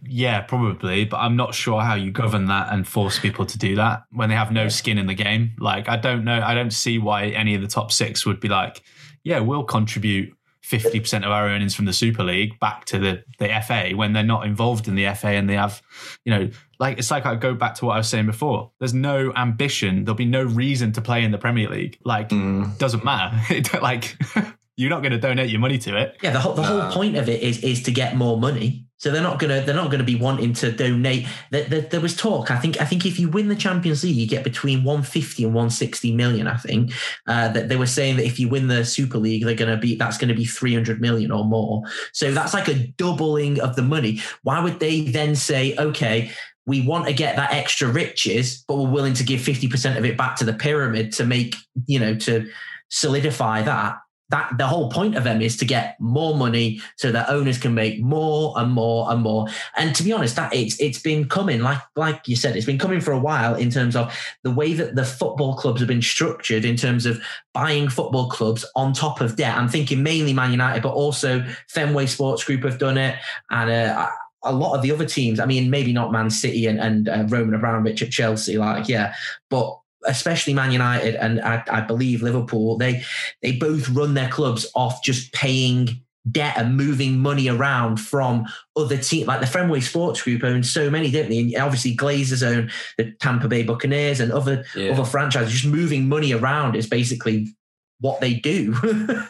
yeah 0.08 0.40
probably 0.42 1.04
but 1.04 1.18
I'm 1.18 1.36
not 1.36 1.56
sure 1.56 1.82
how 1.82 1.96
you 1.96 2.12
govern 2.12 2.46
that 2.46 2.72
and 2.72 2.88
force 2.88 3.18
people 3.18 3.44
to 3.48 3.58
do 3.58 3.76
that 3.78 4.04
when 4.12 4.30
they 4.30 4.36
have 4.36 4.52
no 4.52 4.68
skin 4.70 5.00
in 5.00 5.08
the 5.08 5.16
game 5.16 5.54
like 5.60 5.90
I 5.90 5.98
don't 5.98 6.24
know 6.24 6.40
I 6.44 6.54
don't 6.54 6.72
see 6.72 7.00
why 7.00 7.26
any 7.30 7.56
of 7.56 7.62
the 7.64 7.68
top 7.68 7.92
6 7.92 8.24
would 8.26 8.40
be 8.40 8.48
like 8.48 8.84
yeah 9.24 9.40
we'll 9.40 9.64
contribute 9.64 10.32
50% 10.70 11.18
of 11.26 11.32
our 11.32 11.48
earnings 11.48 11.76
from 11.76 11.86
the 11.86 11.94
Super 11.94 12.24
League 12.24 12.60
back 12.60 12.86
to 12.86 12.98
the, 13.00 13.24
the 13.40 13.50
FA 13.66 13.92
when 13.96 14.14
they're 14.14 14.24
not 14.24 14.46
involved 14.46 14.88
in 14.88 14.96
the 14.96 15.06
FA 15.14 15.28
and 15.30 15.50
they 15.50 15.54
have, 15.56 15.82
you 16.26 16.34
know, 16.34 16.50
like 16.80 16.98
it's 16.98 17.12
like 17.12 17.26
I 17.26 17.36
go 17.36 17.54
back 17.54 17.76
to 17.76 17.86
what 17.86 17.94
I 17.94 17.98
was 17.98 18.10
saying 18.10 18.26
before. 18.26 18.72
There's 18.80 18.94
no 18.94 19.32
ambition. 19.36 20.04
There'll 20.06 20.16
be 20.16 20.26
no 20.26 20.44
reason 20.44 20.92
to 20.94 21.02
play 21.02 21.24
in 21.24 21.32
the 21.32 21.38
Premier 21.38 21.70
League. 21.70 21.98
Like, 22.04 22.30
Mm. 22.30 22.78
doesn't 22.78 23.04
matter. 23.06 23.40
Like, 23.82 24.18
you're 24.78 24.90
not 24.90 25.02
going 25.02 25.12
to 25.14 25.20
donate 25.20 25.50
your 25.50 25.60
money 25.60 25.78
to 25.80 25.98
it. 25.98 26.18
Yeah, 26.22 26.32
the 26.32 26.40
whole 26.40 26.54
the 26.54 26.62
No. 26.62 26.82
whole 26.82 26.92
point 26.92 27.16
of 27.16 27.30
it 27.30 27.42
is 27.42 27.60
is 27.60 27.84
to 27.84 27.92
get 27.92 28.16
more 28.16 28.38
money. 28.38 28.82
So 28.98 29.12
they're 29.12 29.22
not 29.22 29.40
gonna 29.40 29.62
they're 29.62 29.76
not 29.76 29.92
gonna 29.92 30.06
be 30.06 30.16
wanting 30.16 30.54
to 30.54 30.72
donate. 30.72 31.28
There, 31.52 31.66
there, 31.66 31.82
there 31.82 32.00
was 32.00 32.16
talk. 32.16 32.50
I 32.50 32.58
think 32.58 32.80
I 32.82 32.86
think 32.86 33.06
if 33.06 33.20
you 33.20 33.30
win 33.30 33.50
the 33.50 33.56
Champions 33.56 34.04
League, 34.04 34.16
you 34.16 34.26
get 34.26 34.44
between 34.44 34.84
150 34.86 35.44
and 35.44 35.54
160 35.54 36.16
million. 36.16 36.48
I 36.48 36.56
think 36.56 36.92
uh, 37.28 37.50
that 37.50 37.68
they 37.68 37.76
were 37.76 37.88
saying 37.88 38.16
that 38.18 38.26
if 38.26 38.40
you 38.40 38.48
win 38.48 38.68
the 38.68 38.86
Super 38.86 39.18
League, 39.18 39.44
they're 39.44 39.54
gonna 39.54 39.78
be 39.78 39.96
that's 39.96 40.18
gonna 40.18 40.34
be 40.34 40.46
300 40.46 41.02
million 41.02 41.32
or 41.32 41.44
more. 41.44 41.84
So 42.14 42.32
that's 42.32 42.54
like 42.54 42.70
a 42.70 42.88
doubling 42.98 43.60
of 43.60 43.76
the 43.76 43.82
money. 43.82 44.22
Why 44.44 44.62
would 44.64 44.80
they 44.80 45.02
then 45.02 45.36
say, 45.36 45.76
okay? 45.78 46.32
We 46.66 46.82
want 46.82 47.06
to 47.06 47.14
get 47.14 47.36
that 47.36 47.54
extra 47.54 47.88
riches, 47.90 48.64
but 48.68 48.78
we're 48.78 48.90
willing 48.90 49.14
to 49.16 49.24
give 49.24 49.40
50% 49.42 49.98
of 49.98 50.06
it 50.06 50.18
back 50.18 50.36
to 50.38 50.46
the 50.46 50.54
pyramid 50.54 51.12
to 51.14 51.26
make, 51.26 51.56
you 51.86 52.00
know, 52.00 52.16
to 52.16 52.50
solidify 52.90 53.62
that 53.64 53.98
that 54.30 54.58
the 54.58 54.66
whole 54.66 54.90
point 54.90 55.16
of 55.16 55.24
them 55.24 55.42
is 55.42 55.56
to 55.58 55.66
get 55.66 56.00
more 56.00 56.36
money 56.36 56.82
so 56.98 57.12
that 57.12 57.30
owners 57.30 57.58
can 57.58 57.74
make 57.74 58.02
more 58.02 58.54
and 58.58 58.72
more 58.72 59.12
and 59.12 59.22
more. 59.22 59.48
And 59.78 59.96
to 59.96 60.04
be 60.04 60.12
honest 60.12 60.36
that 60.36 60.54
it's 60.54 60.80
it's 60.80 61.00
been 61.00 61.30
coming 61.30 61.62
like 61.62 61.80
like 61.96 62.28
you 62.28 62.36
said 62.36 62.56
it's 62.56 62.66
been 62.66 62.80
coming 62.80 63.02
for 63.02 63.12
a 63.12 63.20
while 63.20 63.56
in 63.56 63.70
terms 63.70 63.96
of 63.96 64.16
the 64.44 64.52
way 64.52 64.74
that 64.74 64.96
the 64.96 65.06
football 65.06 65.56
clubs 65.56 65.80
have 65.80 65.88
been 65.88 66.02
structured 66.02 66.66
in 66.66 66.76
terms 66.76 67.06
of 67.06 67.22
buying 67.54 67.88
football 67.88 68.30
clubs 68.30 68.66
on 68.76 68.94
top 68.94 69.22
of 69.22 69.36
debt. 69.36 69.58
I'm 69.58 69.70
thinking 69.70 70.02
mainly 70.02 70.34
man 70.34 70.52
united 70.52 70.82
but 70.82 70.94
also 70.94 71.46
fenway 71.70 72.08
sports 72.08 72.44
group 72.44 72.64
have 72.64 72.80
done 72.80 72.98
it. 72.98 73.16
And 73.52 73.70
uh, 73.70 74.10
a 74.44 74.54
lot 74.54 74.76
of 74.76 74.84
the 74.84 74.92
other 74.92 75.06
teams 75.06 75.40
i 75.40 75.46
mean 75.46 75.72
maybe 75.72 75.92
not 75.92 76.12
man 76.12 76.30
city 76.30 76.68
and, 76.68 76.80
and 76.80 77.10
uh, 77.10 77.26
roman 77.30 77.56
abramovich 77.56 78.04
at 78.04 78.12
chelsea 78.12 78.60
like 78.60 78.88
yeah 78.88 79.12
but 79.50 79.76
especially 80.08 80.54
Man 80.54 80.72
United 80.72 81.16
and 81.16 81.42
I, 81.42 81.64
I 81.70 81.82
believe 81.82 82.22
Liverpool, 82.22 82.78
they 82.78 83.04
they 83.42 83.54
both 83.54 83.90
run 83.90 84.14
their 84.14 84.30
clubs 84.30 84.66
off 84.76 85.04
just 85.04 85.32
paying 85.34 86.02
debt 86.32 86.56
and 86.58 86.76
moving 86.76 87.20
money 87.20 87.48
around 87.50 87.98
from 87.98 88.46
other 88.76 88.98
teams. 88.98 89.28
Like 89.28 89.42
the 89.42 89.48
Fenway 89.48 89.80
Sports 89.82 90.24
Group 90.24 90.44
owns 90.44 90.72
so 90.74 90.90
many, 90.90 91.12
don't 91.12 91.30
they? 91.30 91.38
And 91.40 91.56
obviously 91.58 91.96
Glazers 91.96 92.42
own 92.46 92.72
the 92.98 93.12
Tampa 93.20 93.48
Bay 93.48 93.62
Buccaneers 93.64 94.20
and 94.20 94.32
other 94.32 94.66
Yeah. 94.76 94.92
other 94.92 95.06
franchises. 95.06 95.54
Just 95.54 95.66
moving 95.66 96.10
money 96.10 96.34
around 96.34 96.76
is 96.76 96.88
basically 96.88 97.56
what 98.00 98.22
they 98.22 98.34
do. 98.34 98.76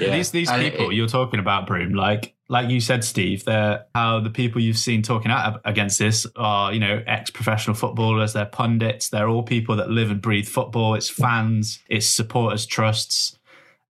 Yeah. 0.00 0.16
These 0.16 0.30
these 0.32 0.50
And 0.50 0.62
it- 0.62 0.72
people 0.72 0.92
you're 0.92 1.06
talking 1.08 1.40
about, 1.40 1.66
Broom, 1.66 1.94
like 1.94 2.34
like 2.48 2.68
you 2.68 2.80
said, 2.80 3.04
Steve, 3.04 3.44
they're 3.44 3.86
how 3.94 4.20
the 4.20 4.28
people 4.30 4.60
you've 4.60 4.76
seen 4.78 5.00
talking 5.02 5.30
out 5.30 5.60
against 5.64 5.98
this 5.98 6.26
are, 6.36 6.72
you 6.74 6.78
know, 6.80 7.02
ex-professional 7.06 7.74
footballers, 7.74 8.34
they're 8.34 8.44
pundits, 8.44 9.08
they're 9.08 9.28
all 9.28 9.42
people 9.42 9.76
that 9.76 9.88
live 9.90 10.10
and 10.10 10.20
breathe 10.20 10.46
football. 10.46 10.94
It's 10.94 11.08
fans, 11.08 11.78
it's 11.88 12.06
supporters, 12.06 12.66
trusts. 12.66 13.38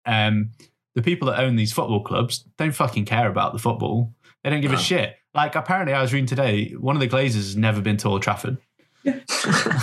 Um, 0.07 0.51
the 0.95 1.03
people 1.03 1.27
that 1.29 1.41
own 1.41 1.57
these 1.57 1.73
football 1.73 2.01
clubs 2.05 2.45
don't 2.57 2.71
fucking 2.75 3.07
care 3.07 3.29
about 3.29 3.53
the 3.53 3.59
football. 3.59 4.15
They 4.45 4.51
don't 4.51 4.61
give 4.61 4.71
No. 4.71 4.77
a 4.79 4.81
shit. 4.81 5.17
Like 5.35 5.57
apparently, 5.57 5.93
I 5.93 6.01
was 6.01 6.13
reading 6.13 6.27
today, 6.29 6.75
one 6.79 6.95
of 6.95 7.01
the 7.01 7.09
Glazers 7.09 7.35
has 7.35 7.57
never 7.57 7.81
been 7.81 7.97
to 7.99 8.09
Old 8.09 8.23
Trafford. 8.23 8.59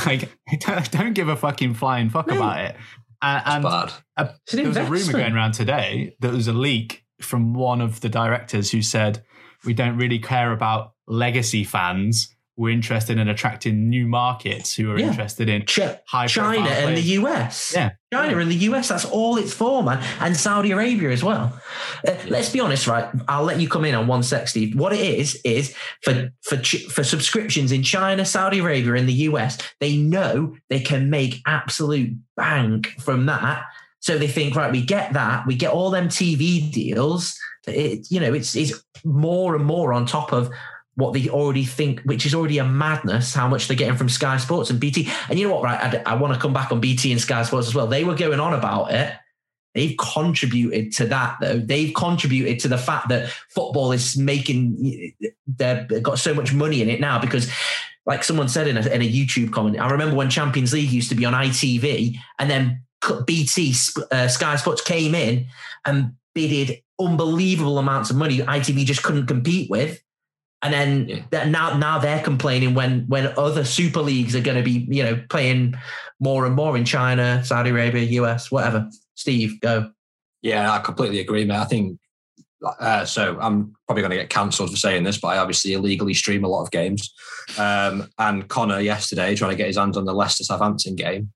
like, 0.06 0.30
don't, 0.60 0.92
don't 0.92 1.14
give 1.14 1.28
a 1.28 1.36
fucking 1.36 1.74
flying 1.74 2.10
fuck 2.10 2.28
No. 2.28 2.38
about 2.38 2.60
it. 2.62 2.76
And, 3.22 3.46
That's 3.46 3.56
and 3.56 3.64
bad. 3.64 4.34
It's 4.46 4.54
an 4.54 4.60
there 4.60 4.68
was 4.68 4.78
a 4.78 4.84
rumor 4.86 5.12
going 5.12 5.34
around 5.34 5.54
today 5.54 6.16
that 6.20 6.28
there 6.28 6.36
was 6.36 6.48
a 6.48 6.54
leak 6.54 7.06
from 7.22 7.54
one 7.54 7.82
of 7.82 8.02
the 8.02 8.10
directors 8.10 8.72
who 8.72 8.82
said 8.82 9.24
we 9.64 9.74
don't 9.74 9.98
really 9.98 10.20
care 10.20 10.52
about 10.52 10.94
legacy 11.08 11.64
fans 11.64 12.36
we're 12.58 12.70
interested 12.74 13.18
in 13.18 13.28
attracting 13.28 13.90
new 13.90 14.06
markets 14.08 14.76
who 14.76 14.92
are 14.92 15.00
Yeah. 15.00 15.08
interested 15.08 15.50
in 15.50 15.66
Ch- 15.66 15.80
high 16.06 16.28
China 16.28 16.70
and 16.70 16.98
the. 16.98 17.02
US. 17.02 17.74
Yeah. 17.76 17.92
China 18.14 18.38
and 18.40 18.52
the 18.52 18.56
US, 18.70 18.90
that's 18.90 19.06
all 19.06 19.38
it's 19.38 19.54
for, 19.54 19.82
man. 19.84 20.04
And 20.20 20.36
Saudi 20.36 20.72
Arabia 20.72 21.12
as 21.12 21.24
well. 21.24 21.60
Uh, 22.06 22.14
let's 22.28 22.50
be 22.50 22.60
honest, 22.60 22.86
right? 22.88 23.08
I'll 23.28 23.44
let 23.44 23.60
you 23.62 23.70
come 23.70 23.86
in 23.86 23.96
on 23.96 24.06
one 24.06 24.22
sec, 24.22 24.48
Steve. 24.50 24.76
What 24.78 24.92
it 24.94 25.00
is, 25.00 25.40
is 25.46 25.74
for, 26.04 26.30
for, 26.44 26.58
for 26.58 27.04
subscriptions 27.04 27.72
in 27.72 27.84
China, 27.84 28.26
Saudi 28.26 28.60
Arabia, 28.60 28.96
and 28.96 29.08
the 29.08 29.14
US, 29.30 29.58
they 29.80 29.96
know 29.96 30.56
they 30.70 30.82
can 30.82 31.10
make 31.10 31.42
absolute 31.48 32.14
bank 32.36 32.88
from 33.00 33.26
that. 33.28 33.64
So 34.00 34.18
they 34.18 34.28
think, 34.28 34.56
right, 34.56 34.72
we 34.72 34.82
get 34.84 35.14
that, 35.14 35.46
we 35.48 35.56
get 35.56 35.72
all 35.72 35.90
them 35.90 36.10
TV 36.10 36.72
deals. 36.72 37.38
It, 37.68 38.08
you 38.10 38.20
know, 38.20 38.34
it's, 38.34 38.56
it's 38.56 38.84
more 39.06 39.56
and 39.56 39.64
more 39.64 39.94
on 39.94 40.06
top 40.06 40.34
of 40.34 40.50
what 40.96 41.14
they 41.14 41.30
already 41.30 41.64
think, 41.64 42.02
which 42.02 42.26
is 42.26 42.36
already 42.36 42.58
a 42.58 42.66
madness, 42.66 43.34
how 43.34 43.48
much 43.48 43.68
they're 43.68 43.78
getting 43.78 43.98
from 43.98 44.10
Sky 44.10 44.38
Sports 44.38 44.70
and 44.70 44.80
BT. 44.80 45.10
And 45.30 45.40
you 45.40 45.48
know 45.48 45.54
what, 45.54 45.64
right? 45.64 46.04
I, 46.06 46.12
I 46.12 46.16
want 46.16 46.34
to 46.34 46.40
come 46.40 46.54
back 46.54 46.72
on 46.72 46.80
BT 46.80 47.12
and 47.12 47.22
Sky 47.22 47.44
Sports 47.44 47.68
as 47.68 47.76
well. 47.76 47.88
They 47.88 48.04
were 48.04 48.16
going 48.16 48.40
on 48.40 48.54
about 48.54 48.92
it. 48.92 49.14
They've 49.74 49.96
contributed 49.98 50.92
to 50.94 51.06
that, 51.08 51.38
though. 51.40 51.60
They've 51.60 51.94
contributed 51.94 52.60
to 52.60 52.68
the 52.68 52.78
fact 52.78 53.08
that 53.08 53.30
football 53.50 53.94
is 53.94 54.18
making, 54.18 55.14
they've 55.48 56.04
got 56.04 56.20
so 56.20 56.34
much 56.34 56.54
money 56.54 56.82
in 56.82 56.90
it 56.90 57.00
now 57.00 57.20
because, 57.20 57.50
like 58.06 58.24
someone 58.24 58.50
said 58.50 58.68
in 58.68 58.76
a, 58.76 58.82
in 58.82 59.02
a 59.02 59.10
YouTube 59.10 59.54
comment, 59.54 59.80
I 59.80 59.90
remember 59.90 60.16
when 60.16 60.30
Champions 60.30 60.74
League 60.74 60.92
used 60.92 61.08
to 61.10 61.16
be 61.16 61.24
on 61.24 61.34
ITV 61.34 62.18
and 62.38 62.50
then 62.50 62.84
BT, 63.26 63.74
uh, 64.12 64.28
Sky 64.28 64.56
Sports 64.58 64.82
came 64.82 65.16
in 65.16 65.48
and 65.86 66.16
bidded 66.36 66.82
unbelievable 67.00 67.78
amounts 67.80 68.10
of 68.10 68.16
money 68.16 68.40
ITV 68.40 68.86
just 68.86 69.04
couldn't 69.04 69.28
compete 69.28 69.70
with. 69.70 70.04
And 70.64 70.74
then 70.74 71.24
Yeah. 71.32 71.46
now 71.46 71.78
now 71.78 71.98
they're 72.00 72.22
complaining 72.24 72.74
when 72.76 73.06
when 73.08 73.34
other 73.38 73.64
super 73.64 74.02
leagues 74.02 74.36
are 74.36 74.42
going 74.42 74.58
to 74.58 74.64
be 74.64 74.86
you 74.90 75.04
know 75.04 75.22
playing 75.30 75.76
more 76.20 76.46
and 76.46 76.56
more 76.56 76.78
in 76.78 76.86
China, 76.86 77.44
Saudi 77.44 77.72
Arabia, 77.72 78.04
US, 78.22 78.52
whatever. 78.52 78.88
Steve, 79.16 79.60
go. 79.60 79.92
Yeah, 80.42 80.72
I 80.72 80.80
completely 80.80 81.20
agree, 81.20 81.46
mate. 81.46 81.58
I 81.58 81.66
think 81.66 82.00
uh, 82.80 83.06
so. 83.06 83.38
I'm 83.42 83.76
probably 83.88 84.02
going 84.02 84.12
to 84.12 84.18
get 84.18 84.30
cancelled 84.30 84.70
for 84.70 84.76
saying 84.78 85.04
this, 85.04 85.18
but 85.20 85.30
I 85.30 85.38
obviously 85.38 85.74
illegally 85.74 86.14
stream 86.14 86.44
a 86.44 86.48
lot 86.48 86.62
of 86.62 86.72
games. 86.72 87.12
Um, 87.58 88.08
and 88.20 88.48
Connor 88.48 88.80
yesterday 88.80 89.36
trying 89.36 89.52
to 89.52 89.58
get 89.58 89.68
his 89.68 89.78
hands 89.78 89.98
on 89.98 90.06
the 90.06 90.14
Leicester 90.14 90.44
Southampton 90.44 90.96
game. 90.96 91.32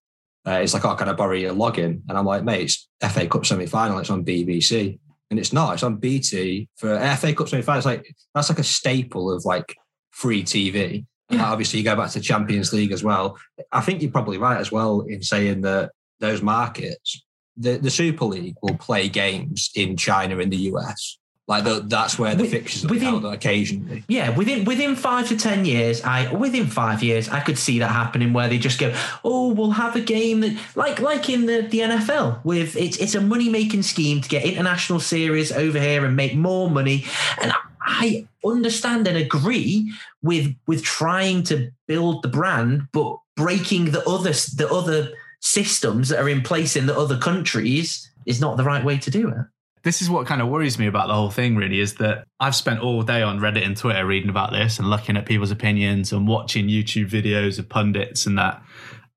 Uh, 0.45 0.61
he's 0.61 0.73
like, 0.75 0.85
"Oh, 0.85 0.93
can 0.95 1.09
I 1.09 1.13
borrow 1.13 1.33
your 1.33 1.53
login?" 1.55 2.01
And 2.07 2.17
I'm 2.17 2.25
like, 2.25 2.43
"Mate, 2.43 2.61
it's 2.61 2.87
FA 3.11 3.25
Cup 3.27 3.45
semi 3.45 3.65
final. 3.65 3.97
It's 3.97 4.11
on 4.11 4.23
BBC." 4.23 4.99
And 5.31 5.39
it's 5.39 5.53
not. 5.53 5.73
It's 5.73 5.83
on 5.83 5.97
BT 5.97 6.69
for 6.75 6.99
FA 7.17 7.33
Cup 7.33 7.49
semi. 7.49 7.63
It's 7.77 7.85
like 7.85 8.15
that's 8.33 8.49
like 8.49 8.59
a 8.59 8.63
staple 8.63 9.31
of 9.31 9.43
like 9.45 9.75
free 10.11 10.43
TV. 10.43 11.05
And 11.29 11.41
obviously, 11.41 11.79
you 11.79 11.85
go 11.85 11.95
back 11.95 12.11
to 12.11 12.21
Champions 12.21 12.71
League 12.71 12.91
as 12.91 13.03
well. 13.03 13.37
I 13.71 13.81
think 13.81 14.01
you're 14.01 14.11
probably 14.11 14.37
right 14.37 14.59
as 14.59 14.71
well 14.71 15.01
in 15.01 15.23
saying 15.23 15.61
that 15.61 15.91
those 16.19 16.43
markets 16.43 17.25
the, 17.57 17.77
the 17.77 17.89
Super 17.89 18.25
League 18.25 18.55
will 18.61 18.77
play 18.77 19.09
games 19.09 19.71
in 19.75 19.97
China 19.97 20.39
and 20.39 20.51
the 20.51 20.57
US. 20.57 21.17
Like 21.47 21.63
the, 21.63 21.81
that's 21.85 22.17
where 22.17 22.33
the 22.33 22.41
With- 22.43 22.51
fixtures 22.51 22.85
be 22.85 22.89
within- 22.97 23.23
occasionally. 23.25 24.03
Yeah, 24.07 24.29
within 24.35 24.65
within 24.65 24.95
five 24.95 25.27
to 25.27 25.37
ten 25.37 25.63
years, 25.63 26.01
I 26.03 26.33
within 26.33 26.65
five 26.65 27.03
years, 27.03 27.29
I 27.29 27.39
could 27.39 27.57
see 27.59 27.77
that 27.79 27.91
happening 27.91 28.33
where 28.33 28.47
they 28.49 28.57
just 28.57 28.79
go, 28.79 28.95
oh, 29.23 29.53
we'll 29.53 29.71
have 29.71 29.95
a 29.95 30.01
game 30.01 30.39
that 30.41 30.57
like 30.75 30.99
like 30.99 31.29
in 31.29 31.45
the, 31.45 31.61
the 31.61 31.79
NFL 31.81 32.43
with 32.43 32.75
it's 32.75 32.97
it's 32.97 33.13
a 33.13 33.21
money 33.21 33.47
making 33.49 33.83
scheme 33.83 34.21
to 34.21 34.29
get 34.29 34.43
international 34.43 34.99
series 34.99 35.51
over 35.51 35.79
here 35.79 36.03
and 36.03 36.15
make 36.15 36.35
more 36.35 36.67
money. 36.69 37.05
And 37.39 37.53
I 37.79 38.25
understand 38.43 39.07
and 39.07 39.15
agree 39.15 39.93
with 40.23 40.55
with 40.65 40.81
trying 40.83 41.43
to 41.43 41.69
build 41.85 42.23
the 42.23 42.27
brand, 42.27 42.87
but 42.91 43.19
breaking 43.35 43.91
the 43.91 44.03
other 44.09 44.31
the 44.31 44.67
other 44.71 45.09
systems 45.41 46.09
that 46.09 46.19
are 46.19 46.27
in 46.29 46.41
place 46.41 46.75
in 46.75 46.87
the 46.87 46.97
other 46.97 47.19
countries 47.19 48.09
is 48.25 48.41
not 48.41 48.57
the 48.57 48.63
right 48.63 48.83
way 48.83 48.97
to 48.97 49.11
do 49.11 49.29
it. 49.29 49.45
This 49.85 50.01
is 50.01 50.09
what 50.09 50.25
kind 50.25 50.41
of 50.41 50.47
worries 50.47 50.79
me 50.79 50.87
about 50.87 51.07
the 51.07 51.13
whole 51.13 51.29
thing 51.29 51.55
really 51.55 51.79
is 51.79 51.93
that 51.95 52.25
I've 52.39 52.55
spent 52.55 52.79
all 52.79 53.03
day 53.03 53.21
on 53.21 53.39
Reddit 53.39 53.63
and 53.63 53.77
Twitter 53.77 54.03
reading 54.03 54.31
about 54.31 54.51
this 54.51 54.79
and 54.79 54.89
looking 54.89 55.15
at 55.15 55.27
people's 55.27 55.51
opinions 55.51 56.11
and 56.11 56.27
watching 56.27 56.67
YouTube 56.67 57.07
videos 57.07 57.59
of 57.59 57.69
pundits 57.69 58.25
and 58.25 58.35
that. 58.39 58.63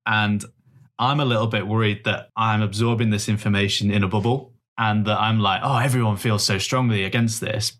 And 0.05 0.45
I'm 0.99 1.19
a 1.19 1.25
little 1.25 1.47
bit 1.47 1.65
worried 1.65 2.03
that 2.05 2.29
I'm 2.37 2.61
absorbing 2.61 3.09
this 3.09 3.27
information 3.27 3.89
in 3.89 4.03
a 4.03 4.07
bubble 4.07 4.53
and 4.77 5.05
that 5.07 5.19
I'm 5.19 5.39
like, 5.39 5.61
oh, 5.63 5.77
everyone 5.77 6.17
feels 6.17 6.43
so 6.43 6.59
strongly 6.59 7.03
against 7.03 7.41
this. 7.41 7.73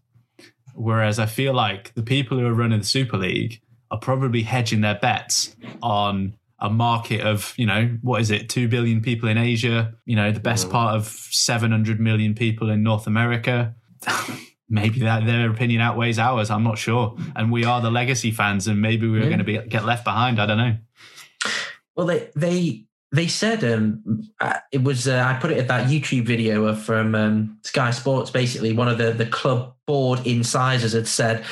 Whereas 0.73 1.19
I 1.19 1.27
feel 1.27 1.53
like 1.53 1.93
the 1.93 2.01
people 2.01 2.39
who 2.39 2.47
are 2.47 2.53
running 2.55 2.79
the 2.79 2.85
Super 2.85 3.17
League 3.17 3.61
are 3.91 3.99
probably 3.99 4.41
hedging 4.41 4.81
their 4.81 4.97
bets 4.97 5.55
on 5.83 6.38
a 6.61 6.69
market 6.69 7.21
of, 7.21 7.53
you 7.57 7.65
know, 7.65 7.97
what 8.01 8.21
is 8.21 8.31
it, 8.31 8.49
2 8.49 8.67
billion 8.67 9.01
people 9.01 9.29
in 9.29 9.37
Asia, 9.37 9.93
you 10.05 10.15
know, 10.15 10.31
the 10.31 10.39
best 10.39 10.69
part 10.69 10.95
of 10.95 11.07
700 11.07 11.99
million 11.99 12.33
people 12.35 12.69
in 12.69 12.83
North 12.83 13.07
America. 13.07 13.75
maybe 14.69 14.99
that 14.99 15.25
their 15.25 15.49
opinion 15.49 15.81
outweighs 15.81 16.19
ours. 16.19 16.49
I'm 16.51 16.63
not 16.63 16.77
sure. 16.77 17.17
And 17.35 17.51
we 17.51 17.63
are 17.65 17.81
the 17.81 17.89
legacy 17.89 18.31
fans, 18.31 18.67
and 18.67 18.79
maybe 18.81 19.07
we're 19.09 19.23
Yeah. 19.23 19.25
going 19.27 19.39
to 19.39 19.43
be 19.43 19.57
get 19.67 19.83
left 19.85 20.03
behind. 20.03 20.39
I 20.39 20.45
don't 20.45 20.57
know. 20.57 20.77
Well, 21.95 22.05
they 22.07 22.29
they 22.35 22.85
they 23.11 23.27
said 23.27 23.63
um 23.63 24.03
uh, 24.39 24.59
it 24.71 24.83
was 24.83 25.07
uh, 25.07 25.23
I 25.27 25.39
put 25.39 25.51
it 25.51 25.57
at 25.57 25.67
that 25.69 25.89
YouTube 25.89 26.25
video 26.25 26.75
from 26.75 27.15
um, 27.15 27.57
Sky 27.63 27.91
Sports. 27.91 28.29
Basically, 28.31 28.71
one 28.73 28.87
of 28.87 28.97
the 28.99 29.11
the 29.11 29.25
club 29.25 29.73
board 29.87 30.19
incisors 30.25 30.93
had 30.93 31.07
said 31.07 31.43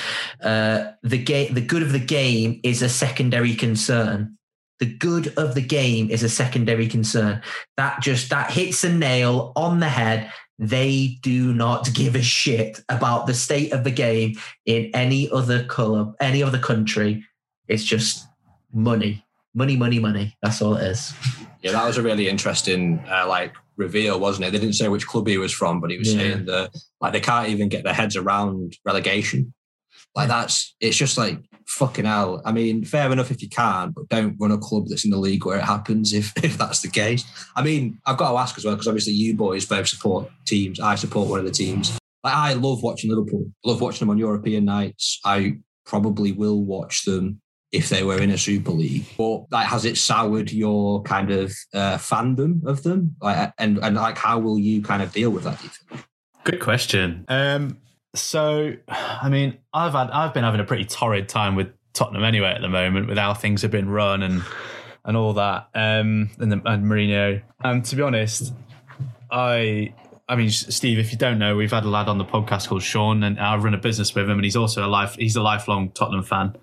uh, 0.43 0.91
the 1.01 1.17
game 1.17 1.53
the 1.55 1.61
good 1.61 1.81
of 1.81 1.91
the 1.91 1.99
game 1.99 2.59
is 2.63 2.81
a 2.83 2.89
secondary 2.89 3.55
concern. 3.55 4.37
The 4.79 4.85
good 4.85 5.33
of 5.37 5.55
the 5.55 5.61
game 5.61 6.09
is 6.11 6.23
a 6.23 6.29
secondary 6.29 6.87
concern. 6.87 7.41
That 7.77 8.01
just 8.01 8.29
that 8.29 8.51
hits 8.51 8.83
a 8.83 8.93
nail 8.93 9.53
on 9.55 9.79
the 9.79 9.89
head. 9.89 10.31
They 10.59 11.19
do 11.21 11.53
not 11.53 11.93
give 11.93 12.15
a 12.15 12.21
shit 12.21 12.81
about 12.89 13.27
the 13.27 13.33
state 13.33 13.73
of 13.73 13.83
the 13.83 13.91
game 13.91 14.37
in 14.65 14.89
any 14.93 15.29
other 15.31 15.63
club, 15.63 16.15
any 16.19 16.41
other 16.41 16.59
country. 16.59 17.23
It's 17.67 17.83
just 17.83 18.25
money 18.73 19.23
money, 19.57 19.75
money, 19.75 19.97
money. 19.97 20.37
That's 20.43 20.61
all 20.61 20.75
it 20.75 20.83
is. 20.83 21.13
Yeah, 21.63 21.71
that 21.71 21.85
was 21.85 21.97
a 21.97 22.03
really 22.03 22.29
interesting 22.29 23.03
uh, 23.09 23.27
like 23.27 23.55
reveal, 23.75 24.19
wasn't 24.19 24.45
it? 24.47 24.51
They 24.51 24.59
didn't 24.59 24.75
say 24.75 24.87
which 24.87 25.07
club 25.07 25.27
he 25.27 25.39
was 25.39 25.51
from, 25.51 25.81
but 25.81 25.89
he 25.89 25.97
was 25.97 26.13
Yeah. 26.13 26.19
saying 26.21 26.45
that 26.45 26.69
like 27.01 27.11
they 27.13 27.19
can't 27.19 27.49
even 27.49 27.67
get 27.67 27.83
their 27.83 27.93
heads 27.93 28.15
around 28.15 28.77
relegation. 28.85 29.53
Like 30.15 30.27
that's 30.27 30.75
it's 30.79 30.95
just 30.95 31.17
like 31.17 31.39
fucking 31.67 32.06
hell. 32.06 32.41
I 32.45 32.51
mean, 32.51 32.84
fair 32.84 33.12
enough 33.12 33.32
if 33.32 33.41
you 33.41 33.49
can, 33.49 33.91
but 33.91 34.10
don't 34.10 34.36
run 34.39 34.51
a 34.51 34.58
club 34.58 34.86
that's 34.88 35.06
in 35.06 35.12
the 35.12 35.17
league 35.17 35.45
where 35.45 35.58
it 35.58 35.63
happens 35.63 36.13
if 36.13 36.34
if 36.43 36.58
that's 36.58 36.82
the 36.82 36.89
case. 36.89 37.25
I 37.56 37.62
mean, 37.62 37.99
I've 38.06 38.17
got 38.17 38.32
to 38.32 38.38
ask 38.38 38.58
as 38.58 38.65
well 38.65 38.75
because 38.75 38.88
obviously 38.88 39.13
you 39.13 39.36
boys 39.36 39.65
both 39.65 39.88
support 39.88 40.30
teams. 40.45 40.80
I 40.80 40.95
support 40.95 41.30
one 41.30 41.39
of 41.39 41.45
the 41.45 41.51
teams. 41.51 41.97
Like 42.23 42.34
I 42.34 42.53
love 42.53 42.84
watching 42.84 43.10
Liverpool. 43.10 43.45
I 43.65 43.69
love 43.69 43.82
watching 43.82 43.99
them 43.99 44.10
on 44.10 44.17
European 44.17 44.65
nights. 44.65 45.19
I 45.23 45.60
probably 45.86 46.32
will 46.32 46.63
watch 46.63 47.06
them 47.06 47.41
if 47.71 47.89
they 47.89 48.03
were 48.03 48.21
in 48.21 48.32
a 48.32 48.38
Super 48.38 48.71
League. 48.71 49.06
But 49.17 49.51
like, 49.51 49.67
has 49.67 49.86
it 49.86 49.97
soured 49.97 50.51
your 50.51 51.01
kind 51.03 51.32
of 51.32 51.53
uh, 51.73 51.97
fandom 51.97 52.65
of 52.65 52.84
them? 52.84 53.15
Like, 53.21 53.53
and 53.58 53.77
and 53.80 53.95
like, 53.95 54.17
how 54.17 54.39
will 54.39 54.58
you 54.58 54.82
kind 54.82 55.03
of 55.03 55.12
deal 55.12 55.30
with 55.30 55.43
that? 55.43 55.60
Do 55.60 55.65
you 55.65 55.69
think? 55.69 56.06
Good 56.43 56.60
question. 56.62 57.25
Um, 57.27 57.77
so, 58.15 58.73
I 58.87 59.29
mean, 59.29 59.57
I've 59.73 59.93
had 59.93 60.09
I've 60.11 60.33
been 60.33 60.43
having 60.43 60.59
a 60.59 60.63
pretty 60.65 60.85
torrid 60.85 61.29
time 61.29 61.55
with 61.55 61.69
Tottenham 61.93 62.23
anyway 62.23 62.51
at 62.51 62.61
the 62.61 62.69
moment, 62.69 63.07
with 63.07 63.17
how 63.17 63.33
things 63.33 63.61
have 63.61 63.71
been 63.71 63.89
run 63.89 64.23
and 64.23 64.43
and 65.05 65.15
all 65.15 65.33
that, 65.33 65.69
um, 65.73 66.29
and, 66.37 66.51
the, 66.51 66.61
and 66.65 66.83
Mourinho. 66.85 67.41
And 67.63 67.83
to 67.85 67.95
be 67.95 68.01
honest, 68.01 68.53
I. 69.31 69.93
I 70.29 70.35
mean, 70.35 70.49
Steve, 70.49 70.99
if 70.99 71.13
you 71.13 71.17
don't 71.17 71.39
know, 71.39 71.55
we've 71.55 71.71
had 71.71 71.85
a 71.85 71.87
lad 71.89 72.09
on 72.09 72.17
the 72.17 72.25
podcast 72.25 72.67
called 72.67 72.83
Sean, 72.83 73.23
and 73.23 73.39
I 73.39 73.55
run 73.55 73.73
a 73.73 73.77
business 73.77 74.13
with 74.13 74.25
him, 74.25 74.31
and 74.31 74.43
he's 74.43 74.57
also 74.57 74.85
a 74.85 74.89
life 74.89 75.15
he's 75.15 75.37
a 75.37 75.41
lifelong 75.41 75.89
Tottenham 75.91 76.23
fan. 76.23 76.53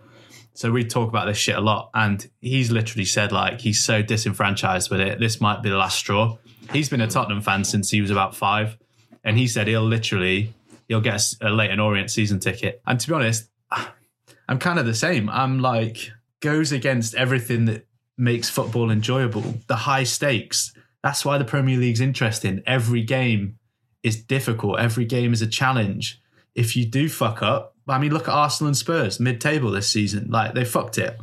So 0.52 0.70
we 0.70 0.85
talk 0.85 1.09
about 1.09 1.24
this 1.24 1.38
shit 1.38 1.57
a 1.57 1.62
lot, 1.62 1.88
and 1.94 2.28
he's 2.42 2.70
literally 2.70 3.07
said 3.07 3.33
like 3.33 3.62
he's 3.62 3.83
so 3.83 4.02
disenfranchised 4.02 4.90
with 4.90 5.00
it. 5.00 5.18
This 5.18 5.40
might 5.40 5.62
be 5.62 5.70
the 5.70 5.78
last 5.78 5.96
straw. 5.96 6.37
He's 6.72 6.90
been 6.90 7.00
a 7.00 7.07
Tottenham 7.07 7.40
fan 7.40 7.64
since 7.64 7.90
he 7.90 8.02
was 8.02 8.11
about 8.11 8.37
five, 8.37 8.76
and 9.24 9.38
he 9.38 9.48
said 9.48 9.66
he'll 9.66 9.80
literally 9.83 10.52
he'll 10.88 11.01
get 11.01 11.20
a 11.40 11.49
a 11.49 11.51
Leyton 11.51 11.81
Orient 11.81 12.11
season 12.11 12.40
ticket. 12.40 12.83
And 12.87 12.99
to 13.01 13.09
be 13.09 13.14
honest, 13.14 13.49
I'm 14.49 14.59
kind 14.59 14.79
of 14.79 14.87
the 14.87 14.94
same. 14.94 15.29
I'm 15.31 15.61
like 15.61 16.11
goes 16.40 16.73
against 16.73 17.14
everything 17.14 17.64
that 17.64 17.87
makes 18.18 18.51
football 18.51 18.90
enjoyable. 18.90 19.42
The 19.66 19.77
high 19.77 20.05
stakes. 20.05 20.73
That's 21.03 21.25
why 21.25 21.38
the 21.38 21.44
Premier 21.44 21.79
League's 21.79 22.01
interesting. 22.01 22.62
Every 22.66 23.03
game 23.03 23.59
is 24.03 24.23
difficult. 24.23 24.79
Every 24.79 25.05
game 25.05 25.33
is 25.33 25.42
a 25.42 25.47
challenge. 25.47 26.20
If 26.55 26.77
you 26.77 26.87
do 26.87 27.09
fuck 27.09 27.42
up, 27.42 27.75
I 27.88 27.99
mean, 27.99 28.12
look 28.12 28.29
at 28.29 28.35
Arsenal 28.35 28.68
and 28.68 28.77
Spurs 28.77 29.18
mid-table 29.18 29.70
this 29.70 29.90
season. 29.90 30.31
Like 30.31 30.55
they 30.55 30.64
fucked 30.64 30.99
it, 30.99 31.18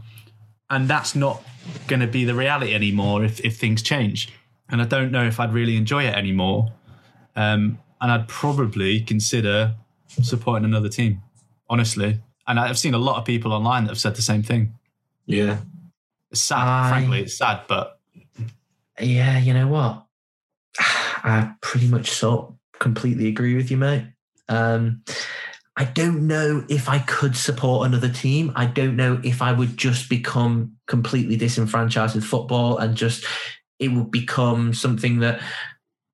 and 0.69 0.88
that's 0.88 1.15
not 1.15 1.43
going 1.88 2.02
to 2.02 2.08
be 2.08 2.26
the 2.26 2.36
reality 2.36 2.74
anymore 2.74 3.24
if 3.24 3.39
if 3.41 3.58
things 3.58 3.82
change. 3.82 4.34
And 4.69 4.82
I 4.82 4.86
don't 4.86 5.12
know 5.12 5.26
if 5.26 5.39
I'd 5.39 5.54
really 5.54 5.78
enjoy 5.78 6.06
it 6.06 6.15
anymore. 6.15 6.71
Um, 7.36 7.80
and 8.02 8.12
I'd 8.12 8.28
probably 8.28 9.00
consider 9.02 9.76
supporting 10.24 10.66
another 10.66 10.90
team. 10.90 11.22
Honestly, 11.70 12.20
And 12.48 12.60
I've 12.60 12.78
seen 12.78 12.94
a 12.94 12.98
lot 12.98 13.18
of 13.18 13.24
people 13.26 13.54
online 13.54 13.86
that 13.86 13.92
have 13.92 14.00
said 14.00 14.16
the 14.16 14.22
same 14.22 14.44
thing. 14.44 14.74
Yeah. 15.26 15.60
It's 16.32 16.42
sad, 16.42 16.68
I- 16.68 16.90
frankly, 16.90 17.22
it's 17.22 17.38
sad, 17.38 17.62
but 17.68 18.00
Yeah, 19.00 19.38
you 19.40 19.54
know 19.54 19.68
what? 19.68 20.06
I 21.24 21.54
pretty 21.62 21.88
much 21.88 22.10
sort 22.12 22.52
completely 22.80 23.28
agree 23.28 23.56
with 23.56 23.70
you, 23.72 23.78
mate. 23.78 24.06
Um, 24.50 25.04
I 25.78 25.86
don't 25.86 26.28
know 26.28 26.66
if 26.68 26.90
I 26.90 27.00
could 27.00 27.38
support 27.38 27.88
another 27.88 28.10
team. 28.10 28.52
I 28.56 28.66
don't 28.66 28.96
know 28.98 29.22
if 29.24 29.42
I 29.42 29.54
would 29.54 29.78
just 29.78 30.10
become 30.10 30.76
completely 30.88 31.38
disenfranchised 31.38 32.16
with 32.16 32.26
football 32.26 32.78
and 32.78 32.96
just 32.98 33.24
it 33.80 33.90
would 33.90 34.12
become 34.12 34.74
something 34.74 35.20
that 35.20 35.42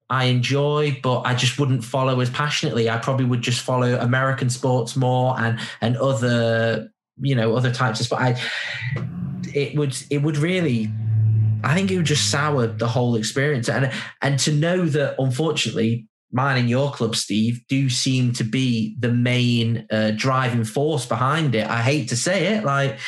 I 0.10 0.26
enjoy, 0.26 1.00
but 1.04 1.22
I 1.22 1.36
just 1.36 1.60
wouldn't 1.60 1.84
follow 1.84 2.20
as 2.20 2.30
passionately. 2.30 2.90
I 2.90 2.98
probably 2.98 3.26
would 3.26 3.42
just 3.42 3.62
follow 3.62 3.98
American 4.00 4.50
sports 4.50 4.96
more 4.96 5.40
and 5.40 5.60
and 5.82 5.98
other 5.98 6.90
you 7.20 7.36
know 7.36 7.56
other 7.56 7.74
types 7.74 8.00
of 8.00 8.06
sport. 8.06 8.22
I 8.22 8.42
it 9.54 9.78
would 9.78 9.98
it 10.10 10.22
would 10.22 10.38
really 10.38 10.90
I 11.64 11.74
think 11.74 11.92
it 11.92 11.98
would 11.98 12.06
just 12.06 12.32
sour 12.32 12.68
the 12.68 12.88
whole 12.88 13.16
experience. 13.16 13.68
And 13.68 13.92
and 14.22 14.40
to 14.40 14.52
know 14.52 14.86
that 14.86 15.16
unfortunately 15.20 16.08
mine 16.32 16.58
and 16.58 16.70
your 16.70 16.92
club, 16.92 17.16
Steve, 17.16 17.62
do 17.68 17.90
seem 17.90 18.34
to 18.34 18.44
be 18.44 18.96
the 19.00 19.12
main 19.12 19.86
uh, 19.92 20.12
driving 20.16 20.64
force 20.64 21.06
behind 21.06 21.56
it. 21.56 21.68
I 21.68 21.82
hate 21.82 22.10
to 22.10 22.18
say 22.18 22.56
it, 22.56 22.64
like 22.64 23.00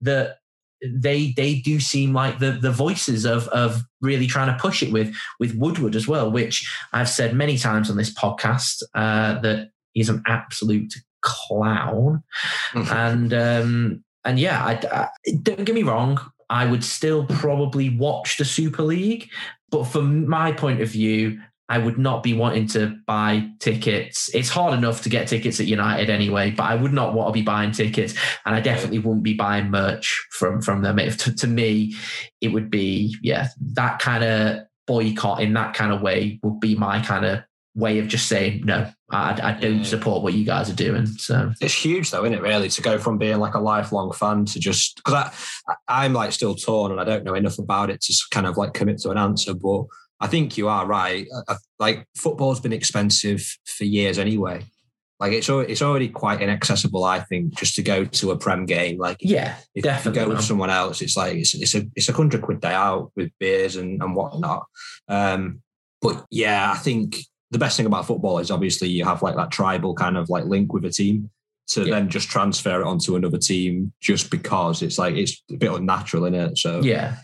that 0.00 0.38
they 0.90 1.32
they 1.36 1.56
do 1.56 1.78
seem 1.80 2.12
like 2.12 2.38
the 2.38 2.52
the 2.52 2.70
voices 2.72 3.24
of 3.24 3.48
of 3.48 3.82
really 4.00 4.26
trying 4.26 4.48
to 4.54 4.60
push 4.60 4.82
it 4.82 4.92
with 4.92 5.14
with 5.38 5.54
Woodward 5.54 5.94
as 5.96 6.08
well, 6.08 6.30
which 6.30 6.68
I've 6.92 7.08
said 7.08 7.34
many 7.34 7.56
times 7.58 7.90
on 7.90 7.96
this 7.96 8.12
podcast 8.14 8.82
uh, 8.94 9.40
that 9.40 9.70
he's 9.92 10.08
an 10.08 10.22
absolute 10.26 10.92
clown 11.22 12.22
and 12.74 13.32
um, 13.32 14.04
and 14.24 14.38
yeah, 14.40 14.64
I, 14.64 14.72
I- 14.92 15.08
don't 15.42 15.64
get 15.64 15.74
me 15.74 15.82
wrong. 15.82 16.18
I 16.50 16.66
would 16.66 16.84
still 16.84 17.24
probably 17.26 17.88
watch 17.96 18.36
the 18.36 18.44
Super 18.44 18.82
League, 18.82 19.30
but 19.70 19.84
from 19.84 20.28
my 20.28 20.52
point 20.52 20.82
of 20.82 20.88
view, 20.90 21.40
I 21.68 21.78
would 21.78 21.96
not 21.96 22.22
be 22.22 22.34
wanting 22.34 22.66
to 22.68 22.96
buy 23.06 23.48
tickets. 23.60 24.28
It's 24.34 24.48
hard 24.48 24.74
enough 24.76 25.02
to 25.02 25.08
get 25.08 25.28
tickets 25.28 25.58
at 25.60 25.66
United 25.66 26.10
anyway, 26.10 26.50
but 26.50 26.64
I 26.64 26.74
would 26.74 26.92
not 26.92 27.14
want 27.14 27.28
to 27.28 27.32
be 27.32 27.42
buying 27.42 27.72
tickets, 27.72 28.14
and 28.44 28.54
I 28.54 28.60
definitely 28.60 28.98
wouldn't 28.98 29.22
be 29.22 29.34
buying 29.34 29.70
merch 29.70 30.26
from 30.32 30.60
from 30.60 30.82
them. 30.82 30.98
If 30.98 31.16
to, 31.18 31.34
to 31.36 31.46
me, 31.46 31.94
it 32.40 32.48
would 32.48 32.70
be 32.70 33.16
yeah 33.22 33.48
that 33.74 34.00
kind 34.00 34.24
of 34.24 34.60
boycott 34.86 35.40
in 35.40 35.52
that 35.54 35.74
kind 35.74 35.92
of 35.92 36.02
way 36.02 36.40
would 36.42 36.60
be 36.60 36.74
my 36.74 37.00
kind 37.00 37.24
of 37.24 37.40
way 37.74 37.98
of 38.00 38.08
just 38.08 38.26
saying 38.28 38.62
no. 38.66 38.90
I, 39.10 39.38
I 39.42 39.52
don't 39.60 39.78
Yeah. 39.78 39.82
support 39.84 40.22
what 40.22 40.32
you 40.34 40.44
guys 40.44 40.68
are 40.70 40.74
doing. 40.74 41.06
So 41.06 41.52
It's 41.60 41.74
huge 41.74 42.10
though, 42.10 42.24
isn't 42.24 42.34
it? 42.36 42.42
Really, 42.42 42.68
to 42.70 42.82
go 42.82 42.98
from 42.98 43.18
being 43.18 43.38
like 43.38 43.54
a 43.54 43.60
lifelong 43.60 44.12
fan 44.12 44.44
to 44.46 44.58
just 44.60 44.96
because 44.96 45.14
I, 45.14 45.72
I 45.88 46.04
I'm 46.04 46.12
like 46.12 46.32
still 46.32 46.54
torn 46.54 46.90
and 46.92 47.00
I 47.00 47.04
don't 47.04 47.24
know 47.24 47.34
enough 47.34 47.58
about 47.58 47.88
it 47.90 48.00
to 48.02 48.14
kind 48.30 48.46
of 48.46 48.56
like 48.58 48.74
commit 48.74 48.98
to 49.02 49.10
an 49.10 49.18
answer. 49.18 49.54
But 49.54 49.84
I 50.22 50.28
think 50.28 50.56
you 50.56 50.68
are 50.68 50.86
right. 50.86 51.26
I, 51.48 51.52
I- 51.52 51.56
like 51.78 52.06
football's 52.16 52.60
been 52.60 52.72
expensive 52.72 53.44
for 53.66 53.84
years 53.84 54.18
anyway. 54.18 54.64
Like 55.20 55.32
it's 55.32 55.48
it's 55.48 55.82
already 55.82 56.08
quite 56.08 56.40
inaccessible. 56.40 57.04
I 57.04 57.20
think 57.20 57.54
just 57.56 57.74
to 57.76 57.82
go 57.82 58.04
to 58.04 58.30
a 58.32 58.36
prem 58.38 58.64
game. 58.66 58.98
Like 58.98 59.18
yeah, 59.20 59.56
if 59.74 59.84
definitely. 59.84 60.20
you 60.20 60.26
go 60.26 60.34
with 60.34 60.44
someone 60.44 60.70
else, 60.70 61.00
it's 61.02 61.16
like 61.16 61.34
it's 61.36 61.54
it's 61.54 61.74
a 61.74 61.82
it's 61.94 62.08
a 62.08 62.12
hundred 62.12 62.42
quid 62.42 62.60
day 62.60 62.72
out 62.72 63.12
with 63.16 63.30
beers 63.38 63.76
and 63.76 64.02
and 64.02 64.16
whatnot. 64.16 64.66
Um, 65.08 65.60
but 66.00 66.24
yeah, 66.30 66.72
I 66.72 66.78
think 66.78 67.18
the 67.52 67.58
best 67.58 67.76
thing 67.76 67.86
about 67.86 68.06
football 68.06 68.38
is 68.38 68.50
obviously 68.50 68.88
you 68.88 69.04
have 69.04 69.22
like 69.22 69.36
that 69.36 69.50
tribal 69.52 69.94
kind 69.94 70.16
of 70.16 70.28
like 70.30 70.44
link 70.46 70.72
with 70.72 70.84
a 70.84 70.90
team 70.90 71.30
to 71.68 71.84
Yeah. 71.84 71.94
then 71.94 72.08
just 72.08 72.28
transfer 72.28 72.80
it 72.80 72.86
onto 72.86 73.14
another 73.14 73.38
team 73.38 73.92
just 74.00 74.30
because 74.30 74.82
it's 74.82 74.98
like 74.98 75.14
it's 75.14 75.40
a 75.52 75.56
bit 75.56 75.70
unnatural 75.72 76.24
in 76.24 76.34
it. 76.34 76.58
So 76.58 76.80
Yeah. 76.82 77.16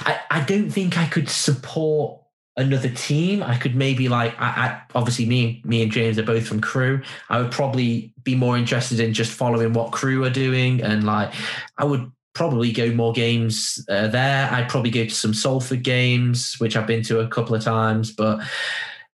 I, 0.00 0.20
I 0.30 0.40
don't 0.44 0.70
think 0.70 0.98
I 0.98 1.06
could 1.06 1.28
support 1.28 2.20
another 2.56 2.90
team. 2.90 3.42
I 3.42 3.56
could 3.56 3.74
maybe 3.74 4.08
like 4.08 4.34
I, 4.40 4.46
I 4.46 4.82
obviously 4.94 5.26
me 5.26 5.62
me 5.64 5.82
and 5.82 5.90
James 5.90 6.18
are 6.18 6.24
both 6.24 6.46
from 6.46 6.60
Crewe. 6.60 7.02
I 7.28 7.40
would 7.40 7.50
probably 7.50 8.12
be 8.22 8.34
more 8.34 8.56
interested 8.56 9.00
in 9.00 9.12
just 9.12 9.32
following 9.32 9.72
what 9.72 9.92
Crewe 9.92 10.24
are 10.24 10.30
doing 10.30 10.82
and 10.82 11.04
like 11.04 11.32
I 11.78 11.84
would 11.84 12.10
probably 12.34 12.72
go 12.72 12.90
more 12.92 13.12
games 13.12 13.84
uh, 13.88 14.08
there. 14.08 14.50
I'd 14.50 14.68
probably 14.68 14.90
go 14.90 15.04
to 15.04 15.10
some 15.10 15.34
Salford 15.34 15.82
games, 15.82 16.56
which 16.58 16.76
I've 16.76 16.86
been 16.86 17.02
to 17.04 17.20
a 17.20 17.28
couple 17.28 17.54
of 17.54 17.62
times. 17.62 18.12
But 18.12 18.40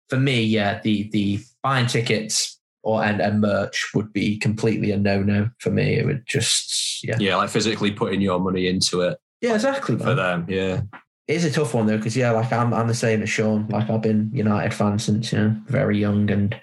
for 0.09 0.17
me, 0.17 0.41
yeah, 0.43 0.79
the 0.81 1.09
the 1.09 1.39
buying 1.63 1.87
tickets 1.87 2.59
or 2.83 3.03
and, 3.03 3.19
and 3.19 3.41
merch 3.41 3.91
would 3.93 4.13
be 4.13 4.37
completely 4.37 4.91
a 4.91 4.97
no 4.97 5.21
no 5.21 5.49
for 5.59 5.71
me. 5.71 5.95
It 5.95 6.05
would 6.05 6.25
just 6.25 7.03
yeah 7.03 7.17
yeah, 7.19 7.35
like 7.35 7.49
physically 7.49 7.91
putting 7.91 8.21
your 8.21 8.39
money 8.39 8.67
into 8.67 9.01
it 9.01 9.19
yeah 9.41 9.55
exactly 9.55 9.97
for 9.97 10.15
man. 10.15 10.15
them. 10.15 10.45
Yeah, 10.47 10.81
It 11.27 11.35
is 11.35 11.43
a 11.43 11.51
tough 11.51 11.73
one 11.73 11.87
though, 11.87 11.97
because 11.97 12.15
yeah, 12.15 12.31
like 12.31 12.53
I'm 12.53 12.73
I'm 12.73 12.87
the 12.87 12.93
same 12.93 13.21
as 13.21 13.29
Sean. 13.29 13.67
Like 13.67 13.89
I've 13.89 14.01
been 14.01 14.29
United 14.33 14.73
fan 14.73 14.97
since 14.97 15.33
you 15.33 15.39
know 15.39 15.55
very 15.65 15.97
young, 15.97 16.31
and 16.31 16.53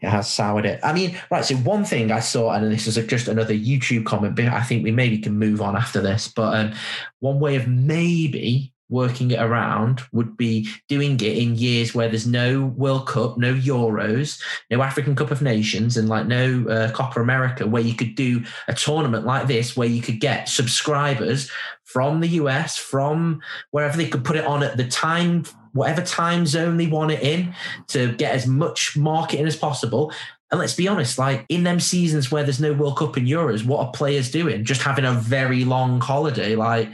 it 0.00 0.08
has 0.08 0.32
soured 0.32 0.66
it. 0.66 0.78
I 0.84 0.92
mean, 0.92 1.18
right. 1.32 1.44
So 1.44 1.56
one 1.56 1.84
thing 1.84 2.12
I 2.12 2.20
saw, 2.20 2.52
and 2.52 2.70
this 2.70 2.86
is 2.86 2.94
just 3.06 3.26
another 3.26 3.54
YouTube 3.54 4.06
comment, 4.06 4.36
but 4.36 4.46
I 4.46 4.62
think 4.62 4.84
we 4.84 4.92
maybe 4.92 5.18
can 5.18 5.36
move 5.36 5.60
on 5.60 5.76
after 5.76 6.00
this. 6.00 6.28
But 6.28 6.56
um, 6.56 6.72
one 7.18 7.40
way 7.40 7.56
of 7.56 7.66
maybe 7.66 8.72
working 8.90 9.30
it 9.30 9.40
around 9.40 10.02
would 10.12 10.36
be 10.36 10.68
doing 10.88 11.14
it 11.14 11.38
in 11.38 11.56
years 11.56 11.94
where 11.94 12.08
there's 12.08 12.26
no 12.26 12.62
World 12.76 13.06
Cup, 13.06 13.36
no 13.36 13.54
Euros, 13.54 14.40
no 14.70 14.82
African 14.82 15.14
Cup 15.14 15.30
of 15.30 15.42
Nations, 15.42 15.96
and 15.96 16.08
like 16.08 16.26
no 16.26 16.66
uh, 16.68 16.90
Copa 16.92 17.20
America, 17.20 17.66
where 17.66 17.82
you 17.82 17.94
could 17.94 18.14
do 18.14 18.42
a 18.66 18.74
tournament 18.74 19.26
like 19.26 19.46
this, 19.46 19.76
where 19.76 19.88
you 19.88 20.00
could 20.00 20.20
get 20.20 20.48
subscribers 20.48 21.50
from 21.84 22.20
the 22.20 22.28
US, 22.28 22.76
from 22.76 23.40
wherever 23.70 23.96
they 23.96 24.08
could 24.08 24.24
put 24.24 24.36
it 24.36 24.44
on 24.44 24.62
at 24.62 24.76
the 24.76 24.86
time, 24.86 25.44
whatever 25.72 26.02
time 26.02 26.46
zone 26.46 26.76
they 26.76 26.86
want 26.86 27.10
it 27.10 27.22
in, 27.22 27.54
to 27.88 28.12
get 28.16 28.34
as 28.34 28.46
much 28.46 28.96
marketing 28.96 29.46
as 29.46 29.56
possible. 29.56 30.12
And 30.50 30.58
let's 30.58 30.74
be 30.74 30.88
honest, 30.88 31.18
like 31.18 31.44
in 31.50 31.62
them 31.64 31.80
seasons 31.80 32.30
where 32.30 32.42
there's 32.42 32.60
no 32.60 32.72
World 32.72 32.98
Cup 32.98 33.16
and 33.16 33.26
Euros, 33.26 33.66
what 33.66 33.86
are 33.86 33.92
players 33.92 34.30
doing? 34.30 34.64
Just 34.64 34.82
having 34.82 35.04
a 35.04 35.12
very 35.12 35.64
long 35.64 36.00
holiday. 36.00 36.56
Like, 36.56 36.90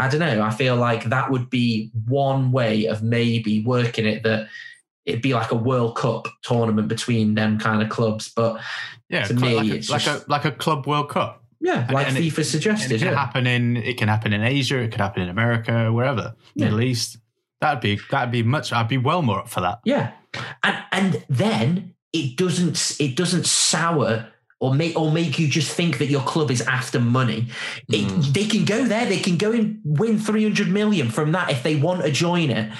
I 0.00 0.08
don't 0.08 0.20
know. 0.20 0.42
I 0.42 0.50
feel 0.50 0.76
like 0.76 1.04
that 1.04 1.30
would 1.30 1.50
be 1.50 1.90
one 2.06 2.52
way 2.52 2.86
of 2.86 3.02
maybe 3.02 3.62
working 3.64 4.06
it 4.06 4.22
that 4.24 4.48
it'd 5.06 5.22
be 5.22 5.34
like 5.34 5.50
a 5.50 5.56
World 5.56 5.96
Cup 5.96 6.28
tournament 6.42 6.88
between 6.88 7.34
them 7.34 7.58
kind 7.58 7.82
of 7.82 7.88
clubs. 7.88 8.30
But 8.34 8.60
yeah, 9.08 9.24
To 9.24 9.34
me, 9.34 9.54
like, 9.56 9.70
a, 9.70 9.74
it's 9.76 9.90
like 9.90 10.02
just- 10.02 10.26
a 10.26 10.30
like 10.30 10.44
a 10.44 10.52
club 10.52 10.86
World 10.86 11.08
Cup. 11.10 11.44
yeah, 11.60 11.86
like 11.92 12.08
and 12.08 12.16
it- 12.16 12.22
FIFA 12.24 12.36
And 12.38 12.46
suggested. 12.46 12.92
it 12.92 12.98
can 12.98 13.08
Yeah. 13.08 13.14
happen 13.18 13.46
in 13.46 13.76
it 13.76 13.96
can 13.98 14.08
happen 14.08 14.32
in 14.32 14.42
Asia, 14.42 14.78
it 14.78 14.90
could 14.92 15.00
happen 15.00 15.22
in 15.22 15.28
America, 15.28 15.92
wherever, 15.92 16.34
Yeah. 16.54 16.64
Middle 16.66 16.80
East. 16.82 17.18
That'd 17.60 17.80
be 17.82 17.98
that'd 18.10 18.30
be 18.32 18.42
much. 18.42 18.72
I'd 18.72 18.88
be 18.88 18.96
well 18.98 19.20
more 19.22 19.40
up 19.40 19.48
for 19.50 19.60
that. 19.60 19.80
Yeah, 19.84 20.12
and 20.62 20.76
and 20.92 21.24
then 21.28 21.94
it 22.12 22.36
doesn't 22.36 22.96
it 22.98 23.14
doesn't 23.16 23.44
sour 23.46 24.28
or 24.60 24.74
make 24.74 24.98
or 24.98 25.10
make 25.10 25.38
you 25.38 25.48
just 25.48 25.72
think 25.72 25.98
that 25.98 26.06
your 26.06 26.20
club 26.22 26.50
is 26.50 26.60
after 26.62 27.00
money. 27.00 27.48
It, 27.88 28.06
Mm. 28.06 28.32
They 28.32 28.44
can 28.46 28.64
go 28.64 28.84
there, 28.84 29.06
they 29.06 29.18
can 29.18 29.36
go 29.36 29.52
and 29.52 29.80
win 29.84 30.18
three 30.18 30.42
hundred 30.42 30.68
million 30.68 31.08
from 31.10 31.32
that 31.32 31.50
if 31.50 31.62
they 31.62 31.76
want 31.76 32.02
to 32.04 32.10
join 32.10 32.50
it, 32.50 32.70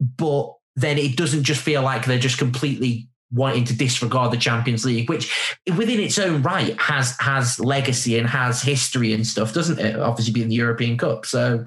but 0.00 0.52
then 0.76 0.98
it 0.98 1.16
doesn't 1.16 1.44
just 1.44 1.60
feel 1.62 1.82
like 1.82 2.04
they're 2.04 2.18
just 2.18 2.38
completely 2.38 3.08
wanting 3.32 3.64
to 3.64 3.76
disregard 3.76 4.30
the 4.32 4.36
Champions 4.36 4.84
League, 4.84 5.08
which 5.08 5.32
within 5.76 5.98
its 5.98 6.18
own 6.18 6.42
right 6.42 6.78
has 6.80 7.16
has 7.20 7.58
legacy 7.58 8.18
and 8.18 8.28
has 8.28 8.62
history 8.62 9.12
and 9.12 9.26
stuff, 9.26 9.52
doesn't 9.54 9.78
it? 9.80 9.98
Obviously, 9.98 10.32
being 10.32 10.48
the 10.48 10.54
European 10.56 10.98
Cup, 10.98 11.26
so 11.26 11.64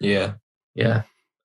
yeah. 0.00 0.34
yeah. 0.74 1.02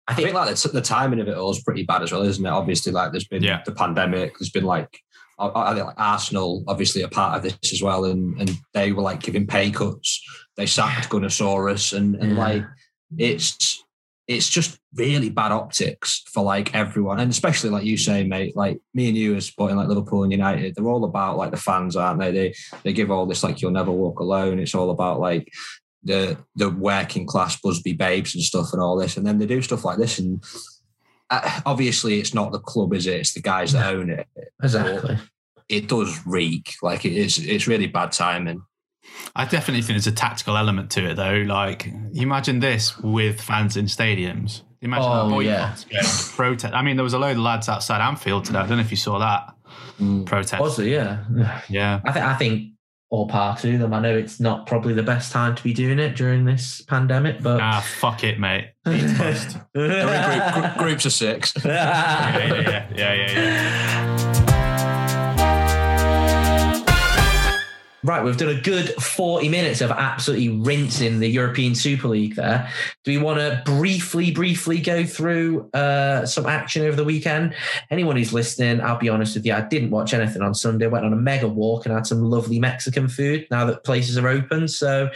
I 0.07 0.11
I 0.11 0.15
think 0.15 0.27
think 0.27 0.35
like 0.35 0.55
the, 0.55 0.67
the 0.69 0.81
timing 0.81 1.21
of 1.21 1.27
it 1.29 1.37
all 1.37 1.51
is 1.51 1.63
pretty 1.63 1.83
bad 1.83 2.03
as 2.03 2.11
well, 2.11 2.23
isn't 2.23 2.45
it? 2.45 2.49
Obviously, 2.49 2.91
like 2.91 3.11
there's 3.11 3.27
been 3.27 3.41
Yeah. 3.41 3.61
the 3.65 3.71
pandemic, 3.71 4.37
there's 4.37 4.51
been 4.51 4.65
like 4.65 4.99
I, 5.39 5.73
think 5.73 5.85
like 5.87 5.99
Arsenal 5.99 6.63
obviously 6.67 7.01
a 7.01 7.07
part 7.07 7.37
of 7.37 7.43
this 7.43 7.73
as 7.73 7.81
well, 7.81 8.05
and 8.05 8.39
and 8.39 8.51
they 8.73 8.91
were 8.91 9.01
like 9.01 9.21
giving 9.21 9.47
pay 9.47 9.71
cuts. 9.71 10.21
They 10.57 10.65
sacked 10.65 11.09
Gunnersaurus, 11.09 11.95
and 11.95 12.15
and 12.15 12.33
Yeah. 12.33 12.37
like 12.37 12.65
it's 13.17 13.83
it's 14.27 14.49
just 14.49 14.79
really 14.95 15.29
bad 15.29 15.51
optics 15.51 16.23
for 16.31 16.43
like 16.43 16.73
everyone, 16.73 17.19
and 17.19 17.29
especially 17.29 17.69
like 17.69 17.83
you 17.83 17.97
say, 17.97 18.23
mate. 18.23 18.55
Like 18.55 18.79
me 18.93 19.09
and 19.09 19.17
you 19.17 19.35
are 19.35 19.41
supporting 19.41 19.75
like 19.77 19.87
Liverpool 19.89 20.23
and 20.23 20.31
United. 20.31 20.75
They're 20.75 20.87
all 20.87 21.03
about 21.03 21.37
like 21.37 21.51
the 21.51 21.57
fans, 21.57 21.95
aren't 21.95 22.19
they? 22.19 22.31
They 22.31 22.53
they 22.83 22.93
give 22.93 23.11
all 23.11 23.25
this 23.25 23.43
like 23.43 23.61
you'll 23.61 23.71
never 23.71 23.91
walk 23.91 24.19
alone. 24.19 24.59
It's 24.59 24.75
all 24.75 24.91
about 24.91 25.19
like 25.19 25.51
the 26.03 26.37
the 26.55 26.69
working 26.69 27.25
class 27.25 27.59
Busby 27.59 27.93
babes 27.93 28.35
and 28.35 28.43
stuff 28.43 28.71
and 28.71 28.81
all 28.81 28.97
this, 28.97 29.17
and 29.17 29.25
then 29.25 29.39
they 29.39 29.45
do 29.45 29.61
stuff 29.61 29.83
like 29.83 29.97
this. 29.97 30.19
And 30.19 30.43
obviously, 31.65 32.19
it's 32.19 32.33
not 32.33 32.51
the 32.51 32.59
club, 32.59 32.93
is 32.93 33.07
it? 33.07 33.15
It's 33.19 33.33
the 33.33 33.41
guys 33.41 33.73
that 33.73 33.93
own 33.93 34.09
it. 34.09 34.27
exactly. 34.61 35.17
It 35.69 35.87
does 35.87 36.19
reek 36.25 36.75
like 36.81 37.05
it 37.05 37.13
is. 37.13 37.39
It's 37.39 37.67
really 37.67 37.87
bad 37.87 38.11
timing. 38.11 38.63
I 39.35 39.45
definitely 39.45 39.81
think 39.81 39.95
there's 39.95 40.07
a 40.07 40.11
tactical 40.11 40.57
element 40.57 40.91
to 40.91 41.09
it, 41.09 41.15
though. 41.15 41.43
Like, 41.47 41.85
you 41.85 42.21
imagine 42.21 42.59
this 42.59 42.97
with 42.99 43.39
fans 43.41 43.77
in 43.77 43.85
stadiums. 43.85 44.61
Imagine 44.81 45.09
Oh, 45.09 45.23
that 45.29 45.33
boycott 45.33 45.85
yeah. 45.89 46.01
protest. 46.35 46.73
I 46.73 46.81
mean, 46.81 46.97
there 46.97 47.03
was 47.03 47.13
a 47.13 47.19
load 47.19 47.31
of 47.31 47.37
lads 47.43 47.69
outside 47.69 48.01
Anfield 48.01 48.45
today. 48.45 48.59
I 48.59 48.67
don't 48.67 48.77
know 48.77 48.83
if 48.83 48.91
you 48.91 48.97
saw 48.97 49.19
that 49.19 49.53
Mm. 49.99 50.25
protest. 50.25 50.61
Was 50.61 50.77
it? 50.79 50.87
Yeah. 50.87 51.23
Yeah. 51.69 52.01
I 52.03 52.11
think 52.11 52.25
I 52.25 52.33
think 52.35 52.72
all 53.13 53.27
power 53.27 53.55
to 53.55 53.77
them. 53.77 53.93
I 53.93 53.99
know 53.99 54.17
it's 54.17 54.39
not 54.39 54.65
probably 54.65 54.95
the 54.95 55.03
best 55.03 55.31
time 55.31 55.53
to 55.53 55.61
be 55.63 55.71
doing 55.71 55.99
it 55.99 56.15
during 56.15 56.45
this 56.45 56.81
pandemic, 56.81 57.43
but 57.43 57.61
Ah, 57.61 57.85
fuck 57.99 58.23
it, 58.23 58.39
mate. 58.39 58.71
Leeds 58.87 59.15
must. 59.19 59.57
Every 59.75 60.61
group, 60.61 60.77
groups 60.79 61.05
of 61.05 61.13
six. 61.13 61.53
yeah, 61.63 62.37
yeah, 62.39 62.47
yeah, 62.47 62.87
yeah, 62.95 63.13
yeah, 63.13 63.31
yeah. 63.31 64.32
Right, 68.05 68.21
we've 68.21 68.35
done 68.35 68.49
a 68.49 68.59
good 68.59 68.89
40 69.01 69.47
minutes 69.47 69.79
of 69.79 69.89
absolutely 69.89 70.49
rinsing 70.49 71.19
the 71.19 71.27
European 71.29 71.73
Super 71.73 72.09
League 72.09 72.35
there. 72.35 72.69
Do 73.05 73.11
we 73.11 73.17
want 73.17 73.39
to 73.39 73.61
briefly, 73.63 74.29
briefly 74.29 74.81
go 74.81 75.05
through 75.05 75.69
uh, 75.73 76.25
some 76.25 76.45
action 76.45 76.85
over 76.85 76.97
the 76.97 77.05
weekend? 77.05 77.55
Anyone 77.89 78.17
who's 78.17 78.33
listening, 78.33 78.81
I'll 78.81 78.97
be 78.97 79.07
honest 79.07 79.35
with 79.35 79.45
you, 79.45 79.53
I 79.53 79.61
didn't 79.61 79.91
watch 79.91 80.13
anything 80.13 80.41
on 80.41 80.53
Sunday. 80.53 80.87
Went 80.87 81.05
on 81.05 81.13
a 81.13 81.17
mega 81.17 81.47
walk 81.47 81.85
and 81.85 81.95
had 81.95 82.05
some 82.05 82.21
lovely 82.23 82.59
Mexican 82.59 83.07
food 83.07 83.47
now 83.49 83.63
that 83.65 83.85
places 83.85 84.17
are 84.17 84.27
open. 84.27 84.67
So, 84.67 85.09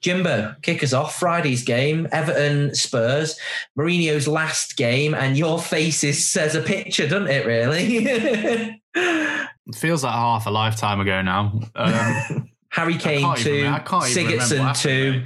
Jimbo, 0.00 0.56
kick 0.62 0.82
us 0.82 0.92
off. 0.92 1.16
Friday's 1.20 1.62
game, 1.62 2.08
Everton 2.10 2.74
Spurs, 2.74 3.38
Mourinho's 3.78 4.26
last 4.26 4.76
game, 4.76 5.14
and 5.14 5.38
your 5.38 5.60
faces 5.60 6.26
says 6.26 6.56
a 6.56 6.62
picture, 6.62 7.06
doesn't 7.06 7.28
it, 7.28 7.46
really? 7.46 8.80
Feels 9.74 10.04
like 10.04 10.12
half 10.12 10.46
a 10.46 10.50
lifetime 10.50 11.00
ago 11.00 11.22
now. 11.22 11.60
Um, 11.74 12.50
Harry 12.70 12.96
Kane 12.96 13.22
can't 13.22 13.40
even- 13.40 13.62
two, 13.64 13.68
I 13.68 13.78
can't 13.80 14.08
even 14.10 14.26
remember 14.32 14.58
what 14.58 14.76
Sigurdsson 14.76 15.12
mate. 15.22 15.24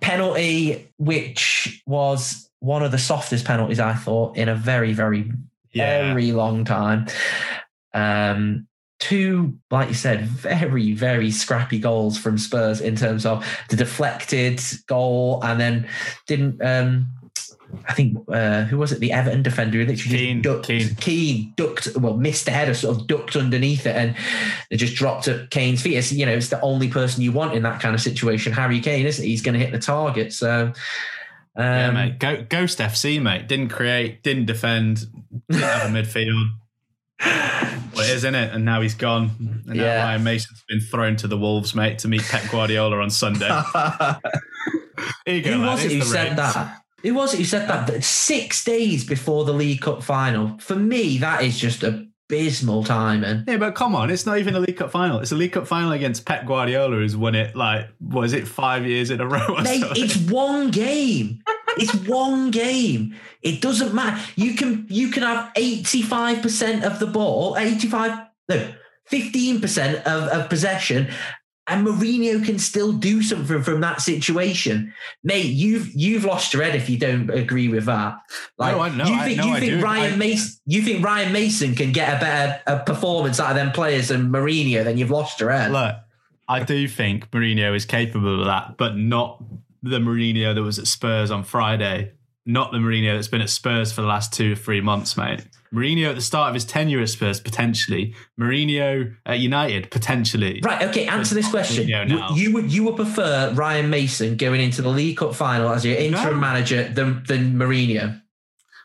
penalty, 0.00 0.92
which 0.98 1.82
was 1.86 2.50
one 2.60 2.82
of 2.82 2.92
the 2.92 2.98
softest 2.98 3.44
penalties 3.44 3.80
I 3.80 3.94
thought 3.94 4.36
in 4.36 4.48
a 4.48 4.54
very, 4.54 4.92
very, 4.92 5.30
yeah. 5.72 6.08
very 6.12 6.32
long 6.32 6.64
time. 6.64 7.06
Um, 7.94 8.66
two, 9.00 9.58
like 9.70 9.88
you 9.88 9.94
said, 9.94 10.24
very, 10.24 10.92
very 10.92 11.30
scrappy 11.30 11.78
goals 11.78 12.16
from 12.16 12.38
Spurs 12.38 12.80
in 12.80 12.94
terms 12.94 13.26
of 13.26 13.44
the 13.68 13.76
deflected 13.76 14.60
goal, 14.86 15.40
and 15.42 15.60
then 15.60 15.88
didn't. 16.26 16.62
Um, 16.62 17.08
I 17.88 17.94
think 17.94 18.18
uh, 18.28 18.64
who 18.64 18.78
was 18.78 18.92
it? 18.92 19.00
The 19.00 19.12
Everton 19.12 19.42
defender 19.42 19.78
who 19.78 19.86
literally 19.86 20.18
Keane, 20.18 20.42
just 20.42 20.54
ducked, 20.54 20.66
Keane. 20.66 20.94
Keane 20.96 21.52
ducked, 21.56 21.88
well, 21.96 22.16
missed 22.16 22.44
the 22.44 22.50
header, 22.50 22.74
sort 22.74 22.96
of 22.96 23.06
ducked 23.06 23.34
underneath 23.36 23.86
it, 23.86 23.96
and 23.96 24.14
it 24.70 24.76
just 24.76 24.94
dropped 24.94 25.28
at 25.28 25.50
Kane's 25.50 25.82
feet. 25.82 25.96
It's, 25.96 26.12
you 26.12 26.26
know, 26.26 26.32
it's 26.32 26.48
the 26.48 26.60
only 26.60 26.88
person 26.88 27.22
you 27.22 27.32
want 27.32 27.54
in 27.54 27.62
that 27.62 27.80
kind 27.80 27.94
of 27.94 28.00
situation. 28.00 28.52
Harry 28.52 28.80
Kane, 28.80 29.06
isn't 29.06 29.24
he? 29.24 29.30
He's 29.30 29.42
going 29.42 29.58
to 29.58 29.60
hit 29.64 29.72
the 29.72 29.78
target. 29.78 30.32
So, 30.32 30.72
um, 31.56 31.64
Yeah, 31.64 31.90
mate. 31.90 32.18
Go, 32.18 32.44
Ghost 32.48 32.78
FC, 32.78 33.20
mate. 33.20 33.48
Didn't 33.48 33.68
create, 33.70 34.22
didn't 34.22 34.46
defend, 34.46 35.06
didn't 35.50 35.62
have 35.62 35.90
a 35.90 35.94
midfield. 36.02 36.50
Well, 37.24 38.00
it 38.04 38.10
is, 38.10 38.16
isn't 38.24 38.34
it? 38.34 38.52
And 38.52 38.64
now 38.64 38.80
he's 38.80 38.94
gone. 38.94 39.62
And 39.68 39.76
now 39.76 39.84
Yeah. 39.84 40.02
Ryan 40.04 40.24
Mason's 40.24 40.64
been 40.68 40.80
thrown 40.80 41.16
to 41.16 41.28
the 41.28 41.36
Wolves, 41.38 41.74
mate, 41.74 41.98
to 42.00 42.08
meet 42.08 42.22
Pep 42.22 42.50
Guardiola 42.50 42.98
on 42.98 43.10
Sunday. 43.10 43.48
Here 45.26 45.36
you 45.36 45.42
go, 45.42 45.52
who 45.52 45.60
was 45.62 45.84
it 45.84 45.92
who 45.92 46.02
said 46.02 46.36
that? 46.36 46.81
Who 47.02 47.14
was 47.14 47.34
it 47.34 47.38
who 47.38 47.44
said 47.44 47.68
that? 47.68 48.02
Six 48.04 48.64
days 48.64 49.04
before 49.04 49.44
the 49.44 49.52
League 49.52 49.80
Cup 49.80 50.02
final. 50.02 50.58
For 50.58 50.76
me, 50.76 51.18
that 51.18 51.42
is 51.42 51.58
just 51.58 51.82
abysmal 51.82 52.84
timing. 52.84 53.44
Yeah, 53.46 53.56
but 53.56 53.74
come 53.74 53.94
on, 53.94 54.10
it's 54.10 54.24
not 54.24 54.38
even 54.38 54.54
a 54.54 54.60
League 54.60 54.76
Cup 54.76 54.90
final. 54.90 55.18
It's 55.20 55.32
a 55.32 55.36
League 55.36 55.52
Cup 55.52 55.66
final 55.66 55.92
against 55.92 56.24
Pep 56.24 56.46
Guardiola, 56.46 56.96
who's 56.96 57.16
won 57.16 57.34
it 57.34 57.56
like, 57.56 57.88
what 57.98 58.22
is 58.24 58.32
it, 58.32 58.46
five 58.46 58.86
years 58.86 59.10
in 59.10 59.20
a 59.20 59.26
row 59.28 59.44
or 59.48 59.62
Mate, 59.62 59.80
something? 59.80 60.04
it's 60.04 60.16
one 60.16 60.70
game. 60.70 61.42
It's 61.76 61.94
one 62.06 62.50
game. 62.50 63.16
It 63.42 63.60
doesn't 63.60 63.92
matter. 63.94 64.22
You 64.36 64.54
can 64.54 64.86
you 64.88 65.08
can 65.10 65.24
have 65.24 65.52
85% 65.54 66.84
of 66.84 66.98
the 67.00 67.06
ball, 67.06 67.56
85, 67.56 68.26
no, 68.48 68.72
15% 69.10 70.02
of, 70.04 70.22
of 70.28 70.48
possession, 70.48 71.08
and 71.68 71.86
Mourinho 71.86 72.44
can 72.44 72.58
still 72.58 72.92
do 72.92 73.22
something 73.22 73.62
from 73.62 73.80
that 73.82 74.00
situation. 74.00 74.92
Mate, 75.22 75.46
you've 75.46 75.92
you've 75.94 76.24
lost 76.24 76.52
your 76.52 76.62
head 76.62 76.74
if 76.74 76.90
you 76.90 76.98
don't 76.98 77.30
agree 77.30 77.68
with 77.68 77.84
that. 77.86 78.18
No, 78.58 78.80
I- 78.80 78.88
no, 78.94 79.04
you 79.06 79.14
I- 79.14 79.24
think 79.24 79.38
no, 79.38 79.46
you 79.54 79.60
think. 79.60 79.82
Ryan 79.84 80.12
I- 80.14 80.16
Mason 80.16 80.60
you 80.66 80.82
think 80.82 81.04
Ryan 81.04 81.32
Mason 81.32 81.74
can 81.74 81.92
get 81.92 82.16
a 82.16 82.20
better 82.20 82.60
a 82.66 82.78
performance 82.84 83.38
out 83.38 83.50
of 83.50 83.56
them 83.56 83.70
players 83.72 84.08
than 84.08 84.30
Mourinho, 84.30 84.82
then 84.84 84.98
you've 84.98 85.10
lost 85.10 85.38
your 85.40 85.50
head. 85.50 85.70
Look, 85.70 85.94
I 86.48 86.64
do 86.64 86.88
think 86.88 87.30
Mourinho 87.30 87.74
is 87.76 87.84
capable 87.84 88.40
of 88.40 88.46
that, 88.46 88.76
but 88.76 88.96
not 88.96 89.42
the 89.82 89.98
Mourinho 89.98 90.54
that 90.54 90.62
was 90.62 90.78
at 90.78 90.86
Spurs 90.86 91.30
on 91.30 91.44
Friday. 91.44 92.12
Not 92.44 92.72
the 92.72 92.78
Mourinho 92.78 93.14
that's 93.14 93.28
been 93.28 93.40
at 93.40 93.50
Spurs 93.50 93.92
for 93.92 94.00
the 94.00 94.08
last 94.08 94.32
two 94.32 94.52
or 94.52 94.56
three 94.56 94.80
months, 94.80 95.16
mate. 95.16 95.46
Mourinho 95.72 96.08
at 96.10 96.16
the 96.16 96.20
start 96.20 96.48
of 96.48 96.54
his 96.54 96.64
tenure 96.64 97.00
at 97.00 97.08
Spurs, 97.08 97.38
potentially. 97.40 98.14
Mourinho 98.38 99.14
at 99.24 99.38
United, 99.38 99.90
potentially. 99.92 100.60
Right. 100.62 100.82
Okay. 100.88 101.06
Answer 101.06 101.34
this 101.36 101.48
question. 101.48 101.86
Mourinho 101.86 102.08
now. 102.08 102.30
Would- 102.30 102.38
You 102.38 102.52
would 102.52 102.72
you 102.72 102.82
would 102.84 102.96
prefer 102.96 103.52
Ryan 103.54 103.90
Mason 103.90 104.36
going 104.36 104.60
into 104.60 104.82
the 104.82 104.88
League 104.88 105.18
Cup 105.18 105.34
final 105.36 105.70
as 105.70 105.84
your 105.84 105.96
interim 105.96 106.34
No. 106.34 106.40
manager 106.40 106.88
than 106.88 107.22
than 107.28 107.54
Mourinho? 107.54 108.20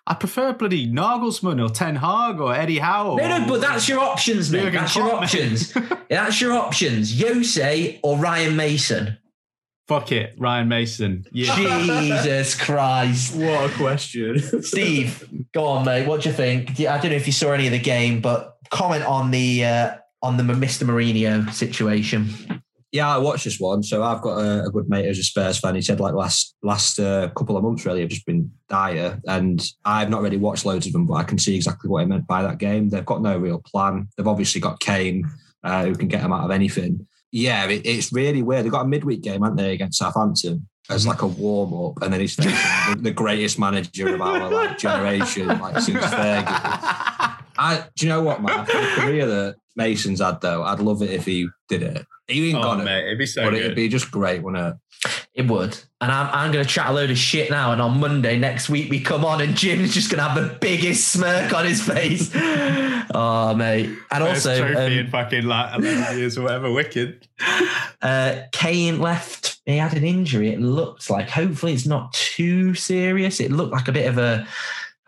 I 0.10 0.14
prefer 0.14 0.54
bloody 0.54 0.88
Nagelsmann 0.88 1.62
or 1.62 1.74
Ten 1.74 1.98
Hag 1.98 2.40
or 2.40 2.56
Eddie 2.56 2.78
Howe. 2.80 3.16
No, 3.18 3.28
no. 3.40 3.46
But 3.48 3.60
that's 3.60 3.90
your 3.90 4.00
options, 4.00 4.50
mate. 4.52 4.72
That's 4.72 4.96
your 4.96 5.12
options. 5.14 5.74
that's 6.10 6.40
your 6.40 6.54
options. 6.54 7.20
Jose 7.22 8.00
or 8.04 8.18
Ryan 8.18 8.56
Mason. 8.56 9.18
Fuck 9.88 10.12
it, 10.12 10.36
Ryan 10.38 10.68
Mason. 10.68 11.26
Yeah. 11.32 11.56
Jesus 11.56 12.56
Christ. 12.56 13.36
what 13.38 13.72
a 13.72 13.74
question. 13.76 14.38
Steve, 14.62 15.48
go 15.54 15.66
on, 15.66 15.86
mate. 15.86 16.06
What 16.06 16.22
do 16.22 16.30
you 16.30 16.36
think? 16.36 16.72
I 16.82 16.98
don't 16.98 17.12
know 17.12 17.18
if 17.18 17.26
you 17.26 17.34
saw 17.34 17.54
any 17.54 17.68
of 17.68 17.72
the 17.72 17.80
game, 17.80 18.20
but 18.20 18.58
comment 18.70 19.06
on 19.06 19.32
the 19.32 19.64
uh, 19.64 19.96
on 20.22 20.36
the 20.36 20.44
Mr. 20.44 20.86
Mourinho 20.86 21.52
situation. 21.54 22.28
Yeah, 22.92 23.08
I 23.14 23.18
watched 23.18 23.46
this 23.46 23.60
one. 23.60 23.84
So 23.84 24.04
I've 24.04 24.22
got 24.22 24.40
a, 24.40 24.66
a 24.66 24.70
good 24.70 24.90
mate 24.90 25.06
who's 25.06 25.20
a 25.20 25.24
Spurs 25.24 25.60
fan. 25.60 25.76
He 25.76 25.82
said 25.82 26.02
like 26.02 26.14
last 26.14 26.56
last 26.64 27.00
uh, 27.00 27.30
couple 27.30 27.56
of 27.56 27.64
months 27.64 27.86
really 27.86 28.02
have 28.02 28.10
just 28.10 28.26
been 28.26 28.52
dire, 28.68 29.22
and 29.26 29.66
I've 29.86 30.10
not 30.10 30.22
really 30.22 30.38
watched 30.38 30.66
loads 30.66 30.86
of 30.86 30.92
them, 30.92 31.06
but 31.06 31.16
I 31.16 31.24
can 31.24 31.38
see 31.38 31.56
exactly 31.56 31.90
what 31.90 32.00
he 32.00 32.08
meant 32.08 32.28
by 32.28 32.44
that 32.44 32.58
game. 32.58 32.90
They've 32.90 33.06
got 33.06 33.22
no 33.22 33.38
real 33.38 33.60
plan. 33.60 34.10
They've 34.18 34.28
obviously 34.28 34.60
got 34.60 34.82
Kane, 34.82 35.30
uh, 35.64 35.86
who 35.86 35.96
can 35.96 36.10
get 36.10 36.22
them 36.22 36.34
out 36.34 36.44
of 36.44 36.52
anything. 36.52 37.08
Yeah, 37.32 37.68
it, 37.68 37.86
it's 37.86 38.14
really 38.14 38.42
weird. 38.42 38.66
They've 38.66 38.72
got 38.72 38.86
a 38.86 38.88
midweek 38.88 39.22
game, 39.22 39.44
aren't 39.44 39.58
they, 39.58 39.74
against 39.74 40.00
Southampton 40.00 40.68
as 40.90 41.06
like 41.06 41.22
a 41.22 41.28
warm 41.28 41.74
up, 41.74 42.02
and 42.02 42.14
then 42.14 42.22
he's 42.22 42.36
the, 42.36 42.98
the 43.00 43.12
greatest 43.12 43.60
manager 43.60 44.14
of 44.14 44.22
our 44.22 44.50
like 44.50 44.78
generation, 44.78 45.48
like 45.48 45.80
since 45.80 46.04
Fergie. 46.06 46.46
I, 47.60 47.84
do 47.96 48.06
you 48.06 48.10
know 48.12 48.22
what, 48.22 48.42
man? 48.42 48.66
For 48.66 48.74
the 48.74 48.88
career 48.96 49.26
that 49.26 49.56
Mason's 49.78 50.20
ad 50.22 50.42
though, 50.42 50.64
I'd 50.64 50.80
love 50.80 51.02
it 51.02 51.12
if 51.12 51.26
he 51.26 51.48
did 51.70 51.84
it. 51.84 52.06
He 52.28 52.50
ain't 52.50 52.58
Oh, 52.60 52.64
got 52.64 52.80
it, 52.82 52.84
mate, 52.84 53.06
it'd 53.06 53.18
be 53.20 53.26
so 53.26 53.44
but 53.46 53.52
good. 53.52 53.60
it'd 53.62 53.76
be 53.76 53.88
just 53.88 54.12
great, 54.12 54.44
wouldn't 54.44 54.76
it? 54.76 55.12
It 55.34 55.48
would. 55.48 55.78
And 56.02 56.12
I'm, 56.12 56.28
I'm 56.34 56.52
going 56.52 56.66
to 56.66 56.70
chat 56.70 56.88
a 56.90 56.92
load 56.92 57.12
of 57.12 57.18
shit 57.18 57.52
now. 57.52 57.72
And 57.72 57.80
on 57.82 58.00
Monday 58.00 58.38
next 58.40 58.68
week, 58.68 58.90
we 58.90 59.00
come 59.00 59.24
on 59.24 59.40
and 59.40 59.56
Jim's 59.56 59.94
just 59.94 60.10
going 60.10 60.18
to 60.18 60.28
have 60.28 60.36
the 60.50 60.56
biggest 60.58 61.08
smirk 61.10 61.54
on 61.54 61.66
his 61.66 61.82
face. 61.82 62.32
oh, 62.36 63.54
mate. 63.56 63.86
And 64.12 64.24
First 64.24 64.48
also, 64.48 64.58
trophy 64.58 64.76
um, 64.76 64.92
in 64.92 65.08
fucking 65.12 65.46
like 65.46 65.78
11 65.78 66.18
years 66.18 66.38
or 66.38 66.44
whatever. 66.44 66.72
Wicked. 66.72 67.28
uh, 68.02 68.42
Kane 68.52 69.00
left. 69.00 69.60
He 69.66 69.78
had 69.78 69.94
an 69.96 70.04
injury. 70.04 70.50
It 70.50 70.60
looked 70.60 71.10
like, 71.10 71.30
hopefully, 71.30 71.74
it's 71.74 71.86
not 71.86 72.12
too 72.14 72.74
serious. 72.74 73.40
It 73.40 73.52
looked 73.52 73.72
like 73.74 73.88
a 73.88 73.92
bit 73.92 74.08
of 74.08 74.18
a, 74.18 74.48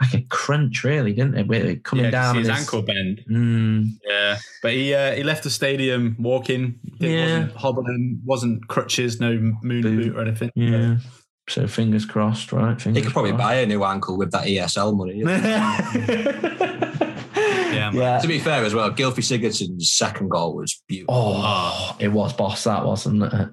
like 0.02 0.14
a 0.14 0.22
crunch, 0.30 0.84
really, 0.84 1.14
didn't 1.14 1.38
it? 1.38 1.48
With 1.48 1.66
it 1.66 1.84
coming 1.84 2.06
yeah, 2.06 2.12
down. 2.12 2.38
his 2.38 2.50
on 2.50 2.56
ankle 2.58 2.82
bend. 2.82 3.22
Mm, 3.30 3.92
Yeah, 4.06 4.38
but 4.62 4.74
he 4.74 4.94
uh, 4.94 5.14
he 5.16 5.24
left 5.24 5.44
the 5.44 5.50
stadium 5.50 6.16
walking. 6.20 6.80
It 7.00 7.10
Yeah. 7.12 7.22
wasn't 7.24 7.52
hobbling, 7.58 8.22
wasn't 8.24 8.68
crutches, 8.68 9.20
no 9.20 9.34
moon 9.62 9.82
Boot. 9.82 9.84
boot 9.84 10.16
or 10.16 10.22
anything. 10.22 10.52
yeah. 10.56 10.98
So 11.50 11.68
fingers 11.68 12.06
crossed, 12.06 12.52
right? 12.52 12.80
He 12.80 13.02
could 13.02 13.12
probably 13.12 13.32
crossed. 13.32 13.44
buy 13.44 13.56
a 13.56 13.66
new 13.66 13.84
ankle 13.84 14.18
with 14.18 14.32
that 14.32 14.46
ESL 14.46 14.96
money. 14.96 15.24
Yeah, 17.72 17.92
yeah. 17.94 18.18
to 18.20 18.28
be 18.28 18.40
fair 18.40 18.64
as 18.66 18.74
well, 18.74 18.92
Gylfi 18.92 19.20
Sigurdsson's 19.22 19.92
second 19.92 20.30
goal 20.30 20.56
was 20.56 20.82
beautiful. 20.88 21.14
Oh, 21.16 21.96
it 22.00 22.08
was 22.10 22.34
boss. 22.34 22.64
That 22.64 22.84
wasn't 22.86 23.24
it? 23.24 23.50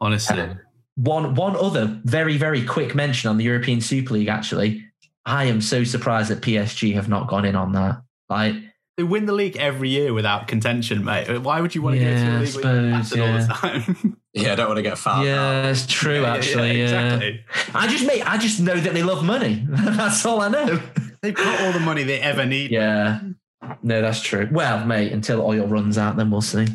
honestly. 0.00 0.50
One 0.96 1.34
one 1.34 1.56
other 1.56 2.00
very 2.04 2.36
very 2.36 2.64
quick 2.64 2.94
mention 2.94 3.30
on 3.30 3.38
the 3.38 3.44
European 3.44 3.80
Super 3.80 4.14
League. 4.14 4.28
Actually, 4.28 4.84
I 5.26 5.44
am 5.44 5.60
so 5.60 5.84
surprised 5.84 6.30
that 6.30 6.40
PSG 6.40 6.94
have 6.94 7.08
not 7.08 7.28
gone 7.28 7.44
in 7.44 7.54
on 7.54 7.72
that. 7.72 8.02
Like, 8.30 8.54
They 8.96 9.02
win 9.02 9.26
the 9.26 9.32
league 9.32 9.56
every 9.56 9.90
year 9.90 10.12
without 10.14 10.48
contention, 10.48 11.04
mate. 11.04 11.38
Why 11.38 11.60
would 11.60 11.74
you 11.74 11.82
want 11.82 11.96
to 11.96 12.02
Yeah, 12.02 12.14
go 12.14 12.20
to 12.24 12.32
the 12.32 12.38
league 12.40 12.48
suppose, 12.48 13.10
battered 13.10 13.20
all 13.20 13.38
the 13.38 13.46
time? 13.86 14.16
Yeah, 14.34 14.52
I 14.52 14.54
don't 14.54 14.68
want 14.68 14.76
to 14.76 14.82
get 14.82 14.96
fouled. 14.98 15.24
now. 15.26 15.62
yeah, 15.62 15.70
it's 15.70 15.84
true. 15.86 16.20
Yeah, 16.20 16.20
yeah, 16.20 16.34
actually, 16.34 16.68
yeah, 16.78 16.90
yeah, 16.90 17.14
exactly. 17.14 17.44
I 17.74 17.88
just 17.88 18.06
mate, 18.06 18.22
I 18.24 18.38
just 18.38 18.60
know 18.60 18.76
that 18.78 18.94
they 18.94 19.02
love 19.02 19.24
money. 19.24 19.66
that's 19.68 20.24
all 20.24 20.40
I 20.40 20.48
know. 20.48 20.80
They've 21.22 21.34
got 21.34 21.60
all 21.62 21.72
the 21.72 21.80
money 21.80 22.04
they 22.04 22.20
ever 22.20 22.46
need. 22.46 22.70
Yeah, 22.70 23.20
no, 23.82 24.00
that's 24.00 24.20
true. 24.20 24.48
Well, 24.52 24.84
mate, 24.84 25.10
until 25.12 25.40
oil 25.44 25.66
runs 25.66 25.98
out, 25.98 26.16
then 26.16 26.30
we'll 26.30 26.40
see. 26.42 26.66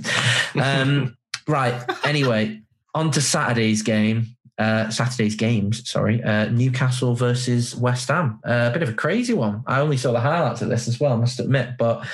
Um, 0.59 1.15
right. 1.47 1.81
Anyway, 2.05 2.61
on 2.93 3.11
to 3.11 3.21
Saturday's 3.21 3.81
game. 3.81 4.35
Uh, 4.57 4.89
Saturday's 4.89 5.35
games, 5.35 5.89
sorry. 5.89 6.21
Uh, 6.23 6.49
Newcastle 6.49 7.15
versus 7.15 7.75
West 7.75 8.07
Ham. 8.09 8.39
Uh, 8.45 8.69
a 8.69 8.73
bit 8.73 8.83
of 8.83 8.89
a 8.89 8.93
crazy 8.93 9.33
one. 9.33 9.63
I 9.65 9.79
only 9.81 9.97
saw 9.97 10.11
the 10.11 10.19
highlights 10.19 10.61
of 10.61 10.69
this 10.69 10.87
as 10.87 10.99
well, 10.99 11.13
I 11.13 11.17
must 11.17 11.39
admit. 11.39 11.71
But 11.79 12.05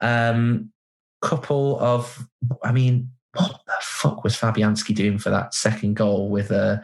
um, 0.00 0.70
couple 1.22 1.80
of, 1.80 2.28
I 2.62 2.72
mean, 2.72 3.10
what 3.34 3.60
the 3.66 3.72
fuck 3.80 4.24
was 4.24 4.36
Fabianski 4.36 4.94
doing 4.94 5.18
for 5.18 5.30
that 5.30 5.54
second 5.54 5.94
goal 5.94 6.28
with 6.28 6.52
uh, 6.52 6.78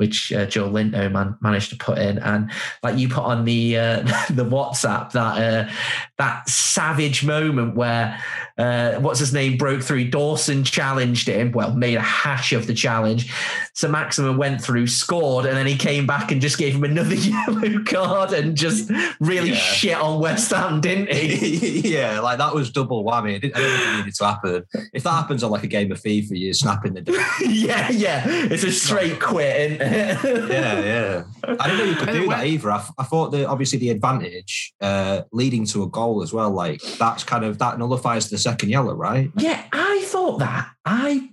which 0.00 0.32
uh, 0.32 0.46
Joelinton 0.46 1.12
man, 1.12 1.36
managed 1.42 1.68
to 1.70 1.76
put 1.76 1.98
in, 1.98 2.18
and 2.20 2.50
like 2.82 2.96
you 2.96 3.06
put 3.06 3.22
on 3.22 3.44
the 3.44 3.76
uh, 3.76 3.96
the 4.30 4.46
WhatsApp 4.46 5.12
that 5.12 5.36
uh, 5.68 5.70
that 6.16 6.48
savage 6.48 7.22
moment 7.22 7.76
where 7.76 8.18
uh, 8.56 8.94
what's 9.00 9.20
his 9.20 9.34
name 9.34 9.58
broke 9.58 9.82
through. 9.82 10.08
Dawson 10.08 10.64
challenged 10.64 11.28
him, 11.28 11.52
well, 11.52 11.74
made 11.74 11.96
a 11.96 12.00
hash 12.00 12.54
of 12.54 12.66
the 12.66 12.72
challenge. 12.72 13.30
So 13.74 13.88
Maximin 13.88 14.38
went 14.38 14.62
through, 14.62 14.86
scored, 14.86 15.44
and 15.44 15.54
then 15.54 15.66
he 15.66 15.76
came 15.76 16.06
back 16.06 16.32
and 16.32 16.40
just 16.40 16.56
gave 16.56 16.74
him 16.74 16.84
another 16.84 17.14
yellow 17.14 17.84
card 17.84 18.32
and 18.32 18.56
just 18.56 18.90
really 19.20 19.50
Yeah. 19.50 19.56
shit 19.56 19.96
on 19.96 20.18
West 20.20 20.50
Ham, 20.50 20.80
didn't 20.80 21.12
he? 21.12 21.80
yeah, 21.94 22.20
like 22.20 22.38
that 22.38 22.54
was 22.54 22.70
double 22.70 23.04
whammy. 23.04 23.34
I 23.34 23.38
didn't, 23.38 23.56
I 23.56 23.60
didn't 23.60 23.96
needed 23.98 24.14
to 24.14 24.24
happen. 24.24 24.64
If 24.94 25.02
that 25.02 25.10
happens 25.10 25.42
on 25.42 25.50
like 25.50 25.64
a 25.64 25.66
game 25.68 25.92
of 25.92 26.00
FIFA, 26.00 26.28
you're 26.32 26.54
snapping 26.54 26.94
the. 26.94 27.02
yeah, 27.46 27.90
yeah. 27.90 28.24
It's 28.26 28.64
a 28.64 28.72
straight 28.72 29.20
quit, 29.20 29.72
it? 29.72 29.80
yeah, 30.50 30.80
yeah. 30.80 31.24
I 31.44 31.68
didn't 31.68 31.78
know 31.78 31.84
you 31.84 31.96
could 31.96 32.12
do 32.12 32.28
that 32.28 32.46
either. 32.46 32.70
I, 32.70 32.86
I 32.98 33.04
thought 33.04 33.30
that 33.30 33.46
obviously 33.46 33.78
the 33.78 33.90
advantage 33.90 34.72
uh, 34.80 35.22
leading 35.32 35.64
to 35.66 35.82
a 35.82 35.88
goal 35.88 36.22
as 36.22 36.32
well, 36.32 36.50
like 36.50 36.80
that's 36.98 37.24
kind 37.24 37.44
of 37.44 37.58
that 37.58 37.78
nullifies 37.78 38.30
the 38.30 38.38
second 38.38 38.70
yellow, 38.70 38.94
right? 38.94 39.30
Yeah, 39.36 39.64
I 39.72 40.04
thought 40.06 40.38
that. 40.38 40.70
I 40.84 41.30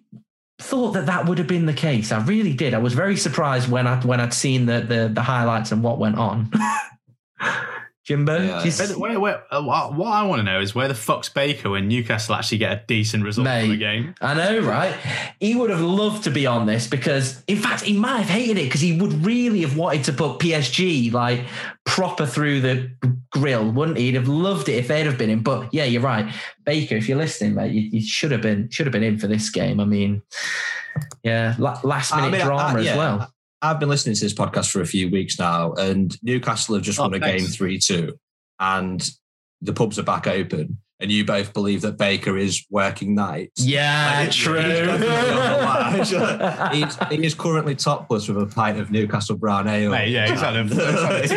thought 0.60 0.92
that 0.94 1.06
that 1.06 1.28
would 1.28 1.38
have 1.38 1.48
been 1.48 1.66
the 1.66 1.74
case. 1.74 2.12
I 2.12 2.24
really 2.24 2.54
did. 2.54 2.74
I 2.74 2.80
was 2.80 2.94
very 2.94 3.18
surprised 3.18 3.70
when 3.70 3.88
I 3.88 4.00
when 4.02 4.20
I'd 4.20 4.34
seen 4.34 4.66
the 4.66 4.82
the, 4.82 5.12
the 5.14 5.22
highlights 5.22 5.72
and 5.72 5.84
what 5.84 6.00
went 6.00 6.18
on. 6.18 6.52
Jimbo, 8.08 8.42
Yeah. 8.42 8.64
do 8.64 8.70
Where, 8.72 8.98
where, 8.98 9.20
where, 9.20 9.44
uh, 9.54 9.62
what 9.62 9.94
what 9.94 10.14
I 10.14 10.24
want 10.24 10.40
to 10.40 10.44
know 10.44 10.62
is 10.62 10.74
where 10.74 10.88
the 10.88 10.96
fuck's 10.96 11.28
Baker 11.28 11.70
when 11.72 11.90
Newcastle 11.90 12.36
actually 12.36 12.60
get 12.60 12.72
a 12.72 12.82
decent 12.88 13.26
result 13.26 13.46
from 13.48 13.54
Mate. 13.54 13.68
the 13.68 13.76
game. 13.78 14.16
I 14.22 14.34
know, 14.34 14.60
right? 14.62 14.96
He 15.42 15.56
would 15.56 15.70
have 15.70 15.82
loved 15.82 16.24
to 16.24 16.32
be 16.32 16.48
on 16.48 16.66
this 16.68 16.88
because, 16.88 17.44
in 17.48 17.58
fact, 17.58 17.82
he 17.84 17.98
might 17.98 18.20
have 18.20 18.30
hated 18.30 18.58
it 18.58 18.64
because 18.66 18.80
he 18.80 18.98
would 18.98 19.12
really 19.26 19.60
have 19.62 19.76
wanted 19.76 20.06
to 20.06 20.14
put 20.14 20.40
PSG 20.40 21.12
like 21.12 21.42
proper 21.86 22.26
through 22.26 22.62
the 22.62 22.90
grill, 23.32 23.70
wouldn't 23.70 23.98
he? 23.98 24.06
He'd 24.06 24.16
have 24.16 24.30
loved 24.30 24.70
it 24.70 24.76
if 24.76 24.88
they'd 24.88 25.06
have 25.06 25.18
been 25.18 25.30
in. 25.30 25.44
But 25.44 25.74
yeah, 25.74 25.84
you're 25.84 26.02
right, 26.02 26.34
Baker. 26.66 26.96
If 26.96 27.10
you're 27.10 27.18
listening, 27.18 27.56
mate, 27.56 27.74
you, 27.74 27.82
you 27.92 28.02
should 28.02 28.32
have 28.32 28.42
been 28.42 28.70
should 28.70 28.86
have 28.86 28.94
been 28.94 29.04
in 29.04 29.20
for 29.20 29.28
this 29.28 29.50
game. 29.50 29.82
I 29.82 29.86
mean, 29.86 30.22
yeah, 31.24 31.56
la- 31.60 31.80
last 31.84 32.14
I 32.14 32.18
minute 32.22 32.32
mean, 32.32 32.42
I- 32.42 32.46
drama 32.46 32.80
I- 32.80 32.82
yeah. 32.84 32.92
as 32.92 32.98
well. 32.98 33.34
I've 33.62 33.80
been 33.80 33.90
listening 33.90 34.16
to 34.16 34.22
this 34.22 34.34
podcast 34.34 34.72
for 34.72 34.82
a 34.82 34.86
few 34.86 35.10
weeks 35.10 35.40
now, 35.40 35.74
and 35.74 36.16
Newcastle 36.24 36.76
have 36.76 36.84
just 36.84 37.00
Oh, 37.00 37.04
won 37.04 37.16
a 37.16 37.20
thanks. 37.20 37.44
game 37.44 37.52
3 37.52 37.80
2, 37.80 38.20
and 38.60 39.10
the 39.62 39.74
pubs 39.74 39.98
are 39.98 40.04
back 40.04 40.28
open. 40.28 40.78
And 41.00 41.12
you 41.12 41.26
both 41.26 41.54
believe 41.54 41.82
that 41.84 42.00
Baker 42.00 42.40
is 42.40 42.66
working 42.72 43.14
nights. 43.14 43.64
Yeah, 43.64 44.22
Like, 44.22 44.32
true. 44.32 44.56
he's 44.56 44.64
definitely 44.64 45.10
on 45.10 45.36
the 45.36 46.18
line. 46.18 46.74
He's, 46.76 46.98
he 47.20 47.24
is 47.24 47.36
currently 47.36 47.76
topless 47.76 48.28
with 48.28 48.42
a 48.42 48.48
pint 48.48 48.80
of 48.80 48.90
Newcastle 48.90 49.38
brown 49.38 49.68
ale. 49.68 49.92
Mate, 49.92 50.10
yeah, 50.10 50.28
he's 50.28 50.42
had 50.42 50.56
a, 50.56 50.64
he's 50.64 50.74
had 50.76 51.24
a 51.24 51.28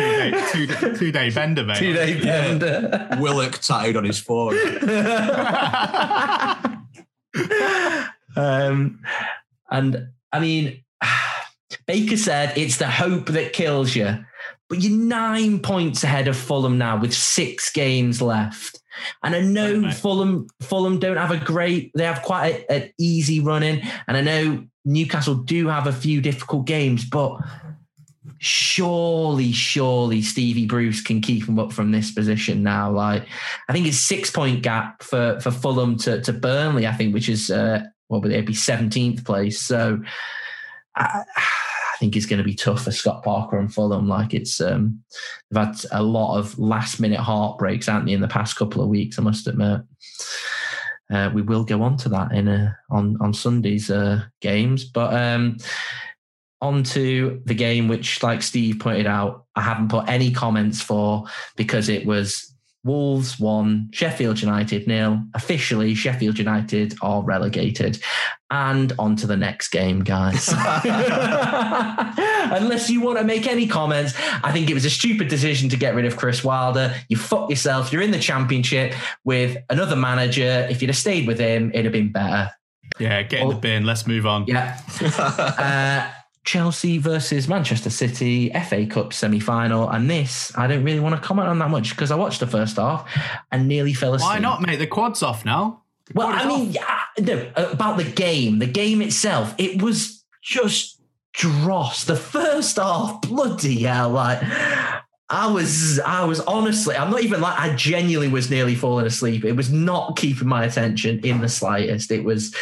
two-day, 0.51 0.75
two, 0.79 0.95
two-day 0.97 1.29
bender, 1.29 1.63
mate. 1.63 1.77
Two 1.77 1.93
day 1.93 2.17
Yeah. 2.17 2.57
bender. 2.57 3.07
Willock 3.19 3.59
tattooed 3.59 3.97
on 3.97 4.03
his 4.03 4.17
forehead. 4.17 4.81
um, 8.35 8.99
and 9.69 10.07
I 10.31 10.39
mean, 10.39 10.83
Baker 11.87 12.17
said 12.17 12.57
it's 12.57 12.77
the 12.77 12.89
hope 12.89 13.27
that 13.27 13.53
kills 13.53 13.95
you, 13.95 14.17
but 14.69 14.81
you're 14.81 14.97
nine 14.97 15.59
points 15.59 16.03
ahead 16.03 16.27
of 16.27 16.35
Fulham 16.37 16.77
now 16.77 16.99
with 16.99 17.13
six 17.13 17.71
games 17.71 18.21
left. 18.21 18.79
And 19.23 19.35
I 19.35 19.41
know 19.41 19.81
Right. 19.81 19.93
Fulham 19.93 20.47
Fulham 20.61 20.99
don't 20.99 21.17
have 21.17 21.31
a 21.31 21.37
great, 21.37 21.91
they 21.95 22.03
have 22.03 22.21
quite 22.21 22.65
a- 22.69 22.71
an 22.71 22.89
easy 22.99 23.39
run 23.39 23.63
in. 23.63 23.81
And 24.07 24.17
I 24.17 24.21
know 24.21 24.65
Newcastle 24.85 25.35
do 25.35 25.67
have 25.67 25.87
a 25.87 25.93
few 25.93 26.21
difficult 26.21 26.65
games, 26.67 27.05
but 27.05 27.37
surely, 28.39 29.51
surely 29.51 30.21
Stevie 30.21 30.65
Bruce 30.65 31.01
can 31.01 31.21
keep 31.21 31.45
them 31.45 31.59
up 31.59 31.71
from 31.71 31.91
this 31.91 32.11
position 32.11 32.63
now. 32.63 32.91
Like, 32.91 33.25
I 33.69 33.73
think 33.73 33.87
it's 33.87 33.97
six 33.97 34.29
point 34.31 34.63
gap 34.63 35.03
for 35.03 35.39
for 35.39 35.51
Fulham 35.51 35.97
to 35.99 36.21
to 36.21 36.33
Burnley. 36.33 36.87
I 36.87 36.93
think, 36.93 37.13
which 37.13 37.29
is 37.29 37.49
uh, 37.51 37.83
what 38.07 38.23
would 38.23 38.31
it 38.31 38.45
be 38.45 38.53
seventeenth 38.53 39.23
place. 39.25 39.61
So, 39.61 40.01
I, 40.95 41.23
I 41.35 41.97
think 41.99 42.15
it's 42.15 42.25
going 42.25 42.39
to 42.39 42.43
be 42.43 42.55
tough 42.55 42.83
for 42.83 42.91
Scott 42.91 43.23
Parker 43.23 43.57
and 43.57 43.73
Fulham. 43.73 44.07
Like, 44.07 44.33
it's 44.33 44.59
um, 44.59 45.03
they've 45.49 45.65
had 45.65 45.75
a 45.91 46.03
lot 46.03 46.37
of 46.37 46.57
last 46.57 46.99
minute 46.99 47.19
heartbreaks, 47.19 47.87
haven't 47.87 48.05
they, 48.05 48.13
in 48.13 48.21
the 48.21 48.27
past 48.27 48.55
couple 48.55 48.81
of 48.81 48.89
weeks? 48.89 49.19
I 49.19 49.21
must 49.21 49.47
admit. 49.47 49.81
Uh, 51.11 51.29
we 51.33 51.41
will 51.41 51.63
go 51.63 51.81
on 51.83 51.97
to 51.97 52.09
that 52.09 52.31
in 52.31 52.47
a, 52.47 52.77
on 52.89 53.17
on 53.21 53.33
Sunday's 53.33 53.91
uh, 53.91 54.23
games, 54.39 54.85
but 54.85 55.13
um, 55.13 55.57
on 56.61 56.83
to 56.83 57.41
the 57.45 57.53
game, 57.53 57.87
which, 57.87 58.23
like 58.23 58.41
Steve 58.41 58.79
pointed 58.79 59.07
out, 59.07 59.45
I 59.55 59.61
haven't 59.61 59.89
put 59.89 60.07
any 60.07 60.31
comments 60.31 60.81
for 60.81 61.25
because 61.57 61.89
it 61.89 62.05
was 62.05 62.50
Wolves 62.83 63.39
one, 63.39 63.89
Sheffield 63.91 64.41
United 64.41 64.87
nil. 64.87 65.21
Officially, 65.35 65.93
Sheffield 65.93 66.39
United 66.39 66.95
are 67.01 67.21
relegated. 67.21 68.01
And 68.49 68.91
on 68.97 69.15
to 69.17 69.27
the 69.27 69.37
next 69.37 69.69
game, 69.69 70.03
guys. 70.03 70.49
Unless 72.51 72.89
you 72.89 73.01
want 73.01 73.19
to 73.19 73.23
make 73.23 73.47
any 73.47 73.67
comments, 73.67 74.13
I 74.43 74.51
think 74.51 74.69
it 74.69 74.73
was 74.73 74.83
a 74.83 74.89
stupid 74.89 75.27
decision 75.27 75.69
to 75.69 75.77
get 75.77 75.95
rid 75.95 76.05
of 76.05 76.17
Chris 76.17 76.43
Wilder. 76.43 76.93
You 77.07 77.17
fuck 77.17 77.49
yourself. 77.49 77.93
You're 77.93 78.01
in 78.01 78.11
the 78.11 78.19
championship 78.19 78.93
with 79.23 79.57
another 79.69 79.95
manager. 79.95 80.67
If 80.69 80.81
you'd 80.81 80.89
have 80.89 80.97
stayed 80.97 81.27
with 81.27 81.39
him, 81.39 81.69
it'd 81.71 81.85
have 81.85 81.93
been 81.93 82.11
better. 82.11 82.51
Yeah, 82.99 83.21
get 83.23 83.41
in 83.41 83.49
the 83.49 83.55
bin. 83.55 83.85
Let's 83.85 84.05
move 84.05 84.25
on. 84.25 84.45
Yeah. 84.47 84.79
Uh, 85.01 86.11
Chelsea 86.43 86.97
versus 86.97 87.47
Manchester 87.47 87.89
City 87.89 88.51
FA 88.67 88.85
Cup 88.85 89.13
semi 89.13 89.39
final. 89.39 89.89
And 89.89 90.09
this, 90.09 90.51
I 90.57 90.67
don't 90.67 90.83
really 90.83 90.99
want 90.99 91.15
to 91.15 91.21
comment 91.21 91.47
on 91.47 91.59
that 91.59 91.69
much 91.69 91.91
because 91.91 92.11
I 92.11 92.15
watched 92.15 92.39
the 92.39 92.47
first 92.47 92.77
half 92.77 93.09
and 93.51 93.67
nearly 93.67 93.93
fell 93.93 94.13
asleep. 94.13 94.29
Why 94.29 94.39
not, 94.39 94.61
mate? 94.61 94.77
The 94.77 94.87
quad's 94.87 95.21
off 95.21 95.45
now. 95.45 95.83
The 96.07 96.13
Well, 96.15 96.27
I 96.27 96.47
mean, 96.47 96.71
yeah, 96.71 96.99
no, 97.19 97.51
about 97.55 97.97
the 97.97 98.03
game, 98.03 98.59
the 98.59 98.65
game 98.65 99.01
itself, 99.01 99.53
it 99.57 99.81
was 99.81 100.23
just 100.41 100.99
dross. 101.33 102.05
The 102.05 102.15
first 102.15 102.77
half, 102.77 103.21
bloody 103.21 103.83
hell, 103.83 104.09
like 104.09 104.41
I 105.29 105.47
was, 105.47 105.99
I 105.99 106.25
was 106.25 106.39
honestly, 106.41 106.95
I'm 106.95 107.11
not 107.11 107.21
even 107.21 107.39
like, 107.39 107.57
I 107.57 107.75
genuinely 107.75 108.27
was 108.27 108.49
nearly 108.49 108.75
falling 108.75 109.05
asleep. 109.05 109.45
It 109.45 109.53
was 109.53 109.71
not 109.71 110.17
keeping 110.17 110.47
my 110.47 110.65
attention 110.65 111.19
in 111.19 111.39
the 111.39 111.47
slightest. 111.47 112.11
It 112.11 112.23
was, 112.23 112.53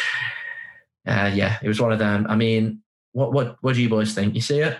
uh, 1.06 1.30
yeah, 1.34 1.58
it 1.62 1.66
was 1.66 1.80
one 1.80 1.92
of 1.92 1.98
them. 1.98 2.26
I 2.28 2.36
mean, 2.36 2.79
what, 3.12 3.32
what, 3.32 3.56
what 3.60 3.74
do 3.74 3.82
you 3.82 3.88
boys 3.88 4.14
think? 4.14 4.34
You 4.34 4.40
see 4.40 4.60
it? 4.60 4.78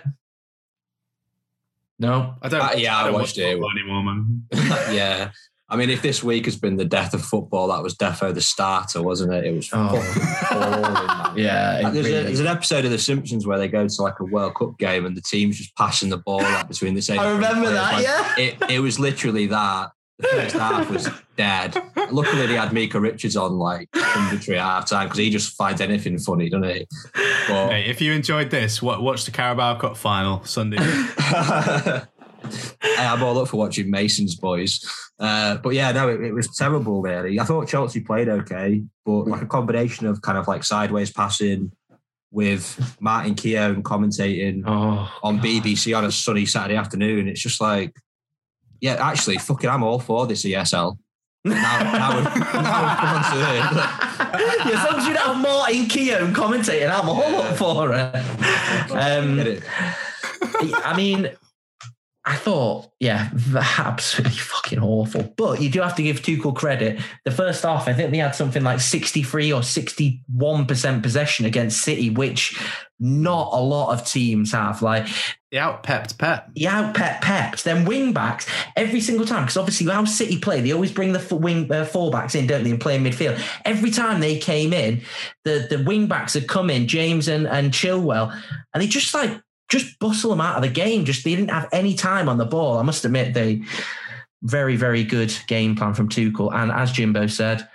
No. 1.99 2.35
I 2.41 2.49
don't. 2.49 2.61
Uh, 2.61 2.71
yeah, 2.77 2.97
I 2.97 3.03
don't 3.05 3.13
watched 3.13 3.37
watch 3.37 3.45
it. 3.45 3.51
football 3.53 3.71
anymore, 3.71 4.03
man. 4.03 4.43
yeah. 4.95 5.31
I 5.69 5.77
mean, 5.77 5.89
if 5.89 6.01
this 6.01 6.21
week 6.21 6.43
has 6.45 6.57
been 6.57 6.75
the 6.75 6.83
death 6.83 7.13
of 7.13 7.21
football, 7.23 7.69
that 7.69 7.81
was 7.81 7.95
defo 7.95 8.33
the 8.33 8.41
starter, 8.41 9.01
wasn't 9.01 9.31
it? 9.33 9.45
It 9.45 9.53
was 9.55 9.69
Oh. 9.71 9.87
fucking 9.87 10.21
appalling, 10.41 10.81
man. 10.81 11.37
Yeah, 11.37 11.79
it 11.79 11.83
Like, 11.83 11.93
there's, 11.93 12.07
a, 12.07 12.09
there's 12.23 12.39
an 12.41 12.47
episode 12.47 12.83
of 12.83 12.91
The 12.91 12.97
Simpsons 12.97 13.47
where 13.47 13.57
they 13.57 13.69
go 13.69 13.87
to 13.87 14.01
like 14.01 14.19
a 14.19 14.25
World 14.25 14.55
Cup 14.55 14.77
game 14.79 15.05
and 15.05 15.15
the 15.15 15.21
team's 15.21 15.57
just 15.57 15.73
passing 15.77 16.09
the 16.09 16.17
ball 16.17 16.39
like, 16.41 16.67
between 16.67 16.93
the 16.93 17.01
same. 17.01 17.19
I 17.21 17.31
remember 17.31 17.69
players. 17.69 17.73
that. 17.75 17.93
Like, 17.93 18.03
Yeah. 18.03 18.67
It, 18.67 18.71
it 18.75 18.79
was 18.81 18.99
literally 18.99 19.47
that. 19.47 19.91
The 20.21 20.27
first 20.27 20.55
half 20.55 20.89
was 20.89 21.09
dead. 21.35 21.75
Luckily, 22.11 22.45
they 22.47 22.55
had 22.55 22.71
Micah 22.73 22.99
Richards 22.99 23.35
on 23.35 23.57
like 23.57 23.89
commentary 23.91 24.57
at 24.59 24.63
half 24.63 24.89
time 24.89 25.07
because 25.07 25.17
he 25.19 25.29
just 25.29 25.55
finds 25.55 25.81
anything 25.81 26.17
funny, 26.19 26.49
doesn't 26.49 26.69
he? 26.69 26.87
But 27.47 27.69
Hey, 27.71 27.85
if 27.89 28.01
you 28.01 28.13
enjoyed 28.13 28.49
this, 28.51 28.81
watch 28.81 29.25
the 29.25 29.31
Carabao 29.31 29.79
Cup 29.79 29.97
final 29.97 30.43
Sunday. 30.45 30.77
Hey, 32.81 33.05
I'm 33.05 33.21
all 33.21 33.37
up 33.37 33.47
for 33.49 33.57
watching 33.57 33.91
Mason's 33.91 34.35
boys. 34.35 34.83
Uh, 35.19 35.57
but 35.57 35.69
yeah, 35.75 35.91
no, 35.91 36.09
it, 36.09 36.21
it 36.21 36.33
was 36.33 36.47
terrible, 36.57 37.01
really. 37.01 37.39
I 37.39 37.43
thought 37.43 37.67
Chelsea 37.67 38.01
played 38.01 38.27
okay, 38.27 38.81
but 39.05 39.27
like 39.27 39.43
a 39.43 39.45
combination 39.45 40.07
of 40.07 40.21
kind 40.23 40.39
of 40.39 40.47
like 40.47 40.63
sideways 40.63 41.11
passing 41.11 41.71
with 42.31 42.97
Martin 42.99 43.35
Keown 43.35 43.83
commentating 43.83 44.63
Oh, 44.65 45.11
on 45.21 45.35
God. 45.37 45.45
BBC 45.45 45.95
on 45.95 46.03
a 46.05 46.11
sunny 46.11 46.47
Saturday 46.47 46.75
afternoon. 46.77 47.27
It's 47.27 47.41
just 47.41 47.61
like, 47.61 47.95
yeah, 48.81 48.95
actually, 48.99 49.37
fucking, 49.37 49.69
I'm 49.69 49.83
all 49.83 49.99
for 49.99 50.27
this 50.27 50.43
ESL. 50.43 50.97
Now, 51.43 51.53
now, 51.53 52.15
we've, 52.15 52.25
now 52.25 52.81
we've 52.85 52.97
come 52.97 53.15
on 53.15 53.23
to 53.31 53.37
it. 53.39 53.61
yeah, 54.67 54.79
as 54.79 54.91
long 54.91 54.99
as 54.99 55.07
you 55.07 55.13
don't 55.13 55.25
have 55.25 55.41
Martin 55.41 55.85
Keown 55.85 56.33
commentating, 56.33 56.91
I'm 56.91 57.09
all 57.09 57.35
up 57.35 57.57
for 57.57 57.93
it. 57.93 58.91
Um, 58.91 59.39
it? 59.39 59.63
I 60.85 60.93
mean, 60.95 61.29
I 62.23 62.35
thought, 62.35 62.91
yeah, 62.99 63.29
absolutely 63.55 64.37
fucking 64.37 64.79
awful. 64.79 65.33
But 65.35 65.61
you 65.61 65.69
do 65.69 65.81
have 65.81 65.95
to 65.95 66.03
give 66.03 66.21
Tuchel 66.21 66.55
credit. 66.55 67.01
The 67.25 67.31
first 67.31 67.63
half, 67.63 67.87
I 67.87 67.93
think 67.93 68.11
they 68.11 68.17
had 68.17 68.35
something 68.35 68.63
like 68.63 68.79
63 68.79 69.51
or 69.53 69.61
61% 69.61 71.03
possession 71.03 71.45
against 71.45 71.81
City, 71.81 72.11
which 72.11 72.61
not 72.99 73.49
a 73.51 73.59
lot 73.59 73.91
of 73.91 74.05
teams 74.05 74.51
have. 74.51 74.83
Like 74.83 75.07
he 75.49 75.57
out 75.57 75.81
pepped 75.81 76.19
Pep. 76.19 76.51
He 76.53 76.67
out 76.67 76.93
pep. 76.93 77.57
Then 77.57 77.85
wing 77.85 78.13
backs 78.13 78.47
every 78.75 79.01
single 79.01 79.25
time 79.25 79.43
because 79.43 79.57
obviously 79.57 79.91
how 79.91 80.05
City 80.05 80.37
play, 80.37 80.61
they 80.61 80.71
always 80.71 80.91
bring 80.91 81.13
the 81.13 81.35
wing 81.35 81.71
uh, 81.71 81.85
fullbacks 81.85 82.35
in, 82.35 82.45
don't 82.45 82.63
they, 82.63 82.69
and 82.69 82.79
play 82.79 82.95
in 82.95 83.03
midfield. 83.03 83.41
Every 83.65 83.89
time 83.89 84.19
they 84.19 84.37
came 84.37 84.73
in, 84.73 85.01
the 85.43 85.65
the 85.69 85.83
wing 85.83 86.05
backs 86.05 86.35
had 86.35 86.47
come 86.47 86.69
in, 86.69 86.87
James 86.87 87.27
and 87.27 87.47
and 87.47 87.71
Chilwell, 87.71 88.31
and 88.73 88.83
they 88.83 88.87
just 88.87 89.11
like 89.15 89.41
just 89.71 89.97
bustle 89.99 90.31
them 90.31 90.41
out 90.41 90.57
of 90.57 90.61
the 90.61 90.69
game. 90.69 91.05
Just 91.05 91.23
they 91.23 91.33
didn't 91.33 91.49
have 91.49 91.69
any 91.71 91.95
time 91.95 92.27
on 92.27 92.37
the 92.37 92.45
ball. 92.45 92.77
I 92.77 92.83
must 92.83 93.05
admit, 93.05 93.33
they 93.33 93.63
very 94.43 94.75
very 94.75 95.03
good 95.03 95.33
game 95.47 95.75
plan 95.75 95.93
from 95.93 96.09
Tuchel. 96.09 96.53
And 96.53 96.71
as 96.71 96.91
Jimbo 96.91 97.27
said, 97.27 97.67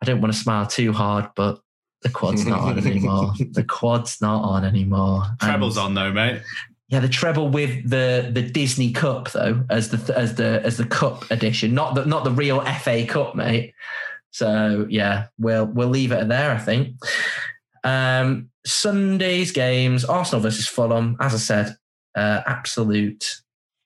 I 0.00 0.06
don't 0.06 0.20
want 0.20 0.32
to 0.32 0.38
smile 0.38 0.66
too 0.66 0.92
hard, 0.92 1.28
but 1.34 1.60
the 2.02 2.08
quad's 2.08 2.46
not 2.46 2.60
on 2.60 2.78
anymore. 2.78 3.32
The 3.50 3.64
quad's 3.64 4.20
not 4.20 4.42
on 4.44 4.64
anymore. 4.64 5.24
Treble's 5.40 5.76
and, 5.76 5.86
on 5.86 5.94
though, 5.94 6.12
mate. 6.12 6.42
Yeah, 6.88 7.00
the 7.00 7.08
treble 7.08 7.48
with 7.48 7.90
the 7.90 8.30
the 8.32 8.42
Disney 8.42 8.92
Cup 8.92 9.32
though, 9.32 9.64
as 9.68 9.90
the 9.90 10.16
as 10.16 10.36
the 10.36 10.62
as 10.64 10.76
the 10.76 10.86
cup 10.86 11.28
edition, 11.32 11.74
not 11.74 11.96
the 11.96 12.04
not 12.04 12.22
the 12.22 12.30
real 12.30 12.60
FA 12.60 13.04
Cup, 13.04 13.34
mate. 13.34 13.74
So 14.30 14.86
yeah, 14.88 15.26
we'll 15.36 15.66
we'll 15.66 15.88
leave 15.88 16.12
it 16.12 16.28
there. 16.28 16.52
I 16.52 16.58
think. 16.58 16.94
Um, 17.82 18.50
Sunday's 18.68 19.52
games: 19.52 20.04
Arsenal 20.04 20.42
versus 20.42 20.66
Fulham. 20.66 21.16
As 21.20 21.34
I 21.34 21.38
said, 21.38 21.76
uh, 22.14 22.42
absolute 22.46 23.40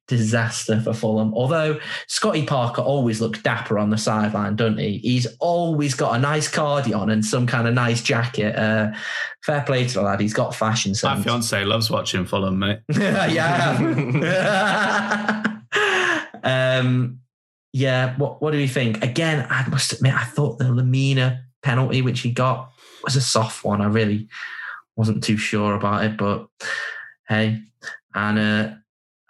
disaster 0.08 0.80
for 0.80 0.92
Fulham. 0.92 1.32
Although 1.34 1.78
Scotty 2.06 2.44
Parker 2.44 2.82
always 2.82 3.20
looks 3.20 3.40
dapper 3.42 3.78
on 3.78 3.90
the 3.90 3.96
sideline, 3.96 4.56
doesn't 4.56 4.78
he? 4.78 4.98
He's 4.98 5.26
always 5.38 5.94
got 5.94 6.16
a 6.16 6.18
nice 6.18 6.48
cardi 6.48 6.92
on 6.92 7.08
and 7.10 7.24
some 7.24 7.46
kind 7.46 7.66
of 7.66 7.74
nice 7.74 8.02
jacket. 8.02 8.56
Uh, 8.56 8.92
fair 9.44 9.62
play 9.62 9.86
to 9.86 9.94
the 9.94 10.02
lad. 10.02 10.20
He's 10.20 10.34
got 10.34 10.54
fashion 10.54 10.94
sense. 10.94 11.18
My 11.18 11.22
fiance 11.24 11.64
loves 11.64 11.90
watching 11.90 12.26
Fulham, 12.26 12.58
mate. 12.58 12.80
yeah. 12.88 13.78
um, 16.42 17.20
yeah. 17.72 18.14
What 18.16 18.42
What 18.42 18.50
do 18.50 18.58
you 18.58 18.68
think? 18.68 19.02
Again, 19.02 19.46
I 19.48 19.66
must 19.68 19.92
admit, 19.92 20.14
I 20.14 20.24
thought 20.24 20.58
the 20.58 20.72
Lamina 20.72 21.44
penalty 21.62 22.02
which 22.02 22.20
he 22.20 22.32
got 22.32 22.72
was 23.04 23.16
a 23.16 23.20
soft 23.20 23.64
one. 23.64 23.80
I 23.80 23.86
really 23.86 24.28
wasn't 24.96 25.24
too 25.24 25.36
sure 25.36 25.74
about 25.74 26.04
it, 26.04 26.16
but 26.16 26.46
hey, 27.28 27.62
and. 28.14 28.38
Uh, 28.38 28.74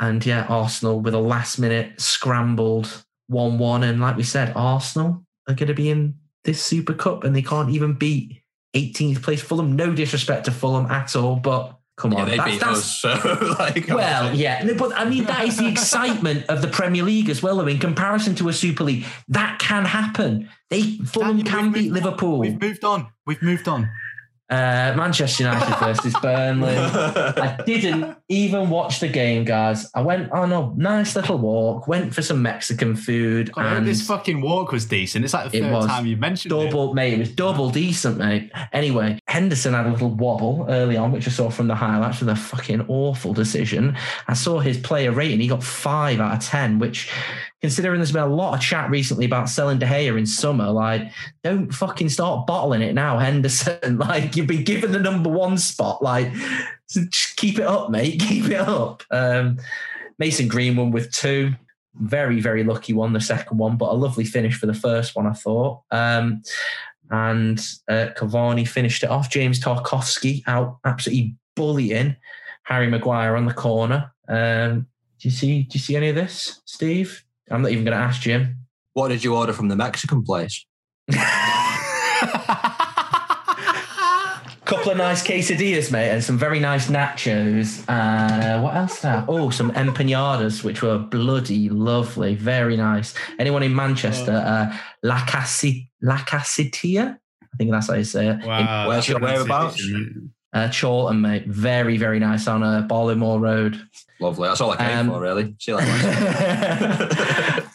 and 0.03 0.27
yeah, 0.27 0.47
Arsenal 0.49 0.99
with 0.99 1.15
a 1.15 1.21
last 1.21 1.61
minute 1.61 2.01
scrambled 2.01 3.05
1 3.29 3.59
1. 3.59 3.83
And 3.85 4.01
like 4.01 4.17
we 4.17 4.25
said, 4.25 4.53
Arsenal 4.57 5.25
are 5.49 5.55
going 5.55 5.69
to 5.69 5.75
be 5.75 5.91
in 5.91 6.15
this 6.45 6.63
Super 6.63 6.93
Cup 6.93 7.23
and 7.23 7.35
they 7.35 7.43
can't 7.43 7.71
even 7.71 7.95
beat 7.95 8.43
18th 8.75 9.23
place 9.23 9.41
Fulham. 9.41 9.77
No 9.77 9.95
disrespect 9.95 10.47
to 10.47 10.51
Fulham 10.51 10.87
at 10.87 11.15
all, 11.15 11.37
but 11.37 11.79
come 11.97 12.15
on. 12.15 12.27
Yeah, 12.27 12.31
they 12.31 12.37
that's, 12.37 12.51
beat 12.51 12.61
that's, 12.61 12.79
us, 12.79 13.01
so 13.01 13.55
like, 13.59 13.87
well, 13.89 14.35
yeah, 14.35 14.73
but 14.73 14.93
I 14.99 15.05
mean 15.05 15.25
that 15.25 15.47
is 15.47 15.59
the 15.59 15.69
excitement 15.69 16.47
of 16.49 16.63
the 16.63 16.69
Premier 16.69 17.05
League 17.05 17.29
as 17.29 17.41
well. 17.41 17.59
Though, 17.59 17.69
in 17.69 17.79
comparison 17.79 18.35
to 18.37 18.49
a 18.49 18.53
Super 18.53 18.83
League, 18.83 19.05
that 19.29 19.61
can 19.61 19.85
happen. 19.85 20.49
They 20.69 20.97
Fulham 20.99 21.43
can 21.43 21.71
beat 21.71 21.93
Liverpool. 21.93 22.39
We've 22.39 22.61
moved 22.61 22.83
on. 22.83 23.07
We've 23.25 23.43
moved 23.43 23.69
on. 23.69 23.89
Uh, 24.53 24.93
Manchester 24.95 25.45
United 25.45 25.79
versus 25.81 26.15
Burnley. 26.21 26.77
I 26.77 27.59
didn't 27.65 28.19
even 28.29 28.69
watch 28.69 29.01
the 29.01 29.09
game, 29.09 29.47
guys. 29.47 29.91
I 29.95 30.03
went 30.03 30.31
on 30.31 30.53
a 30.53 30.71
nice 30.77 31.17
little 31.17 31.39
walk, 31.39 31.89
went 31.89 32.15
for 32.15 32.21
some 32.21 32.43
Mexican 32.43 32.95
food. 32.95 33.51
God, 33.53 33.79
and 33.79 33.87
this 33.87 34.07
fucking 34.07 34.43
walk 34.43 34.71
was 34.71 34.85
decent. 34.85 35.25
It's 35.25 35.33
like 35.33 35.53
the 35.53 35.61
third 35.61 35.87
time 35.87 36.05
you 36.05 36.19
mentioned 36.19 36.51
double, 36.51 36.91
it. 36.91 36.95
mate. 36.95 37.15
It 37.15 37.21
was 37.21 37.31
double 37.31 37.71
decent, 37.71 38.19
mate. 38.19 38.53
Anyway, 38.75 39.19
Henderson 39.27 39.73
had 39.73 39.87
a 39.87 39.91
little 39.91 40.11
wobble 40.11 40.67
early 40.69 40.99
on, 40.99 41.13
which 41.13 41.27
I 41.27 41.31
saw 41.31 41.49
from 41.49 41.69
the 41.69 41.75
highlights 41.75 42.21
with 42.21 42.29
a 42.29 42.37
fucking 42.37 42.85
awful 42.89 43.33
decision. 43.33 43.97
I 44.29 44.35
saw 44.35 44.61
his 44.61 44.77
player 44.77 45.13
rating; 45.13 45.41
he 45.41 45.49
got 45.49 45.65
five 45.65 46.21
out 46.21 46.35
of 46.35 46.45
ten, 46.47 46.79
which 46.79 47.11
considering 47.63 48.01
there's 48.01 48.13
been 48.13 48.23
a 48.23 48.27
lot 48.27 48.55
of 48.55 48.61
chat 48.61 48.91
recently 48.91 49.25
about 49.25 49.49
selling 49.49 49.79
De 49.79 49.87
Gea 49.87 50.19
in 50.19 50.27
summer, 50.27 50.69
like, 50.69 51.13
don't 51.45 51.73
fucking 51.73 52.09
start 52.09 52.47
bottling 52.47 52.83
it 52.83 52.93
now, 52.93 53.19
Henderson. 53.19 53.99
like, 53.99 54.37
you've 54.37 54.49
been 54.49 54.65
given 54.65 54.91
the 54.91 54.99
number 54.99 55.31
one 55.31 55.57
spot. 55.57 56.03
Like, 56.03 56.33
just 56.89 57.37
keep 57.37 57.59
it 57.59 57.67
up, 57.67 57.91
mate. 57.91 58.21
Keep 58.29 58.47
it 58.47 58.61
up. 58.61 59.05
Um, 59.11 59.59
Mason 60.19 60.49
Greenwood 60.49 60.93
with 60.93 61.13
two. 61.13 61.53
Very, 61.95 62.41
very 62.41 62.65
lucky 62.65 62.93
one, 62.93 63.13
the 63.13 63.21
second 63.21 63.59
one, 63.59 63.77
but 63.77 63.91
a 63.91 63.95
lovely 63.95 64.25
finish 64.25 64.59
for 64.59 64.67
the 64.67 64.75
first 64.75 65.15
one, 65.15 65.27
I 65.27 65.33
thought. 65.33 65.83
Um, 65.91 66.43
and 67.11 67.59
uh, 67.89 68.09
Cavani 68.17 68.67
finished 68.67 69.03
it 69.05 69.11
off. 69.11 69.31
James 69.31 69.61
Tarkowski 69.61 70.43
out 70.47 70.79
absolutely 70.85 71.37
bullying 71.55 72.17
Harry 72.65 72.89
Maguire 72.89 73.37
on 73.37 73.47
the 73.47 73.53
corner. 73.53 74.13
Um, 74.29 74.87
do 75.21 75.29
you 75.29 75.31
see? 75.31 75.63
Do 75.63 75.75
you 75.75 75.81
see 75.81 75.97
any 75.97 76.09
of 76.09 76.15
this, 76.15 76.63
Steve? 76.65 77.25
I'm 77.53 77.63
not 77.63 77.71
even 77.71 77.85
going 77.85 77.97
to 77.97 78.03
ask 78.03 78.23
Jim. 78.23 78.57
What 78.95 79.09
did 79.09 79.23
you 79.23 79.37
order 79.37 79.53
from 79.53 79.69
the 79.69 79.77
Mexican 79.77 80.23
place? 80.23 80.65
Couple 84.65 84.93
of 84.93 84.97
nice 84.97 85.23
quesadillas, 85.23 85.93
mate, 85.93 86.09
and 86.11 86.25
some 86.25 86.39
very 86.39 86.59
nice 86.59 86.89
nachos. 86.89 87.85
Uh, 87.89 88.61
what 88.63 88.75
else? 88.75 89.05
Now? 89.05 89.27
Oh, 89.29 89.51
some 89.51 89.71
empanadas, 89.73 90.65
which 90.65 90.83
were 90.83 90.99
bloody 90.99 91.69
lovely, 91.69 92.35
very 92.37 92.77
nice. 92.77 93.13
Anyone 93.39 93.63
in 93.63 93.75
Manchester? 93.75 94.33
Uh, 94.33 94.75
La 95.03 95.25
Casi 95.27 95.91
La 96.01 96.17
Casitia? 96.19 97.19
I 97.43 97.57
think 97.59 97.71
that's 97.71 97.89
how 97.89 97.95
you 97.95 98.05
say 98.05 98.29
it. 98.29 98.47
Wow. 98.47 98.89
Where's 98.89 99.09
your 99.09 99.21
whereabouts? 99.21 99.83
Uh, 100.53 100.71
Chorlton, 100.71 101.21
mate. 101.21 101.47
Very, 101.47 101.97
very 101.97 102.19
nice 102.19 102.47
on 102.47 102.63
uh, 102.63 102.83
Barlow 102.83 103.15
Moor 103.15 103.41
Road. 103.41 103.81
Lovely. 104.21 104.49
That's 104.49 104.61
all 104.61 104.73
I 104.73 104.77
came 104.77 104.99
um, 104.99 105.09
for, 105.09 105.21
really. 105.21 105.55
See 105.59 105.73
you 105.73 105.79
later. 105.79 107.69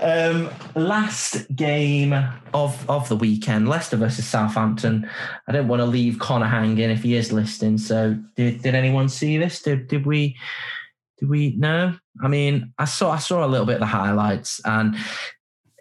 um, 0.00 0.50
last 0.74 1.54
game 1.54 2.14
of, 2.54 2.88
of 2.88 3.08
the 3.08 3.16
weekend, 3.16 3.68
Leicester 3.68 3.96
versus 3.96 4.26
Southampton. 4.26 5.08
I 5.46 5.52
don't 5.52 5.68
want 5.68 5.80
to 5.80 5.86
leave 5.86 6.18
Connor 6.18 6.46
hanging 6.46 6.90
if 6.90 7.02
he 7.02 7.16
is 7.16 7.32
listening. 7.32 7.78
So, 7.78 8.16
did, 8.34 8.62
did 8.62 8.74
anyone 8.74 9.08
see 9.08 9.36
this? 9.36 9.62
Did 9.62 9.88
did 9.88 10.06
we? 10.06 10.36
Did 11.18 11.28
we? 11.28 11.54
No. 11.56 11.94
I 12.22 12.28
mean, 12.28 12.72
I 12.78 12.86
saw 12.86 13.10
I 13.10 13.18
saw 13.18 13.44
a 13.44 13.48
little 13.48 13.66
bit 13.66 13.74
of 13.74 13.80
the 13.80 13.86
highlights, 13.86 14.60
and 14.64 14.96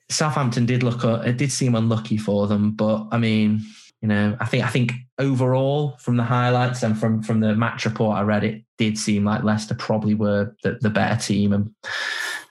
Southampton 0.10 0.66
did 0.66 0.84
look. 0.84 1.04
It 1.26 1.38
did 1.38 1.52
seem 1.52 1.76
unlucky 1.76 2.18
for 2.18 2.48
them, 2.48 2.72
but 2.72 3.08
I 3.12 3.18
mean, 3.18 3.62
you 4.02 4.08
know, 4.08 4.36
I 4.40 4.46
think 4.46 4.64
I 4.64 4.68
think 4.68 4.92
overall 5.20 5.96
from 6.00 6.18
the 6.18 6.24
highlights 6.24 6.84
and 6.84 6.98
from 6.98 7.22
from 7.22 7.40
the 7.40 7.56
match 7.56 7.86
report 7.86 8.18
I 8.18 8.22
read, 8.22 8.44
it 8.44 8.64
did 8.78 8.98
seem 8.98 9.24
like 9.24 9.44
Leicester 9.44 9.76
probably 9.76 10.14
were 10.14 10.56
the, 10.64 10.78
the 10.82 10.90
better 10.90 11.20
team. 11.22 11.54
And 11.54 11.72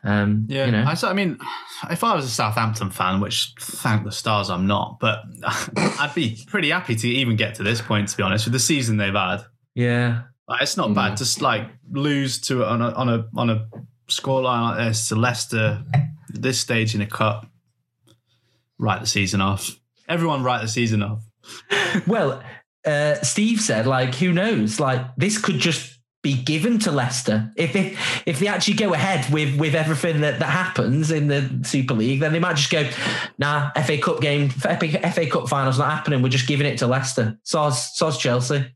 um, 0.05 0.47
yeah, 0.49 0.67
you 0.67 0.73
know. 0.73 0.85
I, 0.87 0.97
I 1.03 1.13
mean, 1.13 1.39
if 1.91 2.05
I 2.05 2.15
was 2.15 2.25
a 2.25 2.31
Southampton 2.31 2.91
fan, 2.91 3.21
which 3.21 3.55
thank 3.61 4.05
the 4.05 4.13
stars 4.13 4.51
I'm 4.51 4.67
not, 4.67 4.99
but 5.01 5.23
I'd 5.77 6.13
be 6.15 6.43
pretty 6.47 6.71
happy 6.71 6.95
to 6.95 7.09
even 7.09 7.37
get 7.37 7.57
to 7.57 7.63
this 7.63 7.81
point. 7.81 8.09
To 8.09 8.17
be 8.17 8.23
honest, 8.23 8.47
with 8.47 8.53
the 8.53 8.61
season 8.61 8.97
they've 8.97 9.13
had, 9.13 9.45
yeah, 9.75 10.23
like, 10.49 10.63
it's 10.63 10.77
not 10.77 10.91
mm. 10.91 10.95
bad. 10.95 11.17
Just 11.17 11.41
like 11.41 11.69
lose 11.91 12.41
to 12.43 12.65
on 12.65 12.81
a 12.81 12.91
on 12.93 13.09
a 13.09 13.27
on 13.37 13.51
a 13.51 13.69
scoreline 14.09 14.63
like 14.63 14.89
this 14.89 15.09
to 15.09 15.17
Leicester, 15.17 15.85
this 16.29 16.61
stage 16.61 16.95
in 16.95 17.01
a 17.01 17.07
cup, 17.07 17.47
write 18.79 19.01
the 19.01 19.07
season 19.07 19.41
off. 19.41 19.77
Everyone 20.09 20.43
write 20.43 20.63
the 20.63 20.69
season 20.69 21.03
off 21.03 21.23
well, 22.07 22.43
uh, 22.85 23.15
Steve 23.23 23.61
said, 23.61 23.87
like, 23.87 24.15
who 24.15 24.33
knows? 24.33 24.81
Like, 24.81 25.15
this 25.17 25.39
could 25.39 25.59
just 25.59 25.99
be 26.23 26.41
given 26.41 26.79
to 26.79 26.93
Leicester. 26.93 27.51
If 27.57 27.75
if 27.75 28.23
if 28.27 28.39
they 28.39 28.47
actually 28.47 28.75
go 28.75 28.95
ahead 28.95 29.31
with 29.33 29.59
with 29.59 29.75
everything 29.75 30.21
that, 30.21 30.39
that 30.39 30.51
happens 30.51 31.11
in 31.11 31.27
the 31.27 31.61
Super 31.65 31.95
League, 31.95 32.21
then 32.21 32.33
they 32.33 32.39
might 32.39 32.57
just 32.57 32.71
go, 32.71 32.89
nah, 33.39 33.71
FA 33.73 33.99
Cup 33.99 34.21
game, 34.21 34.49
FA 34.51 35.27
Cup 35.27 35.49
finals 35.49 35.79
not 35.79 35.91
happening. 35.91 36.23
We're 36.23 36.29
just 36.29 36.47
giving 36.47 36.67
it 36.67 36.79
to 36.79 36.87
Leicester. 36.87 37.39
Soz, 37.45 37.91
soz 38.01 38.19
Chelsea. 38.19 38.73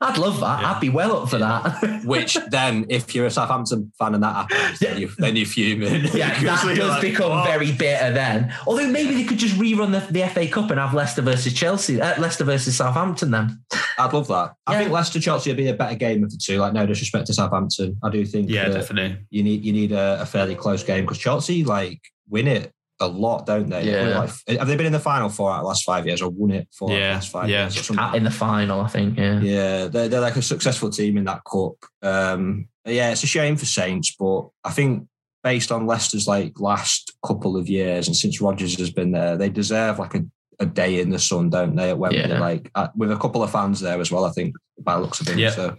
I'd 0.00 0.18
love 0.18 0.40
that. 0.40 0.60
Yeah. 0.60 0.72
I'd 0.72 0.80
be 0.80 0.88
well 0.88 1.22
up 1.22 1.30
for 1.30 1.38
that. 1.38 2.02
Which 2.04 2.36
then, 2.50 2.86
if 2.88 3.14
you're 3.14 3.26
a 3.26 3.30
Southampton 3.30 3.92
fan 3.98 4.14
and 4.14 4.22
that 4.22 4.34
happens, 4.34 4.78
then, 4.78 4.98
you, 4.98 5.10
then 5.18 5.36
you're 5.36 5.46
fuming. 5.46 6.04
Yeah, 6.14 6.38
that 6.42 6.62
does 6.76 6.88
like, 6.88 7.00
become 7.00 7.32
oh. 7.32 7.44
very 7.44 7.72
bitter 7.72 8.12
then. 8.12 8.54
Although 8.66 8.88
maybe 8.88 9.14
they 9.14 9.24
could 9.24 9.38
just 9.38 9.56
rerun 9.56 9.92
the, 9.92 10.12
the 10.12 10.28
FA 10.28 10.48
Cup 10.48 10.70
and 10.70 10.80
have 10.80 10.94
Leicester 10.94 11.22
versus 11.22 11.52
Chelsea, 11.52 12.00
uh, 12.00 12.20
Leicester 12.20 12.44
versus 12.44 12.76
Southampton 12.76 13.30
then. 13.30 13.60
I'd 13.98 14.12
love 14.12 14.28
that. 14.28 14.54
I 14.66 14.78
think 14.78 14.90
Leicester 14.90 15.20
Chelsea 15.20 15.50
would 15.50 15.56
be 15.56 15.68
a 15.68 15.74
better 15.74 15.96
game 15.96 16.22
of 16.24 16.30
the 16.30 16.38
two. 16.42 16.58
Like 16.58 16.72
no 16.72 16.86
disrespect 16.86 17.26
to 17.28 17.34
Southampton, 17.34 17.96
I 18.02 18.10
do 18.10 18.24
think. 18.24 18.50
Yeah, 18.50 18.68
definitely. 18.68 19.18
You 19.30 19.42
need 19.42 19.64
you 19.64 19.72
need 19.72 19.92
a, 19.92 20.20
a 20.20 20.26
fairly 20.26 20.54
close 20.54 20.82
game 20.82 21.04
because 21.04 21.18
Chelsea 21.18 21.64
like 21.64 22.00
win 22.28 22.48
it 22.48 22.72
a 23.00 23.06
lot, 23.06 23.46
don't 23.46 23.68
they? 23.68 23.90
Yeah. 23.90 24.18
Like, 24.18 24.58
have 24.58 24.68
they 24.68 24.76
been 24.76 24.86
in 24.86 24.92
the 24.92 25.00
final 25.00 25.28
for 25.28 25.54
the 25.54 25.62
last 25.62 25.84
five 25.84 26.06
years 26.06 26.22
or 26.22 26.30
won 26.30 26.50
it 26.50 26.68
for 26.72 26.90
yeah. 26.90 27.08
the 27.08 27.14
last 27.14 27.30
five 27.30 27.48
yeah. 27.48 27.68
years? 27.68 27.90
in 28.14 28.24
the 28.24 28.30
final, 28.30 28.80
I 28.80 28.88
think. 28.88 29.18
Yeah. 29.18 29.40
Yeah. 29.40 29.86
They're, 29.88 30.08
they're 30.08 30.20
like 30.20 30.36
a 30.36 30.42
successful 30.42 30.90
team 30.90 31.16
in 31.16 31.24
that 31.24 31.42
cup. 31.44 31.74
Um, 32.02 32.68
yeah, 32.84 33.10
it's 33.10 33.22
a 33.22 33.26
shame 33.26 33.56
for 33.56 33.66
Saints, 33.66 34.14
but 34.18 34.48
I 34.64 34.70
think 34.70 35.08
based 35.42 35.70
on 35.72 35.86
Leicester's 35.86 36.26
like 36.26 36.58
last 36.58 37.12
couple 37.24 37.56
of 37.56 37.68
years 37.68 38.06
and 38.06 38.16
since 38.16 38.40
Rodgers 38.40 38.78
has 38.78 38.90
been 38.90 39.12
there, 39.12 39.36
they 39.36 39.48
deserve 39.48 39.98
like 39.98 40.14
a, 40.14 40.24
a 40.58 40.66
day 40.66 41.00
in 41.00 41.10
the 41.10 41.18
sun, 41.18 41.50
don't 41.50 41.76
they? 41.76 41.90
At 41.90 41.98
Wembley, 41.98 42.20
Yeah. 42.20 42.40
like 42.40 42.70
uh, 42.74 42.88
with 42.96 43.12
a 43.12 43.16
couple 43.16 43.42
of 43.42 43.50
fans 43.50 43.80
there 43.80 44.00
as 44.00 44.10
well. 44.10 44.24
I 44.24 44.30
think 44.30 44.54
by 44.80 44.94
the 44.94 45.02
looks 45.02 45.20
of 45.20 45.28
it, 45.28 45.38
Yeah. 45.38 45.50
so 45.50 45.76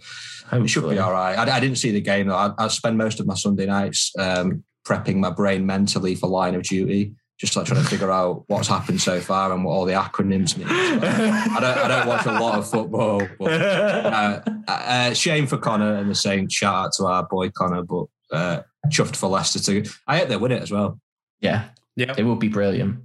it 0.52 0.68
should 0.68 0.88
be 0.88 0.98
all 0.98 1.12
right. 1.12 1.36
I, 1.36 1.56
I 1.56 1.60
didn't 1.60 1.78
see 1.78 1.90
the 1.90 2.00
game 2.00 2.28
though. 2.28 2.36
I, 2.36 2.52
I 2.58 2.68
spend 2.68 2.96
most 2.96 3.20
of 3.20 3.26
my 3.26 3.34
Sunday 3.34 3.66
nights 3.66 4.12
um, 4.18 4.64
prepping 4.88 5.16
my 5.16 5.30
brain 5.30 5.66
mentally 5.66 6.14
for 6.14 6.28
Line 6.28 6.54
of 6.54 6.62
Duty. 6.62 7.14
Just 7.38 7.54
like 7.54 7.66
trying 7.66 7.80
to 7.80 7.88
figure 7.88 8.10
out 8.10 8.42
what's 8.48 8.66
happened 8.66 9.00
so 9.00 9.20
far 9.20 9.52
and 9.52 9.62
what 9.64 9.70
all 9.70 9.84
the 9.84 9.92
acronyms 9.92 10.56
mean. 10.58 10.66
I 10.68 11.60
don't, 11.60 11.78
I 11.78 11.86
don't 11.86 12.08
watch 12.08 12.26
a 12.26 12.32
lot 12.32 12.58
of 12.58 12.68
football, 12.68 13.22
but 13.38 13.52
uh, 13.62 14.40
uh, 14.66 15.14
shame 15.14 15.46
for 15.46 15.56
Connor 15.56 15.94
and 15.94 16.10
the 16.10 16.16
same 16.16 16.48
shout 16.48 16.74
out 16.86 16.92
to 16.94 17.04
our 17.06 17.22
boy 17.28 17.50
Connor, 17.50 17.84
but 17.84 18.06
uh, 18.32 18.62
chuffed 18.88 19.14
for 19.14 19.28
Leicester 19.28 19.60
too. 19.60 19.84
I 20.08 20.18
hope 20.18 20.28
they 20.28 20.36
win 20.36 20.50
it 20.50 20.62
as 20.62 20.72
well. 20.72 20.98
Yeah, 21.40 21.68
Yeah. 21.94 22.12
it 22.18 22.24
would 22.24 22.40
be 22.40 22.48
brilliant. 22.48 23.04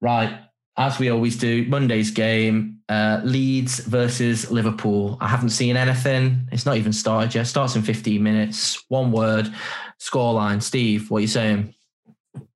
Right, 0.00 0.38
as 0.78 0.98
we 1.00 1.10
always 1.10 1.36
do, 1.36 1.66
Monday's 1.66 2.12
game, 2.12 2.78
uh, 2.88 3.20
Leeds 3.24 3.80
versus 3.80 4.48
Liverpool. 4.50 5.18
I 5.20 5.26
haven't 5.26 5.50
seen 5.50 5.76
anything. 5.76 6.48
It's 6.52 6.64
not 6.64 6.76
even 6.76 6.92
started 6.92 7.34
yet. 7.34 7.48
Starts 7.48 7.74
in 7.74 7.82
15 7.82 8.22
minutes. 8.22 8.84
One 8.88 9.10
word, 9.10 9.52
scoreline. 10.00 10.62
Steve, 10.62 11.10
what 11.10 11.18
are 11.18 11.22
you 11.22 11.26
saying? 11.26 11.74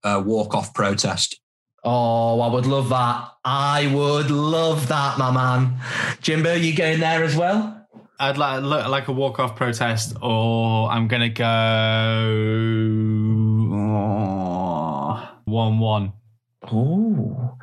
Uh, 0.05 0.23
walk 0.25 0.55
off 0.55 0.73
protest. 0.73 1.41
Oh, 1.83 2.41
I 2.41 2.47
would 2.47 2.67
love 2.67 2.91
that. 2.91 3.29
I 3.45 3.93
would 3.93 4.31
love 4.31 4.87
that, 4.87 5.19
my 5.19 5.33
man. 5.33 5.81
Jimbo, 6.21 6.55
you 6.55 6.77
going 6.77 7.01
there 7.01 7.25
as 7.25 7.35
well? 7.35 7.87
I'd 8.21 8.39
like 8.39 8.63
look 8.63 8.87
like 8.87 9.09
a 9.09 9.13
walk 9.13 9.41
off 9.41 9.57
protest, 9.57 10.15
or 10.23 10.89
I'm 10.89 11.09
gonna 11.09 11.29
go 11.29 11.49
one 15.45 15.81
one. 15.81 16.13
Oh, 16.71 17.59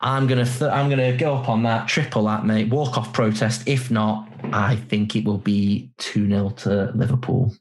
I'm 0.00 0.26
gonna 0.26 0.44
th- 0.44 0.70
I'm 0.70 0.90
gonna 0.90 1.16
go 1.16 1.34
up 1.34 1.48
on 1.48 1.62
that 1.62 1.88
triple 1.88 2.24
that 2.24 2.44
mate. 2.44 2.68
Walk 2.68 2.98
off 2.98 3.12
protest. 3.12 3.66
If 3.66 3.90
not, 3.90 4.28
I 4.52 4.76
think 4.76 5.16
it 5.16 5.24
will 5.24 5.38
be 5.38 5.90
two 5.98 6.28
0 6.28 6.50
to 6.50 6.92
Liverpool. 6.94 7.54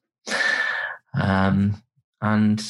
Um, 1.13 1.81
and 2.21 2.61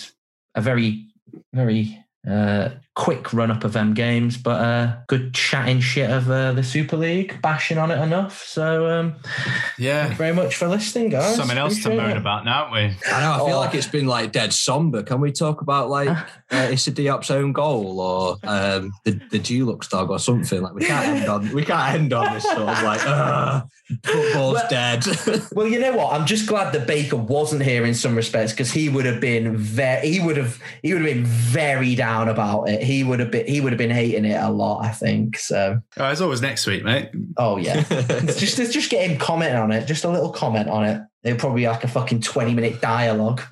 a 0.54 0.62
very 0.62 1.08
very 1.54 2.04
uh, 2.30 2.70
quick 2.96 3.34
run 3.34 3.52
up 3.52 3.64
of 3.66 3.74
them 3.74 3.94
games, 3.94 4.38
but 4.38 4.62
uh, 4.62 4.96
good 5.08 5.34
chatting 5.34 5.82
shit 5.82 6.10
of 6.10 6.30
uh, 6.32 6.54
the 6.54 6.64
Super 6.64 6.96
League, 6.96 7.42
bashing 7.42 7.78
on 7.78 7.92
it 7.92 8.00
enough. 8.02 8.44
So 8.46 8.88
um, 8.90 9.16
thank 9.24 9.48
you 9.78 9.86
Yeah, 9.88 10.14
very 10.14 10.34
much 10.34 10.56
for 10.56 10.68
listening, 10.68 11.10
guys. 11.10 11.36
something 11.36 11.58
else 11.58 11.84
to 11.84 11.90
moan 11.90 12.12
it. 12.12 12.18
about 12.18 12.46
now, 12.46 12.64
aren't 12.64 12.74
we? 12.74 12.80
I 13.12 13.22
know. 13.22 13.34
I 13.34 13.38
feel 13.48 13.56
Oh. 13.58 13.60
like 13.60 13.76
it's 13.76 13.88
been 13.88 14.08
like 14.08 14.32
dead 14.32 14.54
somber. 14.54 15.04
Can 15.04 15.20
we 15.20 15.32
talk 15.34 15.60
about 15.62 15.90
like 15.90 16.08
uh, 16.52 16.70
Issa 16.72 16.92
Diop's 16.94 17.30
own 17.32 17.52
goal 17.52 18.00
or 18.00 18.38
um, 18.44 18.94
the 19.04 19.20
the 19.30 19.40
Dulux 19.40 19.90
dog 19.90 20.10
or 20.10 20.18
something? 20.20 20.62
Like 20.62 20.74
we 20.74 20.86
can't 20.86 21.06
end 21.20 21.30
on 21.30 21.54
we 21.54 21.66
can't 21.66 21.94
end 21.96 22.14
on 22.14 22.34
this 22.34 22.44
sort 22.44 22.60
of 22.60 22.82
like 22.84 23.06
uh, 23.06 23.64
football's 24.04 24.54
Well- 24.56 24.68
dead. 24.70 25.06
Well, 25.52 25.68
you 25.68 25.80
know 25.80 25.96
what? 25.96 26.14
I'm 26.14 26.26
just 26.26 26.48
glad 26.48 26.74
that 26.74 26.86
Baker 26.88 27.16
wasn't 27.16 27.62
here 27.64 27.86
in 27.86 27.94
some 27.94 28.16
respects 28.16 28.52
because 28.52 28.72
he 28.72 28.90
would 28.90 29.06
have 29.06 29.20
been 29.22 29.56
very 29.58 30.08
he 30.12 30.20
would 30.20 30.38
have 30.38 30.60
he 30.82 30.94
would 30.94 31.02
have 31.04 31.14
been 31.14 31.26
very 31.26 31.96
down 31.96 32.30
about 32.30 32.64
it. 32.70 32.84
He 32.86 33.04
would 33.04 33.20
have 33.20 33.32
been 33.32 33.46
he 33.48 33.60
would 33.62 33.74
have 33.74 33.78
been 33.78 33.90
hating 33.90 34.24
it 34.26 34.42
a 34.42 34.50
lot, 34.50 34.86
I 34.86 34.90
think. 34.92 35.38
So 35.38 35.82
Oh, 35.98 36.10
it's 36.10 36.22
always 36.22 36.42
next 36.42 36.66
week, 36.68 36.84
mate. 36.84 37.10
oh 37.38 37.58
yeah. 37.58 37.82
just 37.90 38.56
just 38.58 38.72
just 38.74 38.90
get 38.90 39.10
him 39.10 39.18
commenting 39.18 39.58
on 39.58 39.72
it, 39.72 39.86
just 39.88 40.04
a 40.06 40.10
little 40.10 40.30
comment 40.32 40.70
on 40.70 40.86
it. 40.86 41.02
It'll 41.24 41.40
probably 41.40 41.62
be 41.64 41.68
like 41.68 41.84
a 41.84 41.88
fucking 41.88 42.22
20 42.22 42.54
minute 42.54 42.80
dialogue. 42.82 43.42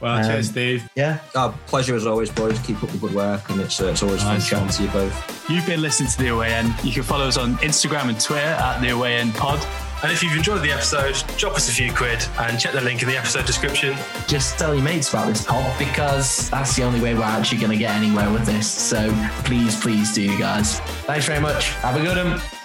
Well, 0.00 0.18
Um, 0.18 0.24
cheers, 0.24 0.48
Steve. 0.50 0.88
Yeah. 0.94 1.18
Our 1.34 1.52
pleasure 1.66 1.96
as 1.96 2.06
always, 2.06 2.30
boys. 2.30 2.56
Keep 2.60 2.84
up 2.84 2.90
the 2.90 2.98
good 2.98 3.12
work, 3.14 3.50
and 3.50 3.60
it's 3.60 3.80
uh, 3.80 3.86
it's 3.86 4.00
always 4.04 4.22
Nice 4.22 4.48
fun 4.48 4.60
one. 4.60 4.68
chatting 4.68 4.86
to 4.92 4.98
you 5.00 5.06
both. 5.08 5.50
You've 5.50 5.66
been 5.66 5.82
listening 5.82 6.08
to 6.10 6.18
The 6.18 6.28
Away 6.28 6.54
End. 6.54 6.72
You 6.84 6.92
can 6.92 7.02
follow 7.02 7.26
us 7.26 7.36
on 7.36 7.56
Instagram 7.56 8.08
and 8.08 8.20
Twitter 8.20 8.46
at 8.46 8.80
The 8.80 8.90
Away 8.90 9.16
End 9.16 9.34
Pod. 9.34 9.58
And 10.02 10.12
if 10.12 10.22
you've 10.22 10.36
enjoyed 10.36 10.62
the 10.62 10.70
episode, 10.70 11.16
drop 11.36 11.54
us 11.54 11.68
a 11.68 11.72
few 11.72 11.92
quid 11.92 12.24
and 12.38 12.58
check 12.58 12.72
the 12.72 12.80
link 12.80 13.02
in 13.02 13.08
the 13.08 13.16
episode 13.16 13.46
description. 13.46 13.96
Just 14.26 14.58
tell 14.58 14.74
your 14.74 14.84
mates 14.84 15.08
about 15.08 15.26
this 15.28 15.44
pod 15.44 15.76
because 15.78 16.48
that's 16.50 16.76
the 16.76 16.84
only 16.84 17.00
way 17.00 17.14
we're 17.14 17.22
actually 17.22 17.58
going 17.58 17.72
to 17.72 17.78
get 17.78 17.94
anywhere 17.94 18.30
with 18.30 18.46
this. 18.46 18.70
So 18.70 19.10
please, 19.44 19.80
please 19.80 20.14
do, 20.14 20.38
guys. 20.38 20.80
Thanks 21.06 21.26
very 21.26 21.40
much. 21.40 21.70
Have 21.74 21.96
a 21.96 22.00
good 22.00 22.16
one. 22.16 22.57